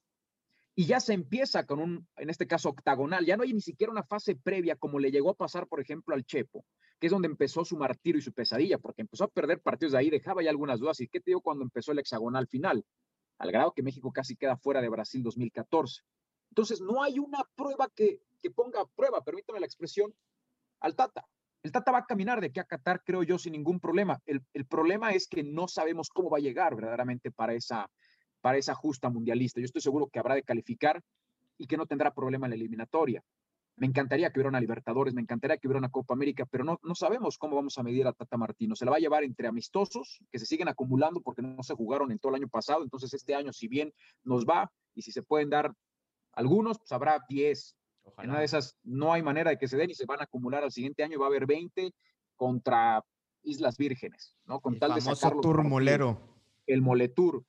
y 0.79 0.85
ya 0.85 0.99
se 0.99 1.13
empieza 1.13 1.65
con 1.65 1.79
un, 1.79 2.07
en 2.17 2.29
este 2.29 2.45
caso, 2.45 2.69
octagonal. 2.69 3.25
Ya 3.25 3.35
no 3.35 3.41
hay 3.41 3.51
ni 3.51 3.61
siquiera 3.61 3.91
una 3.91 4.03
fase 4.03 4.35
previa 4.35 4.75
como 4.75 4.99
le 4.99 5.09
llegó 5.09 5.31
a 5.31 5.33
pasar, 5.33 5.67
por 5.67 5.81
ejemplo, 5.81 6.13
al 6.13 6.23
Chepo, 6.23 6.65
que 6.99 7.07
es 7.07 7.11
donde 7.11 7.27
empezó 7.27 7.65
su 7.65 7.77
martirio 7.77 8.19
y 8.19 8.21
su 8.21 8.31
pesadilla, 8.31 8.77
porque 8.77 9.01
empezó 9.01 9.23
a 9.23 9.27
perder 9.27 9.59
partidos 9.59 9.93
de 9.93 9.97
ahí, 9.97 10.11
dejaba 10.11 10.43
ya 10.43 10.51
algunas 10.51 10.79
dudas. 10.79 10.99
¿Y 10.99 11.07
qué 11.07 11.19
te 11.19 11.31
digo 11.31 11.41
cuando 11.41 11.63
empezó 11.63 11.93
el 11.93 11.99
hexagonal 11.99 12.45
final? 12.45 12.85
Al 13.39 13.51
grado 13.51 13.73
que 13.73 13.81
México 13.81 14.11
casi 14.13 14.35
queda 14.35 14.55
fuera 14.55 14.79
de 14.79 14.89
Brasil 14.89 15.23
2014. 15.23 16.03
Entonces, 16.51 16.79
no 16.79 17.01
hay 17.01 17.17
una 17.17 17.43
prueba 17.55 17.89
que, 17.95 18.21
que 18.39 18.51
ponga 18.51 18.81
a 18.81 18.85
prueba, 18.85 19.23
permítame 19.23 19.59
la 19.59 19.65
expresión, 19.65 20.13
al 20.81 20.95
Tata. 20.95 21.27
El 21.63 21.71
Tata 21.71 21.91
va 21.91 21.97
a 21.99 22.05
caminar 22.05 22.39
de 22.39 22.47
aquí 22.47 22.59
a 22.59 22.65
Qatar, 22.65 23.01
creo 23.03 23.23
yo, 23.23 23.39
sin 23.39 23.53
ningún 23.53 23.79
problema. 23.79 24.21
El, 24.27 24.43
el 24.53 24.67
problema 24.67 25.09
es 25.09 25.27
que 25.27 25.41
no 25.41 25.67
sabemos 25.67 26.09
cómo 26.09 26.29
va 26.29 26.37
a 26.37 26.41
llegar 26.41 26.75
verdaderamente 26.75 27.31
para 27.31 27.55
esa, 27.55 27.89
para 28.47 28.59
esa 28.59 28.73
justa 28.73 29.09
mundialista. 29.09 29.59
Yo 29.59 29.65
estoy 29.65 29.81
seguro 29.81 30.07
que 30.07 30.19
habrá 30.19 30.33
de 30.33 30.41
calificar 30.41 31.03
y 31.57 31.67
que 31.67 31.75
no 31.75 31.85
tendrá 31.85 32.13
problema 32.13 32.45
en 32.45 32.51
la 32.51 32.55
eliminatoria. 32.55 33.21
Me 33.75 33.87
encantaría 33.87 34.29
que 34.29 34.39
hubiera 34.39 34.47
una 34.47 34.61
Libertadores, 34.61 35.13
me 35.13 35.19
encantaría 35.19 35.57
que 35.57 35.67
hubiera 35.67 35.79
una 35.79 35.89
Copa 35.89 36.13
América, 36.13 36.45
pero 36.49 36.63
no, 36.63 36.79
no 36.81 36.95
sabemos 36.95 37.37
cómo 37.37 37.57
vamos 37.57 37.77
a 37.77 37.83
medir 37.83 38.07
a 38.07 38.13
Tata 38.13 38.37
Martino. 38.37 38.73
Se 38.73 38.85
la 38.85 38.91
va 38.91 38.97
a 38.97 39.01
llevar 39.01 39.25
entre 39.25 39.49
amistosos, 39.49 40.23
que 40.31 40.39
se 40.39 40.45
siguen 40.45 40.69
acumulando 40.69 41.19
porque 41.19 41.41
no 41.41 41.61
se 41.61 41.73
jugaron 41.73 42.09
en 42.09 42.19
todo 42.19 42.29
el 42.29 42.35
año 42.37 42.47
pasado. 42.47 42.83
Entonces, 42.83 43.13
este 43.13 43.35
año, 43.35 43.51
si 43.51 43.67
bien 43.67 43.93
nos 44.23 44.45
va 44.45 44.71
y 44.95 45.01
si 45.01 45.11
se 45.11 45.23
pueden 45.23 45.49
dar 45.49 45.73
algunos, 46.31 46.79
pues 46.79 46.93
habrá 46.93 47.19
10. 47.27 47.75
En 48.19 48.29
una 48.29 48.39
de 48.39 48.45
esas 48.45 48.77
no 48.81 49.11
hay 49.11 49.23
manera 49.23 49.49
de 49.49 49.57
que 49.57 49.67
se 49.67 49.75
den 49.75 49.89
y 49.89 49.93
se 49.93 50.05
van 50.05 50.21
a 50.21 50.23
acumular 50.23 50.63
al 50.63 50.71
siguiente 50.71 51.03
año. 51.03 51.19
Va 51.19 51.25
a 51.25 51.27
haber 51.27 51.45
20 51.45 51.93
contra 52.37 53.03
Islas 53.43 53.75
Vírgenes, 53.75 54.37
¿no? 54.45 54.61
Con 54.61 54.79
tal 54.79 54.93
de 54.93 55.01
sacarlo. 55.01 55.41
Tour 55.41 55.65
molero. 55.65 56.17
El 56.65 56.81
Moletur. 56.81 57.43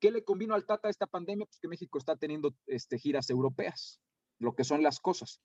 ¿Qué 0.00 0.10
le 0.10 0.24
convino 0.24 0.54
al 0.54 0.64
Tata 0.64 0.88
esta 0.88 1.06
pandemia? 1.06 1.46
Pues 1.46 1.58
que 1.58 1.68
México 1.68 1.98
está 1.98 2.16
teniendo 2.16 2.54
este, 2.66 2.98
giras 2.98 3.30
europeas, 3.30 4.00
lo 4.38 4.54
que 4.54 4.64
son 4.64 4.82
las 4.82 5.00
cosas. 5.00 5.40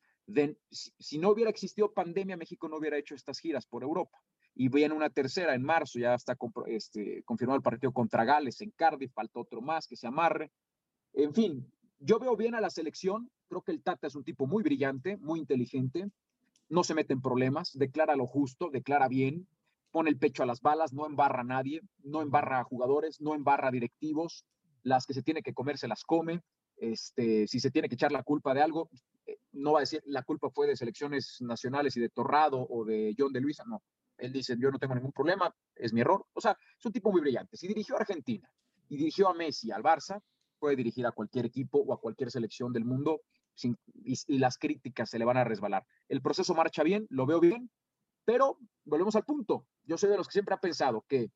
si, 0.70 1.18
no 1.18 1.30
hubiera 1.30 1.50
existido 1.50 1.94
pandemia, 1.94 2.38
México 2.38 2.70
no 2.70 2.78
hubiera 2.78 2.98
hecho 2.98 3.16
estas 3.16 3.40
giras 3.40 3.66
por 3.66 3.84
Europa. 3.84 4.20
Y 4.56 4.70
viene 4.70 4.94
una 4.94 5.10
tercera 5.10 5.56
en 5.56 5.64
marzo, 5.64 5.98
ya 5.98 6.14
está 6.14 6.38
este, 6.68 7.24
confirmado 7.24 7.58
el 7.58 7.64
partido 7.64 7.92
contra 7.92 8.24
Gales 8.24 8.62
en 8.62 8.72
Cardiff, 8.72 9.12
falta 9.14 9.40
otro 9.40 9.62
más 9.62 9.88
que 9.88 9.96
se 9.96 10.06
amarre. 10.06 10.52
En 11.14 11.34
fin, 11.34 11.72
yo 12.00 12.20
veo 12.20 12.38
bien 12.38 12.54
a 12.54 12.62
la 12.62 12.70
selección, 12.70 13.32
creo 13.48 13.64
que 13.64 13.72
el 13.72 13.82
Tata 13.82 14.08
es 14.08 14.16
un 14.16 14.24
tipo 14.24 14.46
muy 14.46 14.62
brillante, 14.62 15.18
muy 15.18 15.40
inteligente, 15.40 16.12
no 16.70 16.84
se 16.84 16.94
mete 16.94 17.14
en 17.14 17.22
problemas, 17.22 17.72
declara 17.74 18.16
lo 18.16 18.28
justo, 18.28 18.70
declara 18.70 19.08
bien, 19.08 19.48
pone 19.94 20.10
el 20.10 20.18
pecho 20.18 20.42
a 20.42 20.48
las 20.48 20.60
balas, 20.60 20.92
no 20.92 21.06
embarra 21.06 21.42
a 21.42 21.46
nadie, 21.46 21.82
no 22.04 22.24
embarra 22.24 22.60
a 22.60 22.64
jugadores, 22.64 23.22
no 23.22 23.36
embarra 23.36 23.68
a 23.68 23.72
directivos, 23.72 24.44
las 24.82 25.06
que 25.06 25.14
se 25.14 25.22
tiene 25.22 25.44
que 25.44 25.54
comer 25.54 25.78
se 25.78 25.88
las 25.88 26.04
come, 26.04 26.42
este, 26.78 27.48
si 27.48 27.60
se 27.60 27.70
tiene 27.70 27.88
que 27.88 27.96
echar 27.96 28.12
la 28.12 28.24
culpa 28.24 28.56
de 28.56 28.64
algo, 28.64 28.90
eh, 29.28 29.38
no 29.52 29.74
va 29.74 29.80
a 29.80 29.82
decir 29.82 30.02
la 30.08 30.24
culpa 30.24 30.50
fue 30.50 30.66
de 30.66 30.76
selecciones 30.76 31.38
nacionales 31.42 31.96
y 31.96 32.02
de 32.02 32.10
Torrado 32.10 32.66
o 32.68 32.84
de 32.84 33.14
John 33.18 33.32
de 33.32 33.40
Luisa, 33.40 33.64
no. 33.68 33.84
Él 34.18 34.34
dice, 34.34 34.56
yo 34.60 34.72
no 34.72 34.80
tengo 34.80 34.96
ningún 34.96 35.12
problema, 35.12 35.54
es 35.76 35.94
mi 35.94 36.02
error. 36.02 36.26
O 36.34 36.42
sea, 36.42 36.58
es 36.78 36.86
un 36.86 36.92
tipo 36.92 37.12
muy 37.12 37.22
brillante. 37.22 37.56
Si 37.56 37.68
dirigió 37.68 37.96
a 37.96 38.00
Argentina 38.00 38.50
y 38.90 38.98
dirigió 38.98 39.30
a 39.30 39.34
Messi, 39.34 39.72
al 39.72 39.84
Barça, 39.84 40.20
puede 40.60 40.76
dirigir 40.76 41.06
a 41.06 41.12
cualquier 41.12 41.46
equipo 41.46 41.80
o 41.80 41.94
a 41.94 42.00
cualquier 42.00 42.32
selección 42.32 42.74
del 42.74 42.86
mundo 42.86 43.22
y, 43.62 44.38
las 44.38 44.58
críticas 44.58 45.10
se 45.10 45.20
le 45.20 45.26
van 45.26 45.38
a 45.38 45.44
resbalar. 45.44 45.86
El 46.08 46.22
proceso 46.22 46.56
marcha 46.56 46.84
bien, 46.84 47.06
lo 47.10 47.26
veo 47.26 47.40
bien, 47.40 47.70
pero 48.26 48.58
volvemos 48.86 49.16
al 49.16 49.26
punto. 49.26 49.68
Yo 49.84 49.98
soy 49.98 50.10
de 50.10 50.18
los 50.18 50.28
que 50.28 50.34
siempre 50.34 50.56
ha 50.56 50.60
pensado 50.60 51.06
que 51.08 51.32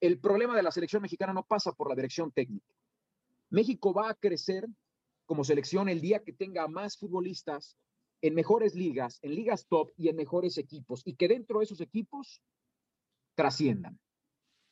el 0.00 0.20
problema 0.20 0.54
de 0.56 0.62
la 0.62 0.72
selección 0.72 1.02
mexicana 1.02 1.32
no 1.32 1.44
pasa 1.44 1.72
por 1.72 1.88
la 1.88 1.94
dirección 1.94 2.32
técnica. 2.32 2.72
México 3.50 3.92
va 3.92 4.10
a 4.10 4.14
crecer 4.14 4.66
como 5.26 5.44
selección 5.44 5.88
el 5.88 6.00
día 6.00 6.22
que 6.22 6.32
tenga 6.32 6.68
más 6.68 6.96
futbolistas 6.96 7.76
en 8.20 8.34
mejores 8.34 8.74
ligas, 8.74 9.18
en 9.22 9.34
ligas 9.34 9.66
top 9.68 9.92
y 9.96 10.08
en 10.08 10.16
mejores 10.16 10.58
equipos, 10.58 11.02
y 11.04 11.14
que 11.14 11.28
dentro 11.28 11.58
de 11.58 11.64
esos 11.64 11.80
equipos 11.80 12.42
trasciendan. 13.34 13.98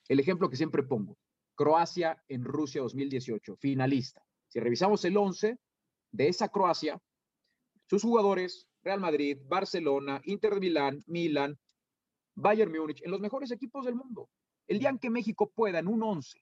El 0.08 0.20
ejemplo 0.20 0.48
que 0.48 0.56
siempre 0.56 0.82
pongo, 0.82 1.16
Croacia 1.54 2.22
en 2.28 2.44
Rusia 2.44 2.82
2018, 2.82 3.56
finalista. 3.56 4.24
Si 4.48 4.60
revisamos 4.60 5.04
el 5.04 5.16
11 5.16 5.58
de 6.12 6.28
esa 6.28 6.48
Croacia, 6.48 7.00
sus 7.88 8.02
jugadores, 8.02 8.68
Real 8.86 9.00
Madrid, 9.00 9.38
Barcelona, 9.48 10.20
Inter 10.26 10.54
de 10.54 10.60
Milán, 10.60 11.02
Milan, 11.08 11.58
Bayern 12.36 12.70
Múnich, 12.70 13.02
en 13.02 13.10
los 13.10 13.18
mejores 13.18 13.50
equipos 13.50 13.84
del 13.84 13.96
mundo. 13.96 14.30
El 14.68 14.78
día 14.78 14.90
en 14.90 15.00
que 15.00 15.10
México 15.10 15.50
pueda 15.52 15.80
en 15.80 15.88
un 15.88 16.04
11 16.04 16.40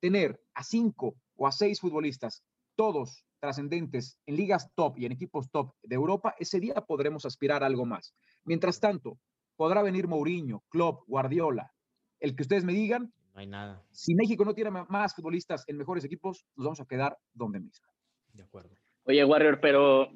tener 0.00 0.42
a 0.54 0.64
cinco 0.64 1.14
o 1.36 1.46
a 1.46 1.52
seis 1.52 1.80
futbolistas, 1.80 2.42
todos 2.74 3.24
trascendentes 3.38 4.18
en 4.26 4.34
ligas 4.34 4.72
top 4.74 4.98
y 4.98 5.06
en 5.06 5.12
equipos 5.12 5.48
top 5.52 5.72
de 5.84 5.94
Europa, 5.94 6.34
ese 6.36 6.58
día 6.58 6.74
podremos 6.74 7.26
aspirar 7.26 7.62
a 7.62 7.66
algo 7.66 7.86
más. 7.86 8.12
Mientras 8.42 8.80
tanto, 8.80 9.20
podrá 9.54 9.80
venir 9.80 10.08
Mourinho, 10.08 10.64
Klopp, 10.70 11.04
Guardiola, 11.06 11.70
el 12.18 12.34
que 12.34 12.42
ustedes 12.42 12.64
me 12.64 12.72
digan. 12.72 13.14
No 13.34 13.40
hay 13.40 13.46
nada. 13.46 13.86
Si 13.92 14.16
México 14.16 14.44
no 14.44 14.54
tiene 14.54 14.72
más 14.72 15.14
futbolistas 15.14 15.62
en 15.68 15.76
mejores 15.76 16.02
equipos, 16.02 16.44
nos 16.56 16.64
vamos 16.64 16.80
a 16.80 16.86
quedar 16.86 17.16
donde 17.32 17.60
mismo. 17.60 17.86
De 18.32 18.42
acuerdo. 18.42 18.74
Oye, 19.04 19.24
Warrior, 19.24 19.60
pero 19.60 20.08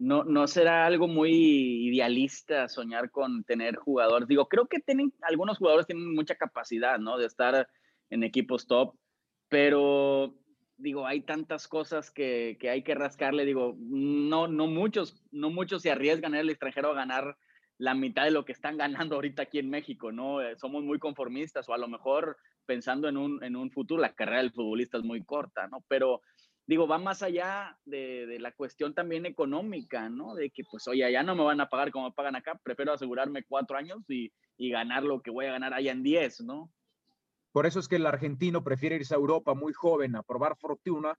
no, 0.00 0.24
no 0.24 0.46
será 0.46 0.86
algo 0.86 1.08
muy 1.08 1.30
idealista 1.88 2.68
soñar 2.68 3.10
con 3.10 3.44
tener 3.44 3.76
jugadores. 3.76 4.26
Digo, 4.26 4.48
creo 4.48 4.66
que 4.66 4.80
tienen, 4.80 5.12
algunos 5.20 5.58
jugadores 5.58 5.86
tienen 5.86 6.14
mucha 6.14 6.36
capacidad, 6.36 6.98
¿no? 6.98 7.18
De 7.18 7.26
estar 7.26 7.68
en 8.08 8.24
equipos 8.24 8.66
top, 8.66 8.94
pero 9.50 10.34
digo, 10.78 11.06
hay 11.06 11.20
tantas 11.20 11.68
cosas 11.68 12.10
que, 12.10 12.56
que, 12.58 12.70
hay 12.70 12.82
que 12.82 12.94
rascarle. 12.94 13.44
Digo, 13.44 13.76
no, 13.78 14.48
no 14.48 14.68
muchos, 14.68 15.22
no 15.32 15.50
muchos 15.50 15.82
se 15.82 15.90
arriesgan 15.90 16.34
en 16.34 16.40
el 16.40 16.50
extranjero 16.50 16.92
a 16.92 16.94
ganar 16.94 17.36
la 17.76 17.92
mitad 17.94 18.24
de 18.24 18.30
lo 18.30 18.46
que 18.46 18.52
están 18.52 18.78
ganando 18.78 19.16
ahorita 19.16 19.42
aquí 19.42 19.58
en 19.58 19.68
México, 19.68 20.12
¿no? 20.12 20.40
Eh, 20.40 20.56
somos 20.56 20.82
muy 20.82 20.98
conformistas 20.98 21.68
o 21.68 21.74
a 21.74 21.78
lo 21.78 21.88
mejor 21.88 22.38
pensando 22.64 23.06
en 23.06 23.18
un, 23.18 23.44
en 23.44 23.54
un 23.54 23.70
futuro, 23.70 24.00
la 24.00 24.14
carrera 24.14 24.38
del 24.38 24.52
futbolista 24.52 24.96
es 24.96 25.04
muy 25.04 25.22
corta, 25.24 25.68
¿no? 25.68 25.84
Pero 25.88 26.22
digo, 26.70 26.86
va 26.86 26.98
más 26.98 27.20
allá 27.24 27.76
de, 27.84 28.38
la 28.38 28.52
cuestión 28.52 28.94
también 28.94 29.26
económica, 29.26 30.08
¿no? 30.08 30.36
De 30.36 30.50
que, 30.50 30.62
pues, 30.62 30.86
oye, 30.86 31.10
ya 31.10 31.24
no 31.24 31.34
me 31.34 31.42
van 31.42 31.60
a 31.60 31.68
pagar 31.68 31.90
como 31.90 32.04
me 32.06 32.14
pagan 32.14 32.36
acá, 32.36 32.60
prefiero 32.62 32.92
asegurarme 32.92 33.42
cuatro 33.42 33.76
años 33.76 34.04
y, 34.08 34.32
ganar 34.70 35.02
lo 35.02 35.20
que 35.20 35.32
voy 35.32 35.46
a 35.46 35.52
ganar 35.52 35.74
allá 35.74 35.90
en 35.90 36.04
diez, 36.04 36.40
¿no? 36.42 36.70
Por 37.50 37.66
eso 37.66 37.80
es 37.80 37.88
que 37.88 37.96
el 37.96 38.06
argentino 38.06 38.62
prefiere 38.62 38.94
irse 38.94 39.14
a 39.14 39.16
Europa 39.16 39.54
muy 39.54 39.72
joven 39.72 40.14
a 40.14 40.22
probar 40.22 40.56
fortuna, 40.58 41.18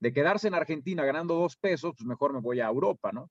de 0.00 0.14
quedarse 0.14 0.48
en 0.48 0.54
Argentina 0.54 1.04
ganando 1.04 1.34
dos 1.34 1.56
pesos, 1.58 1.92
pues 1.94 2.06
mejor 2.06 2.32
me 2.32 2.40
voy 2.40 2.60
a 2.60 2.68
Europa, 2.68 3.12
¿no? 3.12 3.28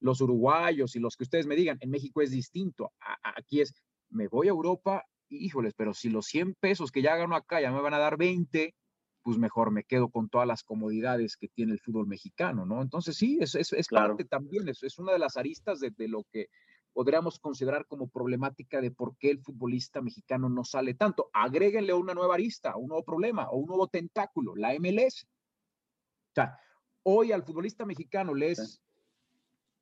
los 0.00 0.20
uruguayos 0.20 0.96
y 0.96 1.00
los 1.00 1.16
que 1.16 1.24
ustedes 1.24 1.46
me 1.46 1.56
digan, 1.56 1.78
en 1.80 1.90
México 1.90 2.22
es 2.22 2.30
distinto. 2.30 2.92
aquí 3.22 3.60
es, 3.60 3.74
me 4.10 4.28
voy 4.28 4.48
a 4.48 4.50
Europa, 4.50 5.04
híjoles, 5.28 5.74
pero 5.74 5.92
si 5.92 6.08
los 6.08 6.26
100 6.26 6.54
pesos 6.54 6.90
que 6.90 7.02
ya 7.02 7.16
gano 7.16 7.36
acá 7.36 7.60
ya 7.60 7.72
me 7.72 7.80
van 7.80 7.94
a 7.94 7.98
dar 7.98 8.16
20, 8.16 8.74
pues 9.22 9.38
mejor 9.38 9.70
me 9.70 9.84
quedo 9.84 10.08
con 10.10 10.28
todas 10.28 10.46
las 10.46 10.62
comodidades 10.62 11.36
que 11.36 11.48
tiene 11.48 11.72
el 11.72 11.80
fútbol 11.80 12.06
mexicano, 12.06 12.64
¿no? 12.64 12.82
Entonces 12.82 13.16
sí, 13.16 13.38
es, 13.40 13.54
es, 13.54 13.72
es 13.72 13.88
parte 13.88 14.24
también, 14.24 14.68
es, 14.68 14.82
es 14.82 14.98
una 14.98 15.12
de 15.12 15.18
las 15.18 15.36
aristas 15.36 15.80
de, 15.80 15.90
de, 15.90 16.08
lo 16.08 16.24
que 16.32 16.48
podríamos 16.92 17.38
considerar 17.38 17.86
como 17.86 18.08
problemática 18.08 18.80
de 18.80 18.90
por 18.90 19.16
qué 19.18 19.30
el 19.30 19.40
futbolista 19.40 20.00
mexicano 20.00 20.48
no 20.48 20.64
sale 20.64 20.94
tanto. 20.94 21.30
Agréguenle 21.32 21.92
una 21.92 22.14
nueva 22.14 22.34
arista, 22.34 22.76
un 22.76 22.88
nuevo 22.88 23.04
problema 23.04 23.48
o 23.50 23.58
un 23.58 23.66
nuevo 23.66 23.88
tentáculo, 23.88 24.56
la 24.56 24.74
MLS. 24.78 25.24
O 25.24 26.34
sea, 26.34 26.58
hoy 27.04 27.32
al 27.32 27.44
futbolista 27.44 27.84
mexicano 27.84 28.34
les, 28.34 28.82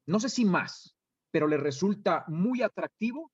no 0.06 0.20
sé 0.20 0.28
si 0.28 0.44
más, 0.44 0.96
pero 1.30 1.46
le 1.46 1.56
resulta 1.56 2.24
muy 2.28 2.62
atractivo 2.62 3.32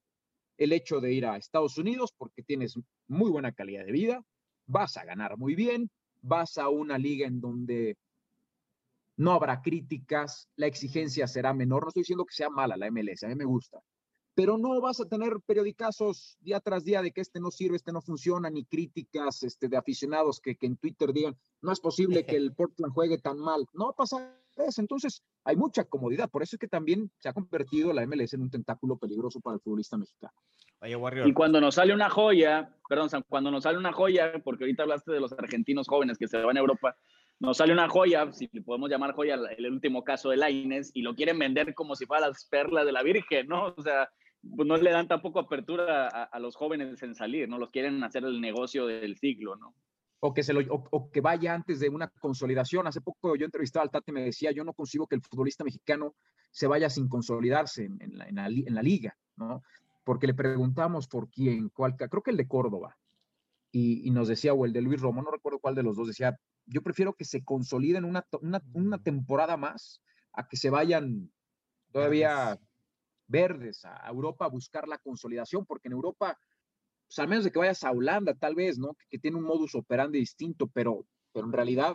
el 0.56 0.72
hecho 0.72 1.00
de 1.00 1.12
ir 1.12 1.26
a 1.26 1.36
Estados 1.36 1.78
Unidos 1.78 2.12
porque 2.16 2.42
tienes 2.42 2.78
muy 3.08 3.30
buena 3.30 3.52
calidad 3.52 3.84
de 3.84 3.92
vida, 3.92 4.24
vas 4.72 4.96
a 4.96 5.04
ganar 5.04 5.36
muy 5.36 5.54
bien, 5.54 5.90
vas 6.22 6.56
a 6.56 6.68
una 6.70 6.96
liga 6.98 7.26
en 7.26 7.40
donde 7.40 7.96
no 9.16 9.32
habrá 9.32 9.60
críticas, 9.60 10.48
la 10.56 10.66
exigencia 10.66 11.28
será 11.28 11.52
menor. 11.52 11.82
No 11.82 11.88
estoy 11.88 12.00
diciendo 12.00 12.24
que 12.24 12.34
sea 12.34 12.48
mala 12.48 12.76
la 12.76 12.90
MLS, 12.90 13.22
a 13.22 13.28
mí 13.28 13.34
me 13.34 13.44
gusta, 13.44 13.80
pero 14.34 14.56
no 14.56 14.80
vas 14.80 14.98
a 15.00 15.08
tener 15.08 15.40
periodicazos 15.44 16.38
día 16.40 16.58
tras 16.60 16.84
día 16.84 17.02
de 17.02 17.12
que 17.12 17.20
este 17.20 17.38
no 17.38 17.50
sirve, 17.50 17.76
este 17.76 17.92
no 17.92 18.00
funciona, 18.00 18.48
ni 18.48 18.64
críticas 18.64 19.42
este, 19.42 19.68
de 19.68 19.76
aficionados 19.76 20.40
que, 20.40 20.56
que 20.56 20.66
en 20.66 20.78
Twitter 20.78 21.12
digan, 21.12 21.36
no 21.60 21.70
es 21.70 21.78
posible 21.78 22.24
que 22.24 22.36
el 22.36 22.54
Portland 22.54 22.94
juegue 22.94 23.18
tan 23.18 23.38
mal. 23.38 23.66
No 23.74 23.84
va 23.84 23.90
a 23.90 23.96
pasar 23.96 24.41
Entonces, 24.56 25.22
hay 25.44 25.56
mucha 25.56 25.84
comodidad. 25.84 26.30
Por 26.30 26.42
eso 26.42 26.56
es 26.56 26.60
que 26.60 26.68
también 26.68 27.10
se 27.18 27.28
ha 27.28 27.32
convertido 27.32 27.92
la 27.92 28.06
MLS 28.06 28.34
en 28.34 28.42
un 28.42 28.50
tentáculo 28.50 28.96
peligroso 28.96 29.40
para 29.40 29.54
el 29.54 29.60
futbolista 29.60 29.96
mexicano. 29.96 30.34
Y 31.28 31.32
cuando 31.32 31.60
nos 31.60 31.76
sale 31.76 31.94
una 31.94 32.10
joya, 32.10 32.74
perdón, 32.88 33.08
cuando 33.28 33.50
nos 33.50 33.62
sale 33.62 33.78
una 33.78 33.92
joya, 33.92 34.32
porque 34.44 34.64
ahorita 34.64 34.82
hablaste 34.82 35.12
de 35.12 35.20
los 35.20 35.32
argentinos 35.32 35.86
jóvenes 35.86 36.18
que 36.18 36.26
se 36.26 36.38
van 36.38 36.56
a 36.56 36.60
Europa, 36.60 36.96
nos 37.38 37.56
sale 37.56 37.72
una 37.72 37.88
joya, 37.88 38.32
si 38.32 38.48
podemos 38.48 38.90
llamar 38.90 39.14
joya, 39.14 39.36
el 39.56 39.70
último 39.70 40.02
caso 40.02 40.30
de 40.30 40.36
Laines, 40.36 40.90
y 40.94 41.02
lo 41.02 41.14
quieren 41.14 41.38
vender 41.38 41.74
como 41.74 41.94
si 41.94 42.04
fuera 42.04 42.28
las 42.28 42.46
perlas 42.46 42.84
de 42.84 42.92
la 42.92 43.02
Virgen, 43.02 43.46
¿no? 43.46 43.74
O 43.76 43.82
sea, 43.82 44.10
pues 44.56 44.66
no 44.66 44.76
le 44.76 44.90
dan 44.90 45.06
tampoco 45.06 45.38
apertura 45.38 46.08
a, 46.08 46.38
los 46.40 46.56
jóvenes 46.56 47.00
en 47.02 47.14
salir, 47.14 47.48
¿no? 47.48 47.58
Los 47.58 47.70
quieren 47.70 48.02
hacer 48.02 48.24
el 48.24 48.40
negocio 48.40 48.86
del 48.86 49.16
siglo, 49.16 49.56
¿no? 49.56 49.74
O 50.24 50.32
que, 50.32 50.44
se 50.44 50.52
lo, 50.52 50.60
o, 50.70 51.10
que 51.10 51.20
vaya 51.20 51.52
antes 51.52 51.80
de 51.80 51.88
una 51.88 52.08
consolidación. 52.08 52.86
Hace 52.86 53.00
poco 53.00 53.34
yo 53.34 53.44
entrevistaba 53.44 53.82
al 53.82 53.90
Tate 53.90 54.12
y 54.12 54.14
me 54.14 54.22
decía, 54.22 54.52
yo 54.52 54.62
no 54.62 54.72
consigo 54.72 55.08
que 55.08 55.16
el 55.16 55.22
futbolista 55.22 55.64
mexicano 55.64 56.14
se 56.52 56.68
vaya 56.68 56.88
sin 56.88 57.08
consolidarse 57.08 57.86
en, 57.86 58.16
la, 58.16 58.28
en, 58.28 58.34
la, 58.36 58.46
en 58.46 58.74
la, 58.74 58.82
liga, 58.82 59.16
¿no? 59.36 59.62
Porque 60.04 60.28
le 60.28 60.34
preguntamos 60.34 61.08
por 61.08 61.28
quién, 61.28 61.70
cuál, 61.70 61.96
creo 61.96 62.22
que 62.22 62.30
el 62.30 62.36
de 62.36 62.46
Córdoba, 62.46 62.96
y, 63.72 64.10
nos 64.10 64.28
decía, 64.28 64.52
o 64.52 64.66
el 64.66 64.72
de 64.72 64.82
Luis 64.82 65.00
Romo, 65.00 65.22
no 65.22 65.30
recuerdo 65.30 65.58
cuál 65.58 65.74
de 65.74 65.82
los 65.82 65.96
dos, 65.96 66.06
decía, 66.06 66.38
yo 66.66 66.82
prefiero 66.82 67.14
que 67.14 67.24
se 67.24 67.42
consoliden 67.42 68.04
una, 68.04 68.24
una, 68.74 69.02
temporada 69.02 69.56
más 69.56 70.02
a 70.34 70.46
que 70.46 70.58
se 70.58 70.68
vayan 70.68 71.32
todavía 71.90 72.58
verdes 73.26 73.84
a 73.84 74.06
Europa 74.08 74.44
a 74.44 74.48
buscar 74.48 74.86
la 74.86 74.98
consolidación, 74.98 75.64
porque 75.64 75.88
en 75.88 75.92
Europa, 75.92 76.38
pues 77.12 77.18
al 77.18 77.28
menos 77.28 77.44
de 77.44 77.52
que 77.52 77.58
vayas 77.58 77.84
a 77.84 77.90
Holanda, 77.90 78.32
tal 78.32 78.54
vez, 78.54 78.78
¿no? 78.78 78.96
Que, 79.10 79.18
tiene 79.18 79.36
un 79.36 79.44
modus 79.44 79.74
operandi 79.74 80.18
distinto, 80.18 80.66
pero, 80.68 81.06
pero 81.30 81.44
en 81.44 81.52
realidad, 81.52 81.94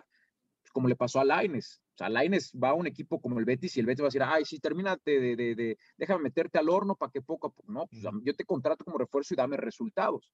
pues, 0.62 0.72
como 0.72 0.88
le 0.88 0.96
pasó 0.96 1.20
a 1.20 1.26
Laines, 1.26 1.82
o 1.96 1.98
sea, 1.98 2.08
Laines 2.08 2.52
va 2.54 2.70
a 2.70 2.74
un 2.76 2.86
equipo 2.86 3.20
como 3.20 3.40
el 3.40 3.46
Betis 3.46 3.76
y 3.76 3.80
el 3.80 3.88
Betis 3.88 4.04
va 4.04 4.06
a 4.06 4.10
decir, 4.10 4.22
ay, 4.22 4.46
sí, 4.46 4.60
termínate 4.60 5.20
de, 5.20 5.36
de, 5.36 5.56
de 5.56 5.78
déjame 5.98 6.22
meterte 6.22 6.60
al 6.60 6.70
horno 6.70 6.96
para 6.96 7.12
que 7.12 7.24
poco 7.24 7.50
poco, 7.50 7.72
no, 7.72 7.88
pues 7.88 8.04
yo 8.24 8.36
te 8.36 8.46
contrato 8.46 8.86
como 8.86 9.00
refuerzo 9.00 9.34
y 9.34 9.38
dame 9.38 9.58
resultados. 9.58 10.32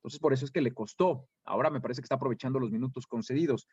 Entonces, 0.00 0.20
por 0.20 0.34
eso 0.34 0.44
es 0.44 0.50
que 0.50 0.60
le 0.60 0.74
costó. 0.74 1.26
Ahora 1.42 1.70
me 1.70 1.80
parece 1.80 2.02
que 2.02 2.04
está 2.04 2.16
aprovechando 2.16 2.60
los 2.60 2.70
minutos 2.70 3.06
concedidos. 3.06 3.66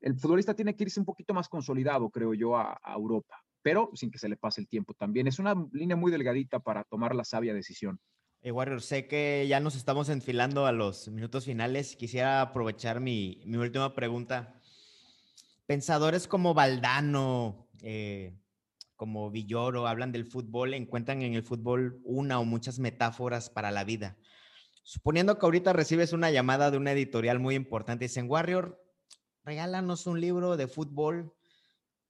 El 0.00 0.18
futbolista 0.18 0.52
tiene 0.54 0.74
que 0.74 0.82
irse 0.82 0.98
un 0.98 1.06
poquito 1.06 1.32
más 1.32 1.48
consolidado, 1.48 2.10
creo 2.10 2.34
yo, 2.34 2.56
a, 2.56 2.78
Europa, 2.84 3.40
pero 3.62 3.90
sin 3.94 4.10
que 4.10 4.18
se 4.18 4.28
le 4.28 4.36
pase 4.36 4.60
el 4.60 4.68
tiempo 4.68 4.94
también. 4.94 5.28
Es 5.28 5.38
una 5.38 5.54
línea 5.72 5.96
muy 5.96 6.10
delgadita 6.10 6.58
para 6.58 6.82
tomar 6.82 7.14
la 7.14 7.24
sabia 7.24 7.54
decisión. 7.54 8.00
Eh, 8.40 8.52
Warrior, 8.52 8.80
sé 8.80 9.08
que 9.08 9.46
ya 9.48 9.58
nos 9.58 9.74
estamos 9.74 10.08
enfilando 10.08 10.64
a 10.66 10.70
los 10.70 11.08
minutos 11.08 11.44
finales. 11.44 11.96
Quisiera 11.96 12.40
aprovechar 12.40 13.00
mi, 13.00 13.42
mi 13.46 13.56
última 13.56 13.96
pregunta. 13.96 14.60
Pensadores 15.66 16.28
como 16.28 16.54
Valdano, 16.54 17.68
eh, 17.82 18.38
como 18.94 19.32
Villoro, 19.32 19.88
hablan 19.88 20.12
del 20.12 20.24
fútbol, 20.24 20.74
encuentran 20.74 21.22
en 21.22 21.34
el 21.34 21.42
fútbol 21.42 22.00
una 22.04 22.38
o 22.38 22.44
muchas 22.44 22.78
metáforas 22.78 23.50
para 23.50 23.72
la 23.72 23.82
vida. 23.82 24.16
Suponiendo 24.84 25.36
que 25.36 25.44
ahorita 25.44 25.72
recibes 25.72 26.12
una 26.12 26.30
llamada 26.30 26.70
de 26.70 26.78
una 26.78 26.92
editorial 26.92 27.40
muy 27.40 27.56
importante, 27.56 28.04
dicen, 28.04 28.30
Warrior, 28.30 28.80
regálanos 29.42 30.06
un 30.06 30.20
libro 30.20 30.56
de 30.56 30.68
fútbol 30.68 31.34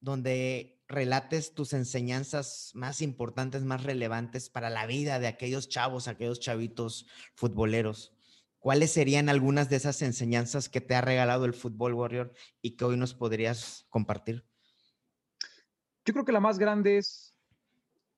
donde 0.01 0.78
relates 0.89 1.55
tus 1.55 1.75
enseñanzas 1.75 2.73
más 2.75 3.03
importantes, 3.03 3.63
más 3.63 3.83
relevantes 3.83 4.49
para 4.49 4.71
la 4.71 4.87
vida 4.87 5.19
de 5.19 5.27
aquellos 5.27 5.69
chavos, 5.69 6.09
aquellos 6.09 6.41
chavitos 6.41 7.07
futboleros. 7.35 8.15
¿Cuáles 8.59 8.91
serían 8.91 9.29
algunas 9.29 9.71
de 9.71 9.77
esas 9.77 10.03
enseñanzas 10.03 10.69
que 10.69 10.81
te 10.81 10.95
ha 10.95 11.01
regalado 11.01 11.45
el 11.45 11.55
fútbol 11.55 11.95
Warrior 11.95 12.33
y 12.61 12.77
que 12.77 12.85
hoy 12.85 12.97
nos 12.97 13.15
podrías 13.15 13.87
compartir? 13.91 14.45
Yo 16.05 16.13
creo 16.13 16.25
que 16.25 16.33
la 16.33 16.41
más 16.41 16.59
grande 16.59 16.99
es 16.99 17.35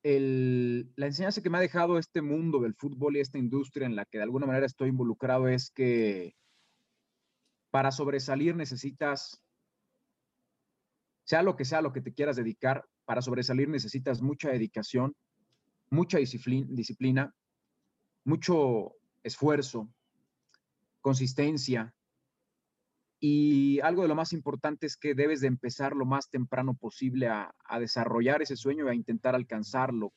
la 0.02 1.06
enseñanza 1.06 1.42
que 1.42 1.50
me 1.50 1.58
ha 1.58 1.60
dejado 1.60 1.98
este 1.98 2.22
mundo 2.22 2.60
del 2.60 2.74
fútbol 2.74 3.16
y 3.16 3.20
esta 3.20 3.36
industria 3.36 3.86
en 3.86 3.96
la 3.96 4.06
que 4.06 4.16
de 4.16 4.24
alguna 4.24 4.46
manera 4.46 4.64
estoy 4.64 4.88
involucrado 4.88 5.48
es 5.48 5.70
que 5.70 6.36
para 7.70 7.92
sobresalir 7.92 8.56
necesitas, 8.56 9.42
sea 11.30 11.44
lo 11.44 11.54
que 11.54 11.64
sea 11.64 11.80
lo 11.80 11.92
que 11.92 12.00
te 12.00 12.12
quieras 12.12 12.34
dedicar, 12.34 12.84
para 13.04 13.22
sobresalir 13.22 13.68
necesitas 13.68 14.20
mucha 14.20 14.50
dedicación, 14.50 15.14
mucha 15.88 16.18
disciplina, 16.18 17.32
mucho 18.24 18.96
esfuerzo, 19.22 19.88
consistencia, 21.00 21.94
y 23.20 23.78
algo 23.78 24.02
de 24.02 24.08
lo 24.08 24.16
más 24.16 24.32
importante 24.32 24.88
es 24.88 24.96
que 24.96 25.14
debes 25.14 25.40
de 25.40 25.46
empezar 25.46 25.94
lo 25.94 26.04
más 26.04 26.30
temprano 26.30 26.74
posible 26.74 27.28
a, 27.28 27.54
desarrollar 27.78 28.42
ese 28.42 28.56
sueño 28.56 28.86
y 28.86 28.88
a 28.88 28.94
intentar 28.94 29.36
alcanzarlo. 29.36 30.12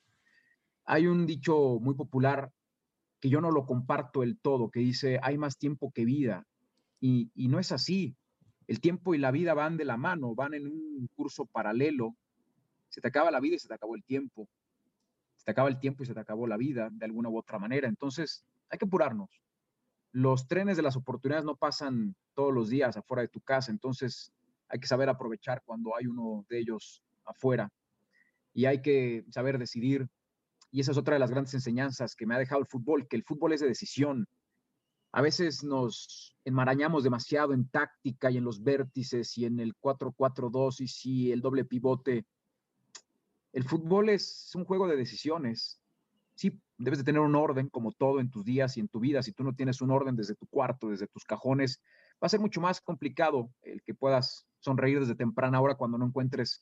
Hay 0.84 1.05
un 1.05 1.28
dicho 1.28 1.78
muy 1.80 1.93
popular 1.93 2.51
que 3.20 3.30
yo 3.30 3.39
no 3.39 3.51
lo 3.51 3.68
comparto 3.68 4.24
el 4.24 4.39
todo, 4.39 4.72
que 4.72 4.80
dice, 4.80 5.20
hay 5.22 5.38
más 5.38 5.59
tiempo 5.59 5.91
que 5.93 6.05
vida. 6.05 6.47
Y, 6.99 7.30
y 7.36 7.49
no 7.49 7.59
es 7.59 7.72
así. 7.72 8.16
El 8.68 8.80
tiempo 8.80 9.14
y 9.16 9.18
la 9.18 9.32
vida 9.32 9.53
van 9.53 9.78
de 9.78 9.86
la 9.86 9.97
mano, 9.97 10.36
van 10.36 10.53
en 10.53 10.68
un 10.68 11.09
curso 11.16 11.45
paralelo. 11.45 12.16
Se 12.89 13.01
te 13.01 13.07
acaba 13.07 13.32
la 13.32 13.39
vida 13.39 13.55
y 13.55 13.59
se 13.59 13.68
te 13.68 13.74
acabó 13.74 13.95
el 13.95 14.03
tiempo. 14.03 14.47
Se 15.36 15.45
te 15.45 15.51
acaba 15.51 15.70
el 15.70 15.80
tiempo 15.80 16.03
y 16.03 16.05
se 16.05 16.14
te 16.14 16.20
acabó 16.20 16.47
la 16.47 16.57
vida 16.57 16.89
de 16.91 17.05
alguna 17.05 17.30
u 17.30 17.38
otra 17.38 17.59
manera. 17.59 17.88
Entonces, 17.88 18.45
hay 18.70 18.78
que 18.78 18.86
apurarnos 18.86 19.30
los 20.14 20.47
trenes 20.47 20.78
de 20.78 20.84
las 20.84 20.95
oportunidades 20.95 21.43
no 21.43 21.55
pasan 21.55 22.16
todos 22.36 22.53
los 22.53 22.70
días 22.70 22.95
afuera 22.95 23.24
de 23.24 23.28
tu 23.28 23.41
casa, 23.41 23.72
entonces 23.72 24.32
hay 24.70 24.80
que 24.80 24.88
saber 24.88 25.09
aprovechar 25.09 25.64
cuando 25.66 25.97
hay 25.97 26.05
uno 26.05 26.45
de 26.49 26.59
ellos 26.59 27.03
afuera 27.26 27.70
y 28.53 28.66
hay 28.66 28.82
que 28.82 29.26
saber 29.30 29.57
decidir. 29.57 30.07
Y 30.72 30.82
esa 30.82 30.91
es 30.91 30.97
otra 30.97 31.16
de 31.16 31.20
las 31.20 31.32
grandes 31.32 31.53
enseñanzas 31.55 32.16
que 32.16 32.26
me 32.26 32.36
ha 32.36 32.39
dejado 32.39 32.61
el 32.61 32.68
fútbol, 32.68 33.07
que 33.07 33.16
el 33.16 33.24
fútbol 33.24 33.53
es 33.53 33.61
de 33.61 33.68
decisión. 33.68 34.28
A 35.14 35.22
veces 35.22 35.64
nos 35.64 36.36
enmarañamos 36.43 37.03
demasiado 37.03 37.53
en 37.53 37.70
táctica 37.70 38.32
y 38.32 38.38
en 38.38 38.43
los 38.43 38.64
vértices 38.64 39.38
y 39.38 39.45
en 39.45 39.59
el 39.59 39.76
4-4-2 39.76 40.82
y 40.82 40.88
si 40.88 41.32
el 41.32 41.39
doble 41.39 41.66
pivote. 41.66 42.26
El 43.51 43.64
fútbol 43.64 44.09
es 44.09 44.51
un 44.55 44.66
juego 44.66 44.88
de 44.88 44.95
decisiones. 44.95 45.80
Sí, 46.34 46.59
debes 46.80 46.97
de 46.97 47.05
tener 47.05 47.22
un 47.22 47.36
orden 47.36 47.70
como 47.70 47.91
todo 47.91 48.20
en 48.20 48.32
tus 48.32 48.43
días 48.43 48.76
y 48.76 48.80
en 48.80 48.88
tu 48.88 48.99
vida. 48.99 49.22
Si 49.22 49.34
tú 49.34 49.43
no 49.43 49.53
tienes 49.53 49.82
un 49.82 49.91
orden 49.91 50.16
desde 50.16 50.34
tu 50.34 50.47
cuarto, 50.47 50.89
desde 50.89 51.05
tus 51.05 51.26
cajones, 51.26 51.80
va 52.14 52.26
a 52.26 52.30
ser 52.30 52.39
mucho 52.39 52.59
más 52.59 52.82
complicado 52.82 53.51
el 53.61 53.84
que 53.84 53.93
puedas 53.93 54.47
sonreír 54.61 54.99
desde 54.99 55.14
temprana 55.14 55.61
hora 55.61 55.76
cuando 55.76 55.99
no 55.99 56.07
encuentres 56.07 56.59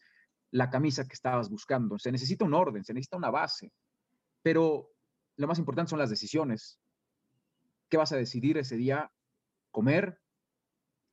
la 0.49 0.70
camisa 0.70 1.08
que 1.08 1.14
estabas 1.14 1.49
buscando. 1.49 1.97
Se 1.97 2.12
necesita 2.12 2.43
un 2.43 2.54
orden, 2.54 2.84
se 2.84 2.93
necesita 2.93 3.16
una 3.16 3.32
base, 3.32 3.72
pero 4.41 4.91
lo 5.38 5.47
más 5.47 5.58
importante 5.58 5.91
son 5.91 5.99
las 5.99 6.10
decisiones. 6.10 6.80
¿Qué 7.92 7.98
vas 7.98 8.12
a 8.12 8.18
decidir 8.18 8.58
ese 8.58 8.76
día 8.76 9.12
comer? 9.70 10.20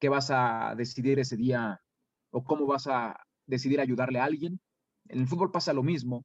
¿Qué 0.01 0.09
vas 0.09 0.31
a 0.31 0.75
decidir 0.75 1.19
ese 1.19 1.37
día 1.37 1.83
o 2.31 2.43
cómo 2.43 2.65
vas 2.65 2.87
a 2.87 3.21
decidir 3.47 3.81
ayudarle 3.81 4.21
a 4.21 4.25
alguien? 4.25 4.61
En 5.09 5.21
el 5.21 5.29
fútbol 5.29 5.51
pasa 5.51 5.75
lo 5.75 5.83
mismo 5.83 6.25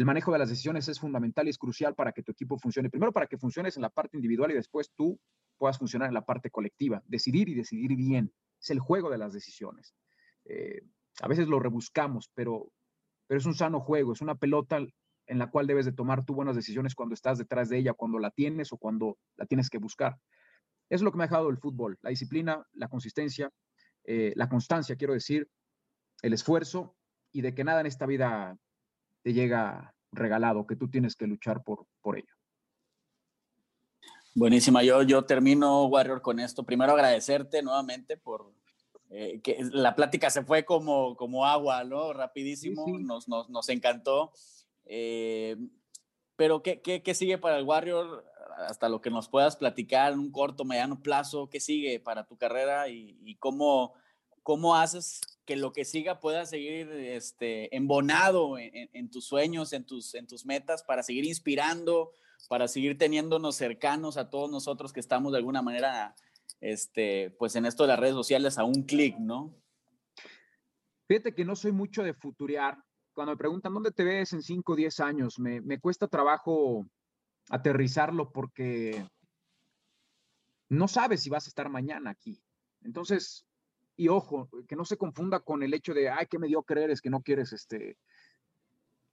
el 0.00 0.04
manejo 0.04 0.32
de 0.32 0.38
las 0.38 0.48
decisiones 0.48 0.88
es 0.88 1.00
fundamental 1.00 1.46
y 1.46 1.50
es 1.50 1.58
crucial 1.58 1.94
para 1.94 2.12
que 2.12 2.22
tu 2.22 2.32
equipo 2.32 2.58
funcione. 2.58 2.90
Primero, 2.90 3.12
para 3.12 3.26
que 3.26 3.38
funciones 3.38 3.76
en 3.76 3.82
la 3.82 3.90
parte 3.90 4.16
individual 4.16 4.50
y 4.50 4.54
después 4.54 4.92
tú 4.96 5.20
puedas 5.58 5.78
funcionar 5.78 6.08
en 6.08 6.14
la 6.14 6.24
parte 6.24 6.50
colectiva. 6.50 7.02
Decidir 7.06 7.48
y 7.48 7.54
decidir 7.54 7.94
bien. 7.96 8.32
Es 8.60 8.70
el 8.70 8.78
juego 8.78 9.10
de 9.10 9.18
las 9.18 9.32
decisiones. 9.32 9.94
Eh, 10.44 10.82
a 11.20 11.28
veces 11.28 11.48
lo 11.48 11.58
rebuscamos, 11.58 12.30
pero 12.34 12.72
pero 13.26 13.38
es 13.38 13.46
un 13.46 13.54
sano 13.54 13.78
juego, 13.80 14.12
es 14.12 14.22
una 14.22 14.34
pelota 14.34 14.80
en 15.30 15.38
la 15.38 15.48
cual 15.48 15.66
debes 15.66 15.86
de 15.86 15.92
tomar 15.92 16.24
tú 16.24 16.34
buenas 16.34 16.56
decisiones 16.56 16.96
cuando 16.96 17.14
estás 17.14 17.38
detrás 17.38 17.68
de 17.68 17.78
ella, 17.78 17.92
cuando 17.92 18.18
la 18.18 18.30
tienes 18.30 18.72
o 18.72 18.76
cuando 18.76 19.16
la 19.36 19.46
tienes 19.46 19.70
que 19.70 19.78
buscar. 19.78 20.18
Eso 20.88 20.96
es 20.96 21.02
lo 21.02 21.12
que 21.12 21.18
me 21.18 21.24
ha 21.24 21.28
dejado 21.28 21.48
el 21.50 21.58
fútbol, 21.58 21.98
la 22.02 22.10
disciplina, 22.10 22.66
la 22.72 22.88
consistencia, 22.88 23.48
eh, 24.04 24.32
la 24.34 24.48
constancia, 24.48 24.96
quiero 24.96 25.14
decir, 25.14 25.48
el 26.22 26.32
esfuerzo 26.32 26.96
y 27.30 27.42
de 27.42 27.54
que 27.54 27.62
nada 27.62 27.80
en 27.80 27.86
esta 27.86 28.06
vida 28.06 28.58
te 29.22 29.32
llega 29.32 29.94
regalado, 30.10 30.66
que 30.66 30.74
tú 30.74 30.90
tienes 30.90 31.14
que 31.14 31.28
luchar 31.28 31.62
por, 31.62 31.86
por 32.02 32.18
ello. 32.18 32.34
Buenísima, 34.34 34.82
yo, 34.82 35.02
yo 35.02 35.24
termino, 35.24 35.84
Warrior, 35.86 36.22
con 36.22 36.40
esto. 36.40 36.64
Primero 36.64 36.92
agradecerte 36.92 37.62
nuevamente 37.62 38.16
por 38.16 38.52
eh, 39.10 39.40
que 39.42 39.58
la 39.72 39.94
plática 39.94 40.28
se 40.30 40.44
fue 40.44 40.64
como, 40.64 41.16
como 41.16 41.46
agua, 41.46 41.84
¿no? 41.84 42.12
Rapidísimo, 42.12 42.86
Nos, 42.98 43.28
nos, 43.28 43.48
nos, 43.48 43.68
encantó. 43.68 44.32
Eh, 44.84 45.56
pero 46.36 46.62
¿qué, 46.62 46.80
¿qué, 46.80 47.02
qué, 47.02 47.14
sigue 47.14 47.38
para 47.38 47.58
el 47.58 47.64
Warrior? 47.64 48.24
Hasta 48.66 48.88
lo 48.88 49.00
que 49.00 49.10
nos 49.10 49.28
puedas 49.28 49.56
platicar 49.56 50.12
en 50.12 50.18
un 50.18 50.32
corto, 50.32 50.64
mediano 50.64 51.02
plazo, 51.02 51.48
¿qué 51.48 51.60
sigue 51.60 52.00
para 52.00 52.26
tu 52.26 52.36
carrera 52.36 52.88
y, 52.88 53.18
y 53.22 53.36
cómo, 53.36 53.94
cómo 54.42 54.76
haces 54.76 55.20
que 55.44 55.56
lo 55.56 55.72
que 55.72 55.84
siga 55.84 56.20
pueda 56.20 56.46
seguir 56.46 56.90
este, 56.92 57.74
embonado 57.74 58.58
en, 58.58 58.88
en, 58.92 59.10
tus 59.10 59.24
sueños, 59.24 59.72
en 59.72 59.84
tus, 59.84 60.14
en 60.14 60.26
tus 60.26 60.46
metas, 60.46 60.82
para 60.82 61.02
seguir 61.02 61.24
inspirando, 61.24 62.12
para 62.48 62.68
seguir 62.68 62.96
teniéndonos 62.96 63.56
cercanos 63.56 64.16
a 64.16 64.30
todos 64.30 64.50
nosotros 64.50 64.92
que 64.92 65.00
estamos 65.00 65.32
de 65.32 65.38
alguna 65.38 65.62
manera, 65.62 66.14
este, 66.60 67.30
pues 67.38 67.56
en 67.56 67.66
esto 67.66 67.82
de 67.84 67.88
las 67.88 67.98
redes 67.98 68.14
sociales 68.14 68.58
a 68.58 68.64
un 68.64 68.84
clic, 68.84 69.18
¿no? 69.18 69.54
Fíjate 71.08 71.34
que 71.34 71.44
no 71.44 71.56
soy 71.56 71.72
mucho 71.72 72.04
de 72.04 72.14
futurear. 72.14 72.78
Cuando 73.20 73.32
me 73.32 73.36
preguntan 73.36 73.74
dónde 73.74 73.90
te 73.90 74.02
ves 74.02 74.32
en 74.32 74.42
5 74.42 74.72
o 74.72 74.76
10 74.76 74.98
años, 75.00 75.38
me, 75.38 75.60
me 75.60 75.78
cuesta 75.78 76.08
trabajo 76.08 76.86
aterrizarlo 77.50 78.32
porque 78.32 79.06
no 80.70 80.88
sabes 80.88 81.20
si 81.22 81.28
vas 81.28 81.44
a 81.44 81.50
estar 81.50 81.68
mañana 81.68 82.12
aquí. 82.12 82.42
Entonces, 82.80 83.44
y 83.94 84.08
ojo, 84.08 84.48
que 84.66 84.74
no 84.74 84.86
se 84.86 84.96
confunda 84.96 85.40
con 85.40 85.62
el 85.62 85.74
hecho 85.74 85.92
de, 85.92 86.08
ay, 86.08 86.28
qué 86.30 86.38
mediocre 86.38 86.82
eres, 86.82 87.02
que 87.02 87.10
no 87.10 87.20
quieres 87.20 87.52
este, 87.52 87.98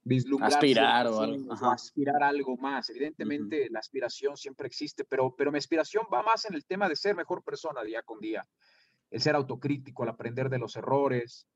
vislumbrar. 0.04 0.54
Aspirar 0.54 1.06
o, 1.08 1.20
algo, 1.20 1.52
aspirar 1.70 2.22
algo 2.22 2.56
más. 2.56 2.88
Evidentemente, 2.88 3.68
la 3.68 3.80
aspiración 3.80 4.38
siempre 4.38 4.68
existe, 4.68 5.04
pero, 5.04 5.34
pero 5.36 5.52
mi 5.52 5.58
aspiración 5.58 6.06
va 6.10 6.22
más 6.22 6.46
en 6.46 6.54
el 6.54 6.64
tema 6.64 6.88
de 6.88 6.96
ser 6.96 7.14
mejor 7.14 7.44
persona 7.44 7.82
día 7.82 8.00
con 8.00 8.20
día. 8.20 8.48
El 9.10 9.20
ser 9.20 9.34
autocrítico, 9.34 10.02
el 10.04 10.08
aprender 10.08 10.48
de 10.48 10.58
los 10.60 10.76
errores. 10.76 11.46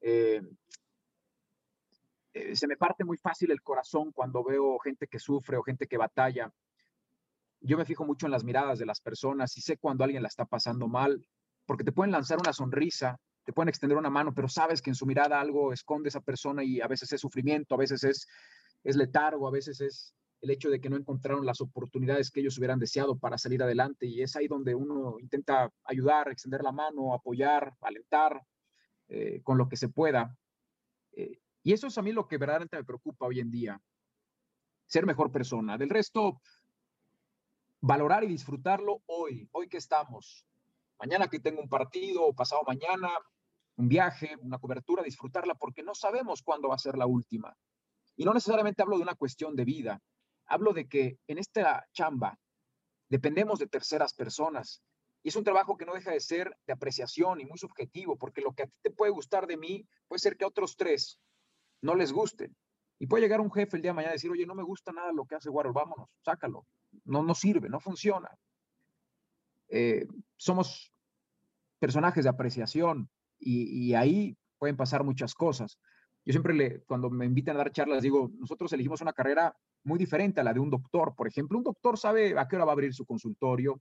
Eh, 0.00 0.40
eh, 2.38 2.56
se 2.56 2.66
me 2.66 2.76
parte 2.76 3.04
muy 3.04 3.16
fácil 3.16 3.50
el 3.50 3.62
corazón 3.62 4.12
cuando 4.12 4.44
veo 4.44 4.78
gente 4.78 5.06
que 5.06 5.18
sufre 5.18 5.56
o 5.56 5.62
gente 5.62 5.86
que 5.86 5.96
batalla. 5.96 6.52
Yo 7.60 7.76
me 7.76 7.84
fijo 7.84 8.04
mucho 8.04 8.26
en 8.26 8.32
las 8.32 8.44
miradas 8.44 8.78
de 8.78 8.86
las 8.86 9.00
personas 9.00 9.56
y 9.56 9.60
sé 9.60 9.78
cuando 9.78 10.04
alguien 10.04 10.22
la 10.22 10.28
está 10.28 10.44
pasando 10.44 10.86
mal 10.86 11.26
porque 11.66 11.84
te 11.84 11.92
pueden 11.92 12.12
lanzar 12.12 12.38
una 12.38 12.52
sonrisa, 12.52 13.20
te 13.44 13.52
pueden 13.52 13.68
extender 13.68 13.98
una 13.98 14.08
mano, 14.08 14.32
pero 14.32 14.48
sabes 14.48 14.80
que 14.80 14.90
en 14.90 14.94
su 14.94 15.04
mirada 15.04 15.40
algo 15.40 15.72
esconde 15.72 16.08
esa 16.08 16.20
persona 16.20 16.64
y 16.64 16.80
a 16.80 16.86
veces 16.86 17.12
es 17.12 17.20
sufrimiento, 17.20 17.74
a 17.74 17.78
veces 17.78 18.04
es, 18.04 18.26
es 18.84 18.96
letargo, 18.96 19.46
a 19.46 19.50
veces 19.50 19.80
es 19.80 20.14
el 20.40 20.50
hecho 20.50 20.70
de 20.70 20.80
que 20.80 20.88
no 20.88 20.96
encontraron 20.96 21.44
las 21.44 21.60
oportunidades 21.60 22.30
que 22.30 22.40
ellos 22.40 22.56
hubieran 22.58 22.78
deseado 22.78 23.18
para 23.18 23.36
salir 23.36 23.62
adelante 23.62 24.06
y 24.06 24.22
es 24.22 24.36
ahí 24.36 24.46
donde 24.46 24.74
uno 24.74 25.18
intenta 25.18 25.70
ayudar, 25.84 26.28
extender 26.28 26.62
la 26.62 26.72
mano, 26.72 27.12
apoyar, 27.12 27.74
alentar 27.80 28.40
eh, 29.08 29.40
con 29.42 29.58
lo 29.58 29.68
que 29.68 29.76
se 29.76 29.88
pueda. 29.88 30.34
Eh, 31.12 31.38
y 31.62 31.72
eso 31.72 31.86
es 31.86 31.98
a 31.98 32.02
mí 32.02 32.12
lo 32.12 32.26
que 32.26 32.38
verdaderamente 32.38 32.76
me 32.76 32.84
preocupa 32.84 33.26
hoy 33.26 33.40
en 33.40 33.50
día, 33.50 33.80
ser 34.86 35.06
mejor 35.06 35.30
persona. 35.30 35.76
Del 35.76 35.90
resto, 35.90 36.40
valorar 37.80 38.24
y 38.24 38.28
disfrutarlo 38.28 39.02
hoy, 39.06 39.48
hoy 39.52 39.68
que 39.68 39.76
estamos, 39.76 40.44
mañana 40.98 41.28
que 41.28 41.40
tengo 41.40 41.60
un 41.60 41.68
partido 41.68 42.24
o 42.24 42.34
pasado 42.34 42.62
mañana, 42.66 43.10
un 43.76 43.88
viaje, 43.88 44.36
una 44.40 44.58
cobertura, 44.58 45.02
disfrutarla 45.02 45.54
porque 45.54 45.82
no 45.82 45.94
sabemos 45.94 46.42
cuándo 46.42 46.68
va 46.68 46.74
a 46.74 46.78
ser 46.78 46.98
la 46.98 47.06
última. 47.06 47.56
Y 48.16 48.24
no 48.24 48.34
necesariamente 48.34 48.82
hablo 48.82 48.96
de 48.96 49.02
una 49.02 49.14
cuestión 49.14 49.54
de 49.54 49.64
vida, 49.64 50.02
hablo 50.46 50.72
de 50.72 50.88
que 50.88 51.18
en 51.28 51.38
esta 51.38 51.86
chamba 51.92 52.38
dependemos 53.08 53.60
de 53.60 53.68
terceras 53.68 54.12
personas. 54.12 54.82
Y 55.22 55.28
es 55.28 55.36
un 55.36 55.44
trabajo 55.44 55.76
que 55.76 55.84
no 55.84 55.94
deja 55.94 56.10
de 56.10 56.20
ser 56.20 56.56
de 56.66 56.72
apreciación 56.72 57.40
y 57.40 57.46
muy 57.46 57.58
subjetivo, 57.58 58.16
porque 58.16 58.40
lo 58.40 58.52
que 58.52 58.64
a 58.64 58.66
ti 58.66 58.74
te 58.82 58.90
puede 58.90 59.12
gustar 59.12 59.46
de 59.46 59.56
mí 59.56 59.86
puede 60.08 60.18
ser 60.18 60.36
que 60.36 60.44
a 60.44 60.48
otros 60.48 60.76
tres 60.76 61.20
no 61.82 61.94
les 61.94 62.12
guste. 62.12 62.50
Y 62.98 63.06
puede 63.06 63.22
llegar 63.22 63.40
un 63.40 63.52
jefe 63.52 63.76
el 63.76 63.82
día 63.82 63.90
de 63.90 63.96
mañana 63.96 64.14
y 64.14 64.16
decir, 64.16 64.30
oye, 64.30 64.46
no 64.46 64.54
me 64.54 64.62
gusta 64.62 64.92
nada 64.92 65.12
lo 65.12 65.24
que 65.24 65.36
hace 65.36 65.48
Warhol, 65.48 65.72
vámonos, 65.72 66.08
sácalo. 66.24 66.66
No, 67.04 67.22
no 67.22 67.34
sirve, 67.34 67.68
no 67.68 67.80
funciona. 67.80 68.28
Eh, 69.68 70.06
somos 70.36 70.92
personajes 71.78 72.24
de 72.24 72.30
apreciación 72.30 73.08
y, 73.38 73.94
ahí 73.94 74.36
pueden 74.58 74.76
pasar 74.76 75.04
muchas 75.04 75.34
cosas. 75.34 75.78
Yo 76.24 76.32
siempre, 76.32 76.54
le, 76.54 76.82
cuando 76.82 77.08
me 77.08 77.24
invitan 77.24 77.54
a 77.54 77.58
dar 77.58 77.70
charlas, 77.70 78.02
digo, 78.02 78.30
nosotros 78.38 78.72
elegimos 78.72 79.00
una 79.00 79.12
carrera 79.12 79.56
muy 79.84 79.98
diferente 79.98 80.40
a 80.40 80.44
la 80.44 80.52
de 80.52 80.60
un 80.60 80.70
doctor. 80.70 81.14
Por 81.14 81.28
ejemplo, 81.28 81.56
un 81.56 81.64
doctor 81.64 81.96
sabe 81.96 82.36
a 82.36 82.48
qué 82.48 82.56
hora 82.56 82.64
va 82.64 82.72
a 82.72 82.74
abrir 82.74 82.92
su 82.92 83.06
consultorio. 83.06 83.80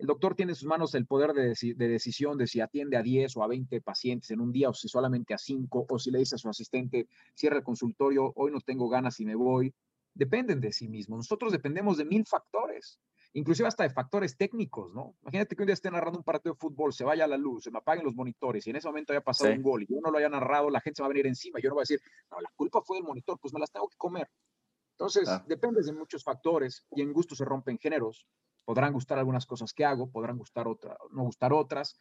El 0.00 0.06
doctor 0.06 0.34
tiene 0.34 0.52
en 0.52 0.56
sus 0.56 0.66
manos 0.66 0.94
el 0.94 1.06
poder 1.06 1.34
de, 1.34 1.54
de, 1.76 1.88
decisión 1.88 2.38
de 2.38 2.46
si 2.46 2.60
atiende 2.60 2.96
a 2.96 3.02
10 3.02 3.36
o 3.36 3.42
a 3.42 3.46
20 3.46 3.82
pacientes 3.82 4.30
en 4.30 4.40
un 4.40 4.50
día 4.50 4.70
o 4.70 4.72
si 4.72 4.88
solamente 4.88 5.34
a 5.34 5.38
5 5.38 5.86
o 5.90 5.98
si 5.98 6.10
le 6.10 6.20
dice 6.20 6.36
a 6.36 6.38
su 6.38 6.48
asistente, 6.48 7.06
cierra 7.34 7.58
el 7.58 7.62
consultorio, 7.62 8.32
hoy 8.36 8.50
no 8.50 8.60
tengo 8.60 8.88
ganas 8.88 9.20
y 9.20 9.26
me 9.26 9.34
voy. 9.34 9.74
Dependen 10.14 10.60
de 10.60 10.72
sí 10.72 10.88
mismos. 10.88 11.18
Nosotros 11.18 11.52
dependemos 11.52 11.98
de 11.98 12.06
mil 12.06 12.24
factores 12.26 12.98
inclusive 13.32 13.68
hasta 13.68 13.84
de 13.84 13.90
factores 13.90 14.36
técnicos, 14.36 14.92
¿no? 14.92 15.16
Imagínate 15.22 15.54
que 15.54 15.62
un 15.62 15.66
día 15.66 15.74
esté 15.74 15.90
narrando 15.90 16.18
un 16.18 16.24
partido 16.24 16.54
de 16.54 16.58
fútbol, 16.58 16.92
se 16.92 17.04
vaya 17.04 17.24
a 17.24 17.28
la 17.28 17.36
luz, 17.36 17.64
se 17.64 17.70
me 17.70 17.78
apaguen 17.78 18.04
los 18.04 18.14
monitores 18.14 18.66
y 18.66 18.70
en 18.70 18.76
ese 18.76 18.88
momento 18.88 19.12
haya 19.12 19.20
pasado 19.20 19.52
un 19.52 19.62
gol 19.62 19.82
y 19.82 19.86
yo 19.86 20.00
no 20.02 20.10
lo 20.10 20.18
haya 20.18 20.28
narrado, 20.28 20.70
la 20.70 20.80
gente 20.80 20.96
se 20.96 21.02
va 21.02 21.06
a 21.06 21.10
venir 21.10 21.26
encima. 21.26 21.60
Yo 21.60 21.68
no 21.68 21.76
voy 21.76 21.82
a 21.82 21.84
decir, 21.84 22.00
no, 22.30 22.40
la 22.40 22.50
culpa 22.56 22.80
fue 22.82 22.96
del 22.96 23.04
monitor, 23.04 23.38
pues 23.40 23.54
me 23.54 23.60
las 23.60 23.70
tengo 23.70 23.88
que 23.88 23.96
comer. 23.96 24.28
Entonces, 25.00 25.30
depende 25.46 25.82
de 25.82 25.92
muchos 25.94 26.22
factores 26.22 26.84
y 26.90 27.00
en 27.00 27.14
gusto 27.14 27.34
se 27.34 27.46
rompen 27.46 27.78
géneros. 27.78 28.26
Podrán 28.66 28.92
gustar 28.92 29.18
algunas 29.18 29.46
cosas 29.46 29.72
que 29.72 29.82
hago, 29.82 30.10
podrán 30.10 30.36
gustar 30.36 30.68
otras, 30.68 30.98
no 31.10 31.22
gustar 31.22 31.54
otras. 31.54 31.96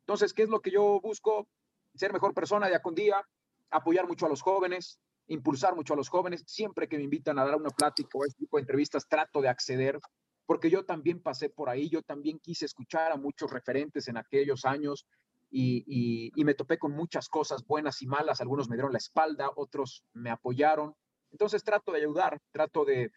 Entonces, 0.00 0.34
¿qué 0.34 0.42
es 0.42 0.50
lo 0.50 0.60
que 0.60 0.70
yo 0.70 1.00
busco? 1.00 1.48
Ser 1.94 2.12
mejor 2.12 2.34
persona 2.34 2.68
día 2.68 2.82
con 2.82 2.94
día, 2.94 3.26
apoyar 3.70 4.06
mucho 4.06 4.26
a 4.26 4.28
los 4.28 4.42
jóvenes, 4.42 5.00
impulsar 5.28 5.74
mucho 5.74 5.94
a 5.94 5.96
los 5.96 6.10
jóvenes. 6.10 6.44
Siempre 6.46 6.88
que 6.88 6.98
me 6.98 7.04
invitan 7.04 7.38
a 7.38 7.46
dar 7.46 7.56
una 7.56 7.70
plática 7.70 8.18
o 8.18 8.24
este 8.26 8.40
tipo 8.40 8.58
de 8.58 8.62
entrevistas, 8.62 9.08
trato 9.08 9.40
de 9.40 9.48
acceder 9.48 9.98
porque 10.44 10.68
yo 10.68 10.84
también 10.84 11.22
pasé 11.22 11.48
por 11.48 11.70
ahí, 11.70 11.88
yo 11.88 12.02
también 12.02 12.38
quise 12.38 12.66
escuchar 12.66 13.12
a 13.12 13.16
muchos 13.16 13.50
referentes 13.50 14.08
en 14.08 14.18
aquellos 14.18 14.66
años 14.66 15.06
y, 15.50 16.30
me 16.36 16.54
topé 16.54 16.78
con 16.78 16.92
muchas 16.92 17.28
cosas 17.28 17.64
buenas 17.66 18.02
y 18.02 18.06
malas, 18.06 18.40
algunos 18.40 18.68
me 18.68 18.76
dieron 18.76 18.92
la 18.92 18.98
espalda, 18.98 19.50
otros 19.56 20.04
me 20.12 20.30
apoyaron. 20.30 20.94
Entonces 21.32 21.64
trato 21.64 21.92
de 21.92 21.98
ayudar, 22.00 22.40
trato 22.52 22.84
de, 22.84 23.10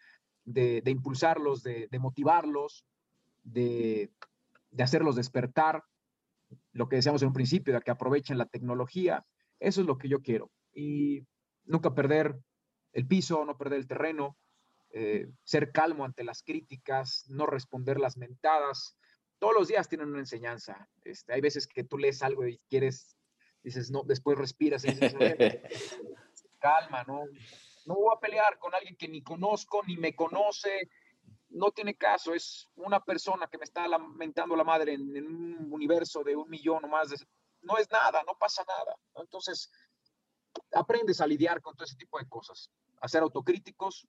impulsarlos, 0.84 1.62
de, 1.62 1.88
motivarlos, 2.00 2.84
de, 3.44 4.10
hacerlos 4.78 5.16
despertar, 5.16 5.84
lo 6.72 6.88
que 6.88 6.96
decíamos 6.96 7.22
en 7.22 7.28
un 7.28 7.34
principio, 7.34 7.74
de 7.74 7.80
que 7.80 7.90
aprovechen 7.90 8.38
la 8.38 8.46
tecnología. 8.46 9.24
Eso 9.60 9.80
es 9.80 9.86
lo 9.86 9.98
que 9.98 10.08
yo 10.08 10.22
quiero. 10.22 10.50
Y 10.72 11.26
nunca 11.64 11.94
perder 11.94 12.38
el 12.92 13.06
piso, 13.06 13.44
no 13.44 13.56
perder 13.56 13.80
el 13.80 13.86
terreno, 13.86 14.36
eh, 14.90 15.28
ser 15.44 15.72
calmo 15.72 16.04
ante 16.04 16.24
las 16.24 16.42
críticas, 16.42 17.26
no 17.28 17.46
responder 17.46 17.98
las 17.98 18.16
mentadas. 18.16 18.96
Todos 19.38 19.54
los 19.54 19.68
días 19.68 19.88
tienen 19.88 20.08
una 20.08 20.20
enseñanza. 20.20 20.88
Este, 21.04 21.34
hay 21.34 21.40
veces 21.40 21.66
que 21.66 21.84
tú 21.84 21.98
lees 21.98 22.22
algo 22.22 22.46
y 22.46 22.58
quieres, 22.68 23.16
dices, 23.62 23.90
no, 23.90 24.02
después 24.04 24.38
respiras 24.38 24.84
y 24.84 24.92
dices, 24.92 25.14
calma, 26.58 27.04
¿no? 27.04 27.24
No 27.86 27.94
voy 27.94 28.14
a 28.14 28.20
pelear 28.20 28.58
con 28.58 28.74
alguien 28.74 28.96
que 28.96 29.08
ni 29.08 29.22
conozco, 29.22 29.82
ni 29.86 29.96
me 29.96 30.14
conoce, 30.14 30.90
no 31.50 31.70
tiene 31.70 31.96
caso, 31.96 32.34
es 32.34 32.68
una 32.76 33.02
persona 33.02 33.46
que 33.46 33.58
me 33.58 33.64
está 33.64 33.86
lamentando 33.88 34.54
la 34.56 34.64
madre 34.64 34.94
en, 34.94 35.16
un 35.16 35.72
universo 35.72 36.22
de 36.22 36.36
un 36.36 36.48
millón 36.50 36.84
o 36.84 36.88
más. 36.88 37.08
no 37.62 37.78
es 37.78 37.90
nada, 37.90 38.22
no 38.26 38.36
pasa 38.38 38.64
nada. 38.64 38.96
Entonces, 39.14 39.70
aprendes 40.72 41.20
a 41.20 41.26
lidiar 41.26 41.62
con 41.62 41.74
todo 41.74 41.84
ese 41.84 41.96
tipo 41.96 42.18
de 42.18 42.28
cosas, 42.28 42.70
a 43.00 43.08
ser 43.08 43.22
autocríticos, 43.22 44.06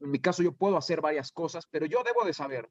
en 0.00 0.10
mi 0.10 0.20
caso 0.20 0.42
yo 0.42 0.52
puedo 0.52 0.76
hacer 0.76 1.00
varias 1.00 1.32
cosas, 1.32 1.66
pero 1.70 1.86
yo 1.86 2.02
debo 2.02 2.24
de 2.24 2.34
saber, 2.34 2.70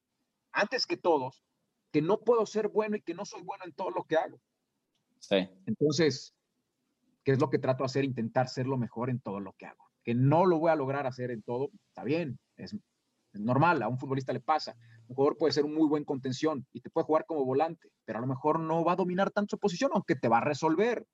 antes 0.52 0.86
que 0.86 0.98
todos, 0.98 1.44
que 1.92 2.02
no 2.02 2.20
puedo 2.22 2.46
ser 2.46 2.68
bueno 2.68 2.96
y 2.96 3.02
que 3.02 3.14
no 3.14 3.26
soy 3.26 3.42
bueno 3.42 3.66
en 3.66 3.74
todo 3.74 3.90
lo 3.92 4.04
que 4.04 4.18
hago. 4.18 4.40
Sí. 5.20 5.50
Entonces, 5.66 6.36
¿qué 7.24 7.32
es 7.32 7.40
lo 7.40 7.50
que 7.50 7.60
trato 7.60 7.84
de 7.84 7.86
hacer? 7.86 8.04
Intentar 8.04 8.50
ser 8.50 8.68
lo 8.68 8.78
mejor 8.78 9.10
en 9.10 9.20
todo 9.20 9.40
lo 9.40 9.54
que 9.54 9.66
hago. 9.66 9.83
Que 10.04 10.14
no 10.14 10.46
lo 10.46 10.60
voy 10.60 10.72
a 10.72 10.76
lograr 10.76 11.08
hacer 11.08 11.32
en 11.32 11.42
todo, 11.44 11.70
está 11.90 12.04
bien, 12.04 12.40
es, 12.58 12.76
normal, 13.34 13.82
a 13.82 13.88
un 13.88 13.98
futbolista 13.98 14.34
le 14.34 14.40
pasa. 14.40 14.76
Un 15.08 15.16
jugador 15.16 15.38
puede 15.38 15.54
ser 15.54 15.66
un 15.66 15.74
muy 15.74 15.88
buen 15.88 16.04
contención 16.04 16.66
y 16.72 16.82
te 16.82 16.90
puede 16.90 17.06
jugar 17.06 17.26
como 17.26 17.46
volante, 17.46 17.92
pero 18.06 18.20
a 18.20 18.22
lo 18.22 18.28
mejor 18.28 18.60
no 18.60 18.84
va 18.84 18.94
a 18.94 18.98
dominar 18.98 19.32
tanto 19.32 19.56
su 19.56 19.60
posición, 19.60 19.92
aunque 19.94 20.16
te 20.16 20.28
va 20.28 20.38
a 20.38 20.42
resolver. 20.42 21.06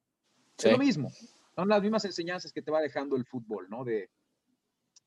Es 0.58 0.72
lo 0.72 0.78
mismo. 0.78 1.10
son 1.56 1.70
las 1.70 1.82
mismas 1.82 2.06
enseñanzas 2.06 2.52
que 2.52 2.62
te 2.62 2.72
va 2.72 2.82
dejando 2.82 3.16
el 3.16 3.26
fútbol, 3.26 3.68
¿no? 3.70 3.84
De, 3.84 4.10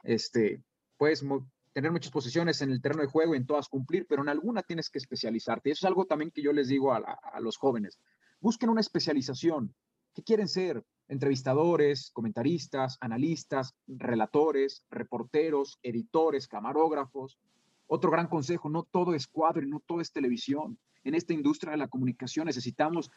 este, 0.02 0.62
puedes 0.96 1.24
tener 1.72 1.92
muchas 1.92 2.10
posiciones 2.10 2.60
en 2.62 2.70
el 2.70 2.80
terreno 2.80 3.02
de 3.02 3.08
juego 3.08 3.34
y 3.34 3.38
en 3.38 3.46
todas 3.46 3.68
cumplir, 3.68 4.06
pero 4.08 4.22
en 4.22 4.28
alguna 4.28 4.62
tienes 4.62 4.90
que 4.90 4.98
especializarte. 4.98 5.68
Y 5.68 5.72
eso 5.72 5.86
es 5.86 5.88
algo 5.88 6.06
también 6.06 6.30
que 6.30 6.42
yo 6.42 6.52
les 6.52 6.68
digo 6.68 6.92
a, 6.92 6.98
a 6.98 7.40
los 7.40 7.56
jóvenes. 7.56 7.98
Busquen 8.40 8.70
una 8.70 8.80
especialización. 8.80 9.74
¿Qué 10.14 10.22
quieren 10.22 10.48
ser? 10.48 10.84
Entrevistadores, 11.08 12.10
comentaristas, 12.12 12.96
analistas, 13.00 13.74
relatores, 13.86 14.84
reporteros, 14.90 15.78
editores, 15.82 16.48
camarógrafos. 16.48 17.38
Otro 17.86 18.10
gran 18.10 18.28
consejo, 18.28 18.70
no 18.70 18.84
todo 18.84 19.14
es 19.14 19.26
cuadro 19.26 19.62
y 19.62 19.68
no 19.68 19.80
todo 19.80 20.00
es 20.00 20.12
televisión. 20.12 20.78
En 21.04 21.14
esta 21.14 21.32
industria 21.32 21.72
de 21.72 21.78
la 21.78 21.88
comunicación 21.88 22.46
necesitamos 22.46 23.10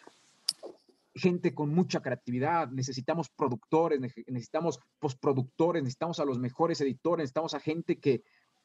gente 1.16 1.56
con 1.56 1.74
mucha 1.74 2.02
creatividad, 2.02 2.70
necesitamos 2.70 3.30
productores, 3.30 4.02
necesitamos 4.28 4.80
postproductores, 5.00 5.82
necesitamos 5.82 6.20
a 6.20 6.26
los 6.26 6.40
mejores 6.40 6.82
editores, 6.82 7.24
necesitamos 7.24 7.54
a 7.54 7.62
gente 7.62 8.00
que, 8.00 8.24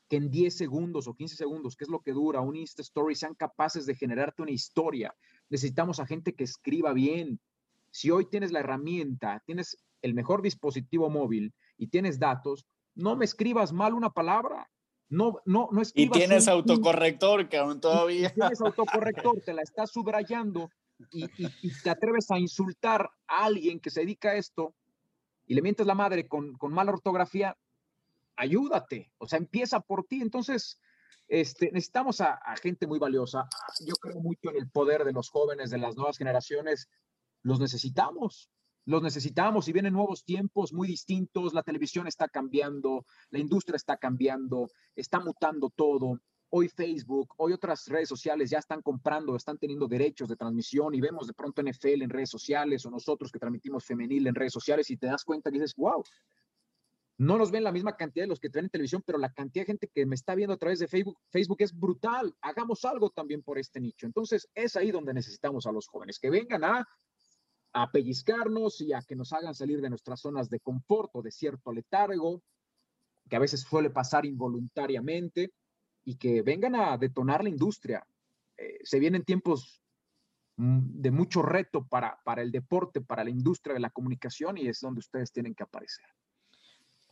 que 0.08 0.16
en 0.16 0.30
10 0.30 0.56
segundos 0.56 1.06
o 1.06 1.14
15 1.14 1.36
segundos, 1.36 1.76
que 1.76 1.84
es 1.84 1.90
lo 1.90 2.00
que 2.00 2.12
dura 2.12 2.40
un 2.40 2.56
Insta 2.56 2.82
Story, 2.82 3.14
sean 3.14 3.34
capaces 3.34 3.86
de 3.86 3.94
generarte 3.94 4.42
una 4.42 4.50
historia. 4.50 5.14
Necesitamos 5.48 6.00
a 6.00 6.06
gente 6.06 6.34
que 6.34 6.42
escriba 6.42 6.92
bien. 6.92 7.38
Si 7.90 8.10
hoy 8.10 8.26
tienes 8.26 8.52
la 8.52 8.60
herramienta, 8.60 9.42
tienes 9.46 9.76
el 10.02 10.14
mejor 10.14 10.42
dispositivo 10.42 11.10
móvil 11.10 11.54
y 11.76 11.88
tienes 11.88 12.18
datos, 12.18 12.66
no 12.94 13.16
me 13.16 13.24
escribas 13.24 13.72
mal 13.72 13.94
una 13.94 14.10
palabra. 14.10 14.70
No, 15.08 15.40
no, 15.44 15.68
no 15.72 15.82
escribas. 15.82 16.16
Y 16.16 16.20
tienes 16.20 16.48
autocorrector, 16.48 17.48
que 17.48 17.56
aún 17.56 17.80
todavía. 17.80 18.30
tienes 18.32 18.60
autocorrector, 18.60 19.40
te 19.40 19.52
la 19.52 19.62
estás 19.62 19.90
subrayando 19.90 20.70
y, 21.10 21.26
te 21.82 21.90
atreves 21.90 22.30
a 22.30 22.38
insultar 22.38 23.10
a 23.26 23.44
alguien 23.44 23.80
que 23.80 23.90
se 23.90 24.00
dedica 24.00 24.30
a 24.30 24.36
esto 24.36 24.74
y 25.46 25.54
le 25.54 25.62
mientes 25.62 25.86
la 25.86 25.94
madre 25.94 26.28
con, 26.28 26.52
con 26.54 26.72
mala 26.72 26.92
ortografía, 26.92 27.56
ayúdate, 28.36 29.10
o 29.18 29.26
sea, 29.26 29.38
empieza 29.38 29.80
por 29.80 30.04
ti. 30.04 30.22
Entonces, 30.22 30.80
este, 31.30 31.70
necesitamos 31.72 32.20
a, 32.20 32.40
gente 32.60 32.86
muy 32.86 32.98
valiosa. 32.98 33.48
Yo 33.86 33.94
creo 33.94 34.20
mucho 34.20 34.50
en 34.50 34.56
el 34.56 34.68
poder 34.68 35.04
de 35.04 35.12
los 35.12 35.30
jóvenes, 35.30 35.70
de 35.70 35.78
las 35.78 35.96
nuevas 35.96 36.18
generaciones. 36.18 36.88
Los 37.42 37.60
necesitamos, 37.60 38.50
los 38.84 39.02
necesitamos 39.02 39.68
y 39.68 39.72
vienen 39.72 39.94
nuevos 39.94 40.24
tiempos 40.24 40.72
muy 40.72 40.88
distintos. 40.88 41.54
La 41.54 41.62
televisión 41.62 42.06
está 42.06 42.28
cambiando, 42.28 43.04
la 43.30 43.38
industria 43.38 43.76
está 43.76 43.96
cambiando, 43.96 44.70
está 44.94 45.20
mutando 45.20 45.70
todo 45.70 46.20
hoy 46.50 46.68
Facebook, 46.68 47.32
hoy 47.38 47.52
otras 47.52 47.86
redes 47.86 48.08
sociales 48.08 48.50
ya 48.50 48.58
están 48.58 48.82
comprando, 48.82 49.36
están 49.36 49.56
teniendo 49.56 49.86
derechos 49.86 50.28
de 50.28 50.36
transmisión 50.36 50.94
y 50.94 51.00
vemos 51.00 51.26
de 51.26 51.32
pronto 51.32 51.62
NFL 51.62 52.02
en 52.02 52.10
redes 52.10 52.30
sociales 52.30 52.84
o 52.84 52.90
nosotros 52.90 53.30
que 53.30 53.38
transmitimos 53.38 53.84
femenil 53.84 54.26
en 54.26 54.34
redes 54.34 54.52
sociales 54.52 54.90
y 54.90 54.96
te 54.96 55.06
das 55.06 55.24
cuenta 55.24 55.48
y 55.48 55.52
dices, 55.52 55.74
wow, 55.76 56.02
no 57.18 57.38
nos 57.38 57.50
ven 57.50 57.62
la 57.62 57.70
misma 57.70 57.96
cantidad 57.96 58.24
de 58.24 58.28
los 58.28 58.40
que 58.40 58.48
ven 58.48 58.64
en 58.64 58.70
televisión, 58.70 59.02
pero 59.06 59.18
la 59.18 59.32
cantidad 59.32 59.62
de 59.62 59.66
gente 59.66 59.90
que 59.94 60.06
me 60.06 60.14
está 60.14 60.34
viendo 60.34 60.54
a 60.54 60.56
través 60.56 60.78
de 60.78 60.88
Facebook, 60.88 61.18
Facebook 61.30 61.58
es 61.60 61.78
brutal. 61.78 62.34
Hagamos 62.40 62.84
algo 62.84 63.10
también 63.10 63.42
por 63.42 63.58
este 63.58 63.78
nicho. 63.78 64.06
Entonces, 64.06 64.48
es 64.54 64.74
ahí 64.74 64.90
donde 64.90 65.12
necesitamos 65.12 65.66
a 65.66 65.72
los 65.72 65.86
jóvenes, 65.86 66.18
que 66.18 66.30
vengan 66.30 66.64
a, 66.64 66.88
a 67.72 67.90
pellizcarnos 67.90 68.80
y 68.80 68.92
a 68.92 69.02
que 69.02 69.16
nos 69.16 69.32
hagan 69.32 69.54
salir 69.54 69.80
de 69.80 69.90
nuestras 69.90 70.20
zonas 70.20 70.50
de 70.50 70.60
confort 70.60 71.10
o 71.14 71.22
de 71.22 71.30
cierto 71.30 71.72
letargo, 71.72 72.42
que 73.28 73.36
a 73.36 73.40
veces 73.40 73.60
suele 73.60 73.90
pasar 73.90 74.26
involuntariamente 74.26 75.52
y 76.04 76.16
que 76.16 76.42
vengan 76.42 76.74
a 76.74 76.96
detonar 76.96 77.44
la 77.44 77.50
industria. 77.50 78.04
Eh, 78.56 78.78
se 78.82 78.98
vienen 78.98 79.24
tiempos 79.24 79.82
mm, 80.56 81.00
de 81.00 81.10
mucho 81.10 81.42
reto 81.42 81.86
para, 81.86 82.18
para 82.24 82.42
el 82.42 82.50
deporte, 82.50 83.00
para 83.00 83.24
la 83.24 83.30
industria 83.30 83.74
de 83.74 83.80
la 83.80 83.90
comunicación 83.90 84.58
y 84.58 84.68
es 84.68 84.80
donde 84.80 84.98
ustedes 84.98 85.32
tienen 85.32 85.54
que 85.54 85.62
aparecer. 85.62 86.06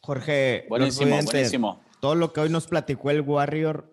Jorge, 0.00 0.66
buenísimo, 0.68 1.20
buenísimo. 1.22 1.82
Todo 2.00 2.14
lo 2.14 2.32
que 2.32 2.40
hoy 2.40 2.48
nos 2.48 2.66
platicó 2.66 3.10
el 3.10 3.20
Warrior 3.20 3.92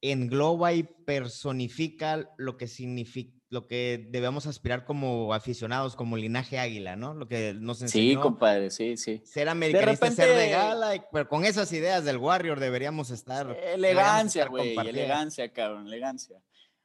engloba 0.00 0.72
y 0.72 0.82
personifica 0.82 2.30
lo 2.36 2.56
que 2.56 2.68
significa 2.68 3.36
lo 3.48 3.66
que 3.66 4.06
debemos 4.10 4.46
aspirar 4.46 4.84
como 4.84 5.32
aficionados, 5.32 5.94
como 5.94 6.16
linaje 6.16 6.58
águila, 6.58 6.96
¿no? 6.96 7.14
Lo 7.14 7.28
que 7.28 7.54
nos 7.54 7.80
enseñó. 7.80 8.10
Sí, 8.10 8.16
compadre, 8.16 8.70
sí, 8.70 8.96
sí. 8.96 9.22
Ser 9.24 9.48
americanista, 9.48 10.10
ser 10.10 10.36
de 10.36 10.50
gala, 10.50 11.06
pero 11.12 11.28
con 11.28 11.44
esas 11.44 11.72
ideas 11.72 12.04
del 12.04 12.16
Warrior 12.18 12.58
deberíamos 12.58 13.10
estar. 13.10 13.56
Elegancia, 13.56 14.46
güey, 14.46 14.76
elegancia, 14.76 15.52
cabrón, 15.52 15.86
elegancia. 15.86 16.40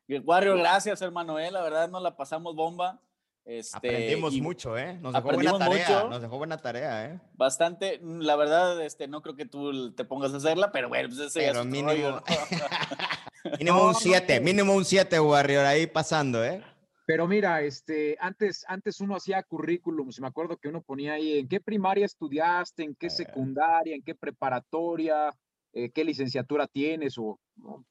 Warrior, 0.07 0.57
gracias, 0.59 1.01
hermano, 1.01 1.39
eh, 1.39 1.51
la 1.51 1.61
verdad 1.61 1.89
nos 1.89 2.03
la 2.03 2.15
pasamos 2.15 2.55
bomba. 2.55 2.99
Este, 3.43 3.75
aprendimos 3.75 4.35
mucho, 4.35 4.77
¿eh? 4.77 4.99
Nos 5.01 5.13
dejó 5.13 5.31
buena 5.31 5.57
tarea, 5.57 5.87
mucho, 5.87 6.09
nos 6.09 6.21
dejó 6.21 6.37
buena 6.37 6.57
tarea, 6.57 7.05
¿eh? 7.05 7.19
Bastante, 7.33 7.99
la 8.03 8.35
verdad, 8.35 8.79
este, 8.83 9.07
no 9.07 9.23
creo 9.23 9.35
que 9.35 9.47
tú 9.47 9.93
te 9.93 10.05
pongas 10.05 10.33
a 10.33 10.37
hacerla, 10.37 10.71
pero 10.71 10.89
bueno, 10.89 11.09
pues 11.09 11.21
ese 11.21 11.39
pero 11.39 11.65
mínimo, 11.65 12.21
mínimo 13.59 13.87
un 13.87 13.95
7, 13.95 14.39
mínimo 14.39 14.75
un 14.75 14.85
7, 14.85 15.19
Warrior, 15.19 15.65
ahí 15.65 15.87
pasando, 15.87 16.43
¿eh? 16.43 16.63
Pero 17.05 17.27
mira, 17.27 17.61
este, 17.61 18.15
antes, 18.19 18.63
antes 18.67 19.01
uno 19.01 19.15
hacía 19.15 19.43
currículums, 19.43 20.19
me 20.21 20.27
acuerdo 20.27 20.57
que 20.57 20.69
uno 20.69 20.81
ponía 20.81 21.13
ahí 21.13 21.39
en 21.39 21.47
qué 21.47 21.59
primaria 21.59 22.05
estudiaste, 22.05 22.83
en 22.83 22.95
qué 22.95 23.07
eh. 23.07 23.09
secundaria, 23.09 23.95
en 23.95 24.03
qué 24.03 24.15
preparatoria, 24.15 25.35
eh, 25.73 25.89
qué 25.91 26.03
licenciatura 26.03 26.67
tienes 26.67 27.17
o 27.17 27.39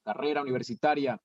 carrera 0.04 0.42
universitaria. 0.42 1.20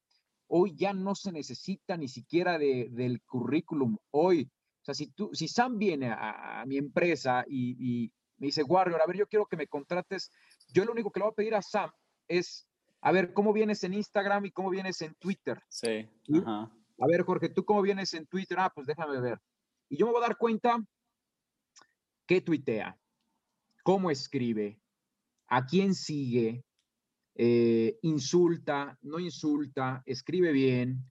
Hoy 0.47 0.75
ya 0.75 0.93
no 0.93 1.15
se 1.15 1.31
necesita 1.31 1.97
ni 1.97 2.07
siquiera 2.07 2.57
de, 2.57 2.87
del 2.91 3.21
currículum. 3.21 3.97
Hoy, 4.11 4.49
o 4.81 4.85
sea, 4.85 4.93
si, 4.93 5.07
tú, 5.07 5.29
si 5.33 5.47
Sam 5.47 5.77
viene 5.77 6.11
a, 6.11 6.63
mi 6.65 6.77
empresa 6.77 7.43
y, 7.47 8.11
me 8.37 8.47
dice, 8.47 8.63
Warrior, 8.63 9.01
a 9.01 9.07
ver, 9.07 9.17
yo 9.17 9.27
quiero 9.27 9.45
que 9.45 9.55
me 9.57 9.67
contrates, 9.67 10.31
yo 10.67 10.83
lo 10.83 10.91
único 10.91 11.11
que 11.11 11.19
le 11.19 11.25
voy 11.25 11.31
a 11.31 11.35
pedir 11.35 11.55
a 11.55 11.61
Sam 11.61 11.89
es, 12.27 12.67
a 13.05 13.11
ver, 13.11 13.33
¿cómo 13.33 13.53
vienes 13.53 13.83
en 13.83 13.93
Instagram 13.93 14.47
y 14.47 14.51
cómo 14.51 14.71
vienes 14.71 14.99
en 15.03 15.13
Twitter? 15.19 15.61
Sí. 15.69 16.09
A 16.43 17.07
ver, 17.07 17.21
Jorge, 17.21 17.49
¿tú 17.49 17.63
cómo 17.63 17.83
vienes 17.83 18.11
en 18.15 18.25
Twitter? 18.25 18.57
Ah, 18.59 18.71
pues 18.73 18.87
déjame 18.87 19.21
ver. 19.21 19.39
Y 19.89 19.97
yo 19.97 20.07
me 20.07 20.13
voy 20.13 20.23
a 20.23 20.27
dar 20.27 20.37
cuenta 20.37 20.83
qué 22.25 22.41
tuitea, 22.41 22.97
cómo 23.83 24.09
escribe, 24.09 24.81
a 25.49 25.67
quién 25.67 25.93
sigue, 25.93 26.65
eh, 27.35 27.99
insulta, 28.01 28.97
no 29.03 29.19
insulta, 29.19 30.01
escribe 30.07 30.51
bien, 30.51 31.05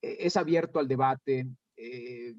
e, 0.00 0.26
es 0.26 0.36
abierto 0.36 0.80
al 0.80 0.88
debate, 0.88 1.46
eh, 1.76 2.34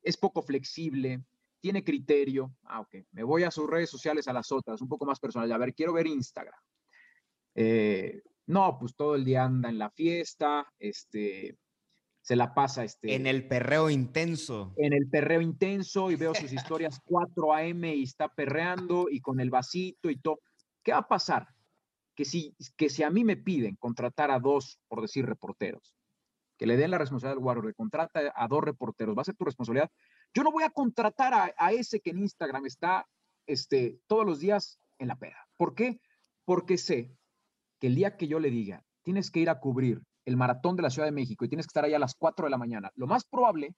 es 0.00 0.16
poco 0.16 0.42
flexible, 0.42 1.24
tiene 1.58 1.82
criterio. 1.82 2.54
Ah, 2.62 2.82
ok, 2.82 2.98
me 3.10 3.24
voy 3.24 3.42
a 3.42 3.50
sus 3.50 3.68
redes 3.68 3.90
sociales, 3.90 4.28
a 4.28 4.32
las 4.32 4.52
otras, 4.52 4.80
un 4.80 4.88
poco 4.88 5.06
más 5.06 5.18
personal. 5.18 5.50
A 5.50 5.58
ver, 5.58 5.74
quiero 5.74 5.92
ver 5.92 6.06
Instagram. 6.06 6.60
Eh, 7.60 8.22
no, 8.46 8.78
pues 8.78 8.94
todo 8.94 9.14
el 9.16 9.24
día 9.24 9.44
anda 9.44 9.68
en 9.68 9.78
la 9.78 9.90
fiesta, 9.90 10.72
este, 10.78 11.58
se 12.20 12.36
la 12.36 12.54
pasa 12.54 12.84
este, 12.84 13.14
en 13.14 13.26
el 13.26 13.48
perreo 13.48 13.90
intenso. 13.90 14.74
En 14.76 14.92
el 14.92 15.08
perreo 15.08 15.40
intenso 15.40 16.10
y 16.10 16.16
veo 16.16 16.34
sus 16.34 16.52
historias 16.52 17.00
4 17.04 17.54
a.m. 17.54 17.94
y 17.94 18.04
está 18.04 18.28
perreando 18.28 19.08
y 19.10 19.20
con 19.20 19.40
el 19.40 19.50
vasito 19.50 20.08
y 20.08 20.18
todo. 20.18 20.40
¿Qué 20.82 20.92
va 20.92 20.98
a 20.98 21.08
pasar? 21.08 21.48
que 22.18 22.24
si, 22.24 22.56
que 22.76 22.90
si 22.90 23.04
a 23.04 23.10
mí 23.10 23.22
me 23.22 23.36
piden 23.36 23.76
contratar 23.76 24.32
a 24.32 24.40
dos, 24.40 24.80
por 24.88 25.00
decir, 25.00 25.24
reporteros, 25.24 25.94
que 26.56 26.66
le 26.66 26.76
den 26.76 26.90
la 26.90 26.98
responsabilidad 26.98 27.38
al 27.38 27.44
Warrior 27.44 27.66
de 27.68 27.74
contrata 27.74 28.32
a 28.34 28.48
dos 28.48 28.64
reporteros, 28.64 29.16
va 29.16 29.22
a 29.22 29.24
ser 29.24 29.36
tu 29.36 29.44
responsabilidad. 29.44 29.88
Yo 30.34 30.42
no 30.42 30.50
voy 30.50 30.64
a 30.64 30.70
contratar 30.70 31.54
a, 31.56 31.72
ese 31.72 32.00
que 32.00 32.10
en 32.10 32.18
Instagram 32.18 32.66
está 32.66 33.06
este, 33.46 34.00
todos 34.08 34.26
los 34.26 34.40
días 34.40 34.80
en 34.98 35.06
la 35.06 35.14
peda. 35.16 35.46
¿Por 35.56 35.76
qué? 35.76 36.00
Porque 36.44 36.76
sé 36.76 37.16
que 37.78 37.86
el 37.88 37.94
día 37.94 38.16
que 38.16 38.28
yo 38.28 38.40
le 38.40 38.50
diga, 38.50 38.84
tienes 39.02 39.30
que 39.30 39.40
ir 39.40 39.50
a 39.50 39.60
cubrir 39.60 40.02
el 40.24 40.36
maratón 40.36 40.76
de 40.76 40.82
la 40.82 40.90
Ciudad 40.90 41.06
de 41.06 41.12
México 41.12 41.44
y 41.44 41.48
tienes 41.48 41.66
que 41.66 41.70
estar 41.70 41.84
ahí 41.84 41.94
a 41.94 41.98
las 41.98 42.14
4 42.14 42.46
de 42.46 42.50
la 42.50 42.58
mañana, 42.58 42.90
lo 42.94 43.06
más 43.06 43.24
probable 43.24 43.74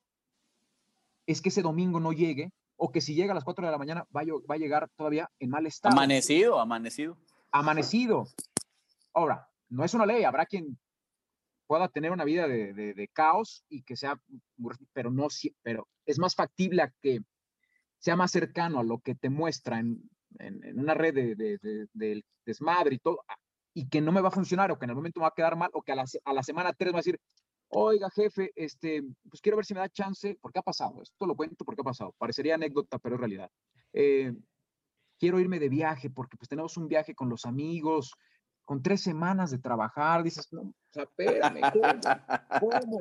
es 1.26 1.40
que 1.40 1.50
ese 1.50 1.62
domingo 1.62 2.00
no 2.00 2.12
llegue 2.12 2.50
o 2.76 2.90
que 2.90 3.00
si 3.00 3.14
llega 3.14 3.32
a 3.32 3.34
las 3.34 3.44
4 3.44 3.64
de 3.64 3.70
la 3.70 3.78
mañana 3.78 4.06
va 4.16 4.22
a 4.22 4.58
llegar 4.58 4.88
todavía 4.96 5.28
en 5.38 5.50
mal 5.50 5.66
estado. 5.66 5.92
Amanecido, 5.92 6.58
amanecido 6.58 7.16
amanecido. 7.52 8.26
Ahora, 9.12 9.48
no 9.68 9.84
es 9.84 9.94
una 9.94 10.06
ley, 10.06 10.24
habrá 10.24 10.46
quien 10.46 10.78
pueda 11.66 11.88
tener 11.88 12.10
una 12.10 12.24
vida 12.24 12.48
de, 12.48 13.10
caos 13.12 13.64
y 13.68 13.82
que 13.82 13.96
sea, 13.96 14.20
pero 14.92 15.10
no, 15.10 15.28
pero 15.62 15.88
es 16.04 16.18
más 16.18 16.34
factible 16.34 16.82
a 16.82 16.92
que 17.00 17.20
sea 17.98 18.16
más 18.16 18.32
cercano 18.32 18.80
a 18.80 18.84
lo 18.84 18.98
que 18.98 19.14
te 19.14 19.30
muestra 19.30 19.78
en, 19.78 20.10
una 20.74 20.94
red 20.94 21.14
de, 21.14 21.88
del 21.92 22.24
desmadre 22.44 22.96
y 22.96 22.98
todo, 22.98 23.20
y 23.74 23.88
que 23.88 24.00
no 24.00 24.12
me 24.12 24.20
va 24.20 24.28
a 24.28 24.32
funcionar 24.32 24.70
o 24.70 24.78
que 24.78 24.84
en 24.84 24.90
el 24.90 24.96
momento 24.96 25.20
me 25.20 25.24
va 25.24 25.28
a 25.28 25.34
quedar 25.34 25.56
mal 25.56 25.70
o 25.72 25.82
que 25.82 25.92
a 25.92 25.96
la, 25.96 26.04
a 26.24 26.32
la 26.32 26.42
semana 26.42 26.72
tres 26.72 26.92
va 26.92 26.98
a 26.98 27.00
decir, 27.00 27.20
oiga 27.68 28.10
jefe, 28.10 28.50
este, 28.56 29.02
pues 29.28 29.40
quiero 29.40 29.56
ver 29.56 29.64
si 29.64 29.74
me 29.74 29.80
da 29.80 29.88
chance, 29.88 30.36
¿por 30.40 30.52
qué 30.52 30.58
ha 30.58 30.62
pasado? 30.62 31.02
Esto 31.02 31.26
lo 31.26 31.36
cuento 31.36 31.64
porque 31.64 31.82
ha 31.82 31.84
pasado, 31.84 32.14
parecería 32.18 32.56
anécdota, 32.56 32.98
pero 32.98 33.14
es 33.14 33.20
realidad. 33.20 33.50
Eh, 33.92 34.32
quiero 35.18 35.38
irme 35.38 35.58
de 35.58 35.68
viaje 35.68 36.10
porque 36.10 36.36
pues 36.36 36.48
tenemos 36.48 36.76
un 36.76 36.88
viaje 36.88 37.14
con 37.14 37.28
los 37.28 37.44
amigos, 37.44 38.12
con 38.64 38.82
tres 38.82 39.02
semanas 39.02 39.50
de 39.50 39.58
trabajar, 39.58 40.22
dices, 40.22 40.52
no, 40.52 40.62
o 40.62 40.74
sea, 40.90 41.04
espérame, 41.04 41.60
¿cómo? 41.72 42.80
¿Cómo? 42.80 42.98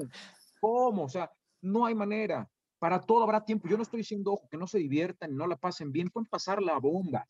¿Cómo? 0.60 1.04
O 1.04 1.10
sea, 1.10 1.32
no 1.62 1.86
hay 1.86 1.96
manera. 1.96 2.50
para 2.80 3.00
todo 3.00 3.24
habrá 3.24 3.44
tiempo. 3.44 3.68
Yo 3.68 3.78
no 3.78 3.84
estoy 3.84 4.00
diciendo, 4.00 4.34
ojo, 4.34 4.48
que 4.50 4.58
no 4.58 4.66
se 4.66 4.80
diviertan, 4.80 5.36
no 5.36 5.46
la 5.46 5.58
pasen 5.58 5.92
bien, 5.92 6.10
pueden 6.10 6.28
pasar 6.28 6.62
la 6.62 6.80
bomba, 6.80 7.28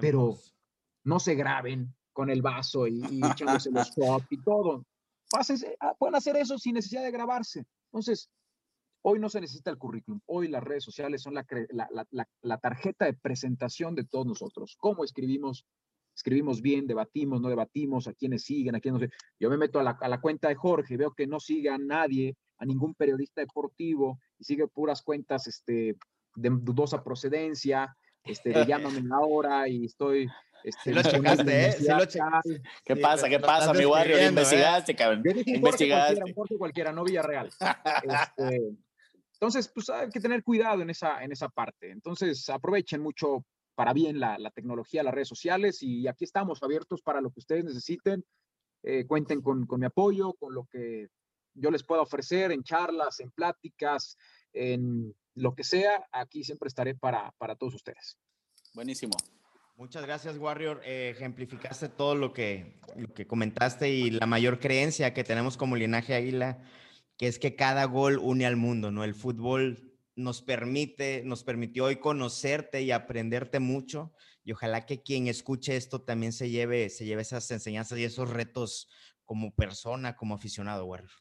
pero 0.00 0.36
no 1.04 1.18
se 1.18 1.34
graben 1.34 1.94
con 2.18 2.30
el 2.30 2.42
vaso 2.42 2.88
y, 2.88 3.00
y 3.12 3.20
echándose 3.24 3.70
los 3.70 3.94
top 3.94 4.24
y 4.30 4.42
todo. 4.42 4.84
Pásense, 5.30 5.76
ah, 5.78 5.94
pueden 5.96 6.16
hacer 6.16 6.36
eso 6.36 6.58
sin 6.58 6.74
necesidad 6.74 7.04
de 7.04 7.12
grabarse. 7.12 7.64
Entonces, 7.92 8.28
hoy 9.02 9.20
no 9.20 9.28
se 9.28 9.40
necesita 9.40 9.70
el 9.70 9.78
currículum, 9.78 10.18
hoy 10.26 10.48
las 10.48 10.64
redes 10.64 10.82
sociales 10.82 11.22
son 11.22 11.34
la, 11.34 11.46
la, 12.42 12.58
tarjeta 12.58 13.04
de 13.04 13.12
presentación 13.12 13.94
de 13.94 14.02
todos 14.02 14.26
nosotros. 14.26 14.76
¿Cómo 14.80 15.04
escribimos? 15.04 15.64
Escribimos 16.12 16.60
bien, 16.60 16.88
debatimos, 16.88 17.40
no 17.40 17.50
debatimos, 17.50 18.08
a 18.08 18.14
quienes 18.14 18.42
siguen, 18.42 18.74
a 18.74 18.80
quienes 18.80 19.00
no. 19.00 19.08
Yo 19.38 19.48
me 19.48 19.56
meto 19.56 19.78
a 19.78 19.84
la, 19.84 20.20
cuenta 20.20 20.48
de 20.48 20.56
Jorge, 20.56 20.96
veo 20.96 21.12
que 21.12 21.28
no 21.28 21.38
sigue 21.38 21.70
a 21.70 21.78
nadie, 21.78 22.34
a 22.58 22.66
ningún 22.66 22.96
periodista 22.96 23.42
deportivo, 23.42 24.18
y 24.40 24.42
sigue 24.42 24.66
puras 24.66 25.02
cuentas 25.02 25.46
este, 25.46 25.96
de 26.34 26.50
dudosa 26.50 27.04
procedencia, 27.04 27.96
este, 28.24 28.48
de 28.48 28.66
llámame 28.66 29.04
ahora 29.12 29.68
y 29.68 29.84
estoy... 29.84 30.28
Este, 30.64 30.92
lo 30.92 31.02
checaste, 31.02 31.68
¿eh? 31.68 32.62
¿Qué 32.84 32.96
pasa? 32.96 33.28
¿Qué 33.28 33.38
pasa, 33.40 33.72
mi 33.72 33.84
barrio? 33.84 34.16
¿eh? 34.16 34.26
Investigaste, 34.26 34.94
cabrón. 34.94 35.22
Investigaste. 35.46 36.20
Cualquiera, 36.34 36.58
cualquiera, 36.58 36.92
no 36.92 37.04
Villarreal. 37.04 37.48
Este, 37.48 38.76
entonces, 39.34 39.68
pues 39.68 39.88
hay 39.90 40.08
que 40.10 40.20
tener 40.20 40.42
cuidado 40.42 40.82
en 40.82 40.90
esa, 40.90 41.22
en 41.22 41.32
esa 41.32 41.48
parte. 41.48 41.90
Entonces, 41.90 42.48
aprovechen 42.48 43.00
mucho 43.00 43.44
para 43.74 43.92
bien 43.92 44.18
la, 44.18 44.36
la 44.38 44.50
tecnología, 44.50 45.04
las 45.04 45.14
redes 45.14 45.28
sociales 45.28 45.82
y 45.82 46.08
aquí 46.08 46.24
estamos 46.24 46.60
abiertos 46.62 47.00
para 47.02 47.20
lo 47.20 47.30
que 47.30 47.38
ustedes 47.38 47.64
necesiten. 47.64 48.24
Eh, 48.82 49.06
cuenten 49.06 49.40
con, 49.40 49.66
con 49.66 49.80
mi 49.80 49.86
apoyo, 49.86 50.32
con 50.34 50.54
lo 50.54 50.64
que 50.64 51.08
yo 51.54 51.70
les 51.70 51.84
pueda 51.84 52.02
ofrecer 52.02 52.52
en 52.52 52.62
charlas, 52.62 53.20
en 53.20 53.30
pláticas, 53.30 54.16
en 54.52 55.14
lo 55.34 55.54
que 55.54 55.64
sea, 55.64 56.08
aquí 56.12 56.42
siempre 56.44 56.68
estaré 56.68 56.94
para, 56.94 57.32
para 57.38 57.56
todos 57.56 57.74
ustedes. 57.74 58.18
Buenísimo. 58.74 59.12
Muchas 59.78 60.04
gracias, 60.04 60.36
Warrior. 60.38 60.80
Eh, 60.84 61.10
ejemplificaste 61.10 61.88
todo 61.88 62.16
lo 62.16 62.32
que, 62.32 62.80
que 63.14 63.28
comentaste 63.28 63.88
y 63.88 64.10
la 64.10 64.26
mayor 64.26 64.58
creencia 64.58 65.14
que 65.14 65.22
tenemos 65.22 65.56
como 65.56 65.76
linaje 65.76 66.16
águila, 66.16 66.60
que 67.16 67.28
es 67.28 67.38
que 67.38 67.54
cada 67.54 67.84
gol 67.84 68.18
une 68.18 68.44
al 68.44 68.56
mundo, 68.56 68.90
¿no? 68.90 69.04
El 69.04 69.14
fútbol 69.14 69.94
nos 70.16 70.42
permite, 70.42 71.22
nos 71.24 71.44
permitió 71.44 71.84
hoy 71.84 72.00
conocerte 72.00 72.82
y 72.82 72.90
aprenderte 72.90 73.60
mucho 73.60 74.12
y 74.42 74.50
ojalá 74.50 74.84
que 74.84 75.00
quien 75.00 75.28
escuche 75.28 75.76
esto 75.76 76.02
también 76.02 76.32
se 76.32 76.50
lleve, 76.50 76.90
se 76.90 77.04
lleve 77.04 77.22
esas 77.22 77.48
enseñanzas 77.52 78.00
y 78.00 78.04
esos 78.04 78.30
retos 78.30 78.88
como 79.24 79.54
persona, 79.54 80.16
como 80.16 80.34
aficionado, 80.34 80.86
Warrior. 80.86 81.12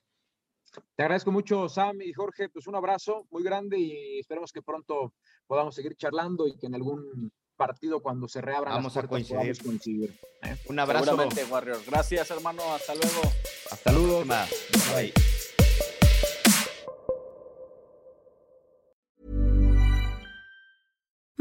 Te 0.95 1.03
agradezco 1.03 1.31
mucho, 1.31 1.69
Sam 1.69 2.01
y 2.01 2.11
Jorge. 2.11 2.49
Pues 2.49 2.65
un 2.65 2.75
abrazo 2.75 3.27
muy 3.29 3.43
grande 3.43 3.77
y 3.77 4.17
esperemos 4.17 4.51
que 4.51 4.63
pronto 4.63 5.13
podamos 5.45 5.75
seguir 5.75 5.95
charlando 5.95 6.47
y 6.47 6.57
que 6.57 6.65
en 6.65 6.73
algún 6.73 7.31
partido 7.57 8.01
cuando 8.01 8.27
se 8.29 8.39
reabran 8.39 8.75
Vamos 8.75 8.95
las 8.95 9.05
puertas, 9.07 9.31
a 9.31 9.35
coincidir. 9.35 9.63
coincidir 9.65 10.19
¿eh? 10.43 10.55
Un 10.67 10.79
abrazo. 10.79 11.17
Warrior. 11.49 11.79
Gracias, 11.85 12.31
hermano. 12.31 12.61
Hasta 12.73 12.95
luego. 12.95 13.21
Hasta 13.71 13.91
luego. 13.91 14.23
Bye. 14.23 15.36